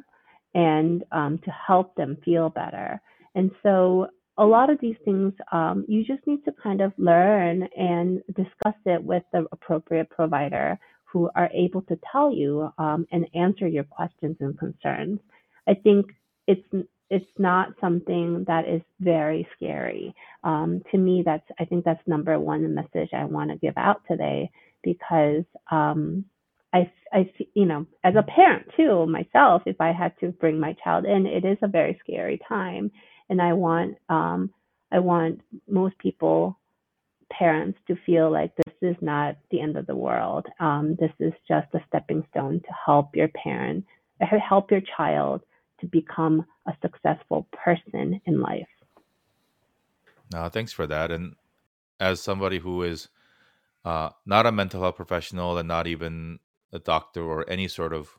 and 0.53 1.03
um, 1.11 1.39
to 1.45 1.51
help 1.51 1.95
them 1.95 2.17
feel 2.23 2.49
better. 2.49 3.01
And 3.35 3.51
so 3.63 4.07
a 4.41 4.45
lot 4.45 4.71
of 4.71 4.79
these 4.81 4.95
things 5.05 5.33
um, 5.51 5.85
you 5.87 6.03
just 6.03 6.25
need 6.25 6.43
to 6.45 6.51
kind 6.51 6.81
of 6.81 6.91
learn 6.97 7.69
and 7.77 8.23
discuss 8.35 8.73
it 8.87 9.01
with 9.01 9.21
the 9.31 9.45
appropriate 9.51 10.09
provider 10.09 10.79
who 11.03 11.29
are 11.35 11.49
able 11.53 11.83
to 11.83 11.99
tell 12.11 12.33
you 12.33 12.67
um, 12.79 13.05
and 13.11 13.27
answer 13.35 13.67
your 13.67 13.83
questions 13.83 14.35
and 14.39 14.57
concerns. 14.57 15.19
I 15.67 15.75
think 15.75 16.07
it's 16.47 16.65
it's 17.11 17.25
not 17.37 17.73
something 17.79 18.45
that 18.47 18.67
is 18.67 18.81
very 18.99 19.47
scary. 19.55 20.15
Um, 20.43 20.81
to 20.91 20.97
me, 20.97 21.21
that's 21.23 21.47
I 21.59 21.65
think 21.65 21.85
that's 21.85 22.01
number 22.07 22.39
one 22.39 22.73
message 22.73 23.09
I 23.13 23.25
want 23.25 23.51
to 23.51 23.57
give 23.57 23.77
out 23.77 24.01
today 24.09 24.49
because 24.83 25.43
um, 25.69 26.25
I, 26.73 26.91
I, 27.13 27.29
you 27.53 27.65
know, 27.65 27.85
as 28.03 28.15
a 28.17 28.23
parent 28.23 28.69
too, 28.75 29.05
myself, 29.05 29.61
if 29.67 29.79
I 29.79 29.91
had 29.91 30.17
to 30.21 30.29
bring 30.31 30.59
my 30.59 30.75
child 30.83 31.05
in, 31.05 31.27
it 31.27 31.45
is 31.45 31.57
a 31.61 31.67
very 31.67 31.99
scary 32.03 32.39
time 32.47 32.89
and 33.31 33.41
I 33.41 33.53
want 33.53 33.97
um, 34.09 34.51
I 34.91 34.99
want 34.99 35.41
most 35.67 35.97
people 35.97 36.59
parents 37.31 37.79
to 37.87 37.95
feel 38.05 38.29
like 38.29 38.51
this 38.57 38.75
is 38.81 38.97
not 39.01 39.37
the 39.51 39.61
end 39.61 39.77
of 39.77 39.87
the 39.87 39.95
world. 39.95 40.45
Um, 40.59 40.97
this 40.99 41.13
is 41.19 41.33
just 41.47 41.73
a 41.73 41.79
stepping 41.87 42.23
stone 42.29 42.59
to 42.59 42.73
help 42.85 43.15
your 43.15 43.29
parent, 43.29 43.85
help 44.19 44.69
your 44.69 44.81
child 44.97 45.41
to 45.79 45.87
become 45.87 46.45
a 46.67 46.73
successful 46.81 47.47
person 47.51 48.21
in 48.25 48.41
life. 48.41 48.67
no 50.33 50.47
thanks 50.49 50.71
for 50.71 50.85
that 50.87 51.11
and 51.11 51.35
as 51.99 52.21
somebody 52.21 52.59
who 52.59 52.83
is 52.83 53.09
uh, 53.83 54.09
not 54.25 54.45
a 54.45 54.51
mental 54.51 54.81
health 54.81 54.95
professional 54.95 55.57
and 55.57 55.67
not 55.67 55.87
even 55.87 56.39
a 56.71 56.79
doctor 56.79 57.23
or 57.23 57.49
any 57.49 57.67
sort 57.67 57.93
of 57.93 58.17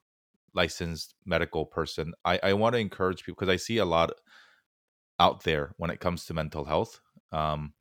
licensed 0.55 1.15
medical 1.25 1.65
person 1.65 2.13
i, 2.25 2.39
I 2.43 2.53
want 2.53 2.75
to 2.75 2.79
encourage 2.79 3.25
people 3.25 3.37
because 3.39 3.53
i 3.53 3.57
see 3.57 3.79
a 3.79 3.85
lot 3.85 4.11
out 5.23 5.45
there 5.45 5.73
when 5.77 5.91
it 5.91 6.01
comes 6.01 6.25
to 6.25 6.35
mental 6.35 6.65
health. 6.65 7.01
Um, 7.31 7.75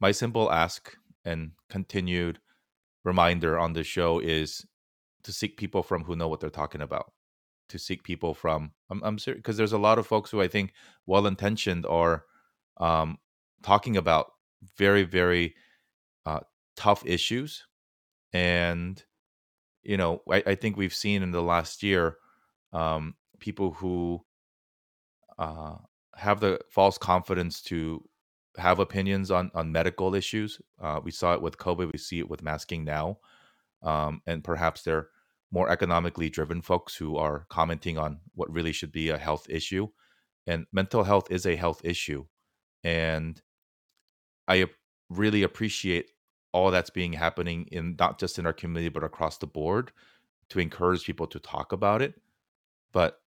my 0.00 0.12
simple 0.12 0.50
ask 0.52 0.96
and 1.24 1.50
continued 1.68 2.38
reminder 3.04 3.58
on 3.58 3.72
the 3.72 3.82
show 3.82 4.20
is 4.20 4.64
to 5.24 5.32
seek 5.32 5.56
people 5.56 5.82
from 5.82 6.04
who 6.04 6.14
know 6.14 6.28
what 6.28 6.38
they're 6.40 6.58
talking 6.62 6.80
about. 6.80 7.12
To 7.70 7.78
seek 7.78 8.02
people 8.02 8.34
from 8.34 8.72
I'm, 8.90 9.00
I'm 9.04 9.18
serious 9.18 9.40
because 9.40 9.56
there's 9.56 9.72
a 9.72 9.78
lot 9.78 9.98
of 9.98 10.06
folks 10.06 10.30
who 10.30 10.40
I 10.40 10.48
think 10.48 10.72
well 11.06 11.26
intentioned 11.26 11.86
are 11.86 12.24
um, 12.78 13.18
talking 13.62 13.96
about 13.96 14.32
very 14.76 15.04
very 15.04 15.54
uh, 16.26 16.40
tough 16.76 17.06
issues, 17.06 17.66
and 18.32 19.00
you 19.84 19.96
know 19.96 20.22
I, 20.28 20.42
I, 20.46 20.54
think 20.56 20.76
we've 20.76 20.94
seen 20.94 21.22
in 21.22 21.30
the 21.30 21.42
last 21.42 21.84
year 21.84 22.16
um, 22.72 23.14
people 23.38 23.70
who 23.70 24.24
uh, 25.38 25.76
have 26.20 26.40
the 26.40 26.60
false 26.70 26.98
confidence 26.98 27.62
to 27.62 28.04
have 28.56 28.78
opinions 28.78 29.30
on 29.30 29.50
on 29.54 29.72
medical 29.72 30.14
issues. 30.14 30.60
Uh, 30.80 31.00
we 31.02 31.10
saw 31.10 31.34
it 31.34 31.42
with 31.42 31.56
COVID. 31.56 31.90
We 31.92 31.98
see 31.98 32.18
it 32.18 32.28
with 32.28 32.42
masking 32.42 32.84
now, 32.84 33.18
um, 33.82 34.22
and 34.26 34.44
perhaps 34.44 34.82
they're 34.82 35.08
more 35.50 35.68
economically 35.68 36.30
driven 36.30 36.60
folks 36.62 36.94
who 36.94 37.16
are 37.16 37.46
commenting 37.48 37.98
on 37.98 38.20
what 38.34 38.52
really 38.52 38.72
should 38.72 38.92
be 38.92 39.08
a 39.08 39.18
health 39.18 39.46
issue. 39.48 39.88
And 40.46 40.66
mental 40.72 41.04
health 41.04 41.30
is 41.30 41.46
a 41.46 41.56
health 41.56 41.80
issue, 41.84 42.26
and 42.84 43.40
I 44.46 44.66
really 45.08 45.42
appreciate 45.42 46.10
all 46.52 46.70
that's 46.70 46.90
being 46.90 47.12
happening 47.12 47.66
in 47.72 47.96
not 47.98 48.18
just 48.18 48.38
in 48.38 48.46
our 48.46 48.52
community 48.52 48.88
but 48.88 49.04
across 49.04 49.38
the 49.38 49.46
board 49.46 49.92
to 50.50 50.58
encourage 50.58 51.04
people 51.04 51.26
to 51.28 51.38
talk 51.38 51.72
about 51.72 52.02
it. 52.02 52.14
But 52.92 53.19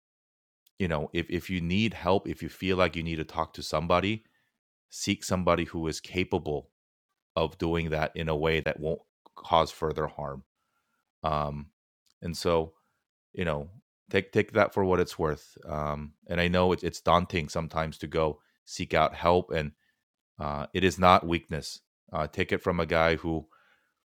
you 0.79 0.89
know 0.89 1.11
if 1.13 1.27
if 1.31 1.51
you 1.51 1.61
need 1.61 1.95
help 1.95 2.29
if 2.29 2.43
you 2.43 2.49
feel 2.49 2.77
like 2.77 2.97
you 2.97 3.03
need 3.03 3.17
to 3.17 3.25
talk 3.25 3.55
to 3.55 3.63
somebody 3.63 4.25
seek 4.91 5.25
somebody 5.25 5.65
who 5.67 5.87
is 5.89 6.01
capable 6.01 6.71
of 7.37 7.59
doing 7.59 7.91
that 7.91 8.13
in 8.17 8.29
a 8.29 8.37
way 8.37 8.61
that 8.61 8.81
won't 8.81 9.01
cause 9.37 9.71
further 9.71 10.07
harm 10.07 10.45
um 11.23 11.67
and 12.23 12.37
so 12.37 12.73
you 13.33 13.45
know 13.45 13.69
take 14.11 14.33
take 14.33 14.53
that 14.53 14.75
for 14.75 14.85
what 14.85 15.01
it's 15.01 15.19
worth 15.19 15.57
um 15.69 16.13
and 16.29 16.41
i 16.41 16.49
know 16.49 16.73
it, 16.73 16.85
it's 16.85 17.01
daunting 17.01 17.49
sometimes 17.49 17.99
to 17.99 18.07
go 18.07 18.41
seek 18.65 18.95
out 18.95 19.15
help 19.15 19.51
and 19.53 19.73
Uh, 20.39 20.67
it 20.75 20.85
is 20.85 20.99
not 20.99 21.27
weakness. 21.27 21.81
Uh, 22.13 22.27
take 22.27 22.53
it 22.53 22.63
from 22.63 22.81
a 22.81 22.87
guy 22.87 23.17
who 23.17 23.47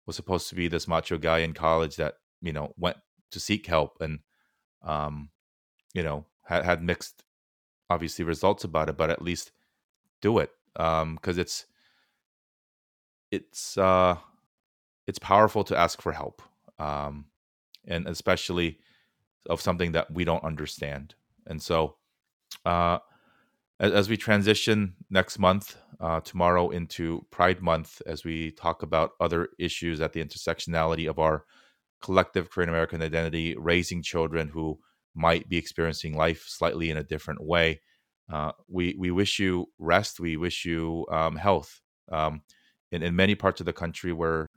was 0.06 0.16
supposed 0.16 0.50
to 0.50 0.56
be 0.56 0.68
this 0.68 0.88
macho 0.88 1.18
guy 1.18 1.40
in 1.40 1.54
college 1.54 1.96
that 1.98 2.16
you 2.42 2.54
know 2.54 2.74
went 2.78 2.98
to 3.32 3.40
seek 3.40 3.68
help 3.68 3.98
and 4.02 4.20
um, 4.84 5.30
you 5.94 6.04
know 6.04 6.26
had, 6.46 6.66
had 6.66 6.84
mixed 6.84 7.24
obviously 7.90 8.26
results 8.26 8.64
about 8.64 8.90
it, 8.90 8.98
but 8.98 9.10
at 9.10 9.22
least 9.22 9.52
do 10.22 10.40
it 10.40 10.52
because 10.74 11.02
um, 11.04 11.20
it's 11.26 11.66
it's 13.32 13.78
uh, 13.78 14.18
it's 15.08 15.20
powerful 15.20 15.64
to 15.66 15.78
ask 15.78 16.02
for 16.02 16.12
help, 16.12 16.42
um, 16.80 17.26
and 17.86 18.08
especially 18.08 18.80
of 19.50 19.62
something 19.62 19.92
that 19.92 20.12
we 20.12 20.24
don't 20.24 20.44
understand. 20.44 21.16
And 21.46 21.62
so, 21.62 21.96
uh, 22.66 23.00
as, 23.80 23.92
as 23.92 24.10
we 24.10 24.18
transition 24.18 24.96
next 25.10 25.38
month, 25.38 25.78
uh, 26.00 26.22
tomorrow 26.22 26.70
into 26.70 27.26
Pride 27.32 27.62
Month, 27.62 28.02
as 28.06 28.24
we 28.24 28.52
talk 28.52 28.84
about 28.84 29.12
other 29.20 29.50
issues 29.60 30.02
at 30.02 30.14
the 30.14 30.24
intersectionality 30.24 31.10
of 31.10 31.20
our 31.20 31.46
collective 32.02 32.50
Korean 32.50 32.70
American 32.70 33.02
identity, 33.02 33.56
raising 33.58 34.02
children 34.02 34.50
who 34.50 34.80
might 35.16 35.48
be 35.50 35.58
experiencing 35.58 36.16
life 36.16 36.46
slightly 36.48 36.90
in 36.90 36.98
a 36.98 37.04
different 37.04 37.44
way. 37.44 37.82
Uh, 38.32 38.52
we 38.68 38.96
we 38.98 39.12
wish 39.12 39.40
you 39.40 39.68
rest. 39.80 40.20
We 40.20 40.38
wish 40.38 40.66
you 40.66 41.06
um, 41.12 41.36
health. 41.36 41.82
Um, 42.12 42.42
in, 42.92 43.04
in 43.04 43.16
many 43.16 43.36
parts 43.36 43.60
of 43.60 43.66
the 43.66 43.74
country 43.74 44.14
where 44.14 44.50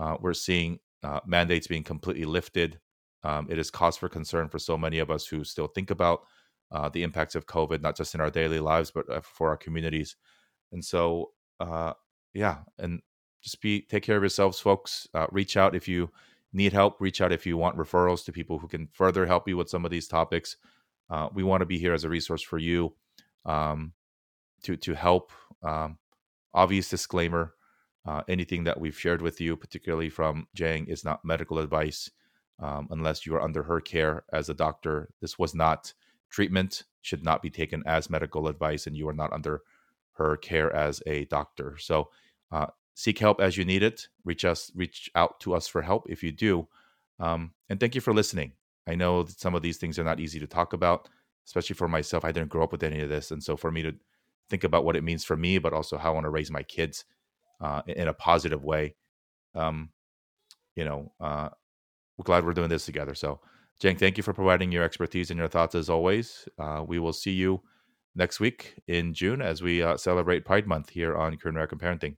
uh, 0.00 0.16
we're 0.20 0.34
seeing 0.34 0.78
uh, 1.02 1.20
mandates 1.26 1.66
being 1.66 1.84
completely 1.84 2.24
lifted, 2.24 2.78
um, 3.22 3.46
it 3.50 3.58
is 3.58 3.70
cause 3.70 3.96
for 3.96 4.08
concern 4.08 4.48
for 4.48 4.58
so 4.58 4.76
many 4.76 4.98
of 4.98 5.10
us 5.10 5.26
who 5.26 5.44
still 5.44 5.66
think 5.66 5.90
about 5.90 6.20
uh, 6.72 6.88
the 6.88 7.02
impacts 7.02 7.34
of 7.34 7.46
COVID, 7.46 7.80
not 7.80 7.96
just 7.96 8.14
in 8.14 8.20
our 8.20 8.30
daily 8.30 8.60
lives, 8.60 8.90
but 8.90 9.08
uh, 9.10 9.20
for 9.20 9.48
our 9.48 9.56
communities. 9.56 10.16
And 10.72 10.84
so, 10.84 11.30
uh, 11.60 11.92
yeah, 12.34 12.58
and 12.78 13.00
just 13.42 13.60
be 13.60 13.82
take 13.82 14.02
care 14.02 14.16
of 14.16 14.22
yourselves, 14.22 14.58
folks. 14.58 15.06
Reach 15.30 15.56
out 15.56 15.76
if 15.76 15.86
you 15.86 16.10
need 16.56 16.72
help. 16.72 17.00
Reach 17.00 17.20
out 17.20 17.32
if 17.32 17.46
you 17.46 17.56
want 17.56 17.76
referrals 17.76 18.24
to 18.24 18.32
people 18.32 18.58
who 18.58 18.68
can 18.68 18.88
further 18.92 19.26
help 19.26 19.46
you 19.46 19.56
with 19.56 19.68
some 19.68 19.84
of 19.84 19.90
these 19.90 20.08
topics. 20.08 20.56
Uh, 21.10 21.28
we 21.32 21.44
want 21.44 21.60
to 21.60 21.66
be 21.66 21.78
here 21.78 21.94
as 21.94 22.04
a 22.04 22.08
resource 22.08 22.42
for 22.42 22.58
you 22.58 22.94
um, 23.44 23.92
to 24.64 24.76
to 24.76 24.94
help. 24.94 25.32
Um, 25.62 25.98
obvious 26.54 26.88
disclaimer: 26.88 27.54
uh, 28.06 28.22
anything 28.28 28.64
that 28.64 28.80
we've 28.80 28.98
shared 28.98 29.22
with 29.22 29.40
you, 29.40 29.56
particularly 29.56 30.08
from 30.08 30.48
Jang, 30.54 30.86
is 30.86 31.04
not 31.04 31.24
medical 31.24 31.58
advice 31.58 32.10
um, 32.60 32.88
unless 32.90 33.26
you 33.26 33.34
are 33.36 33.42
under 33.42 33.62
her 33.64 33.80
care 33.80 34.24
as 34.32 34.48
a 34.48 34.54
doctor. 34.54 35.10
This 35.20 35.38
was 35.38 35.54
not 35.54 35.92
treatment; 36.30 36.84
should 37.02 37.22
not 37.22 37.42
be 37.42 37.50
taken 37.50 37.82
as 37.86 38.10
medical 38.10 38.48
advice, 38.48 38.86
and 38.86 38.96
you 38.96 39.08
are 39.08 39.14
not 39.14 39.32
under 39.32 39.62
her 40.14 40.36
care 40.36 40.74
as 40.74 41.02
a 41.06 41.26
doctor. 41.26 41.76
So 41.78 42.08
uh, 42.50 42.66
seek 42.96 43.18
help 43.18 43.40
as 43.42 43.58
you 43.58 43.64
need 43.64 43.82
it. 43.82 44.08
Reach 44.24 44.44
us, 44.44 44.72
reach 44.74 45.10
out 45.14 45.38
to 45.40 45.54
us 45.54 45.68
for 45.68 45.82
help 45.82 46.06
if 46.08 46.22
you 46.22 46.32
do. 46.32 46.66
Um, 47.20 47.52
and 47.68 47.78
thank 47.78 47.94
you 47.94 48.00
for 48.00 48.14
listening. 48.14 48.52
I 48.88 48.94
know 48.94 49.22
that 49.22 49.38
some 49.38 49.54
of 49.54 49.60
these 49.60 49.76
things 49.76 49.98
are 49.98 50.04
not 50.04 50.18
easy 50.18 50.40
to 50.40 50.46
talk 50.46 50.72
about, 50.72 51.08
especially 51.46 51.74
for 51.74 51.88
myself. 51.88 52.24
I 52.24 52.32
didn't 52.32 52.48
grow 52.48 52.64
up 52.64 52.72
with 52.72 52.82
any 52.82 53.00
of 53.00 53.10
this, 53.10 53.30
and 53.30 53.42
so 53.42 53.56
for 53.56 53.70
me 53.70 53.82
to 53.82 53.92
think 54.48 54.64
about 54.64 54.84
what 54.84 54.96
it 54.96 55.04
means 55.04 55.24
for 55.24 55.36
me, 55.36 55.58
but 55.58 55.74
also 55.74 55.98
how 55.98 56.10
I 56.10 56.14
want 56.14 56.24
to 56.24 56.30
raise 56.30 56.50
my 56.50 56.62
kids 56.62 57.04
uh, 57.60 57.82
in 57.86 58.08
a 58.08 58.14
positive 58.14 58.64
way. 58.64 58.94
Um, 59.54 59.90
you 60.74 60.84
know, 60.84 61.12
uh, 61.20 61.50
we're 62.16 62.24
glad 62.24 62.46
we're 62.46 62.54
doing 62.54 62.70
this 62.70 62.86
together. 62.86 63.14
So, 63.14 63.40
Jang, 63.78 63.96
thank 63.96 64.16
you 64.16 64.22
for 64.22 64.32
providing 64.32 64.72
your 64.72 64.84
expertise 64.84 65.30
and 65.30 65.38
your 65.38 65.48
thoughts 65.48 65.74
as 65.74 65.90
always. 65.90 66.48
Uh, 66.58 66.82
we 66.86 66.98
will 66.98 67.12
see 67.12 67.32
you 67.32 67.60
next 68.14 68.40
week 68.40 68.76
in 68.86 69.12
June 69.12 69.42
as 69.42 69.60
we 69.60 69.82
uh, 69.82 69.98
celebrate 69.98 70.46
Pride 70.46 70.66
Month 70.66 70.90
here 70.90 71.14
on 71.14 71.36
Korean 71.36 71.56
American 71.56 71.78
Parenting. 71.78 72.16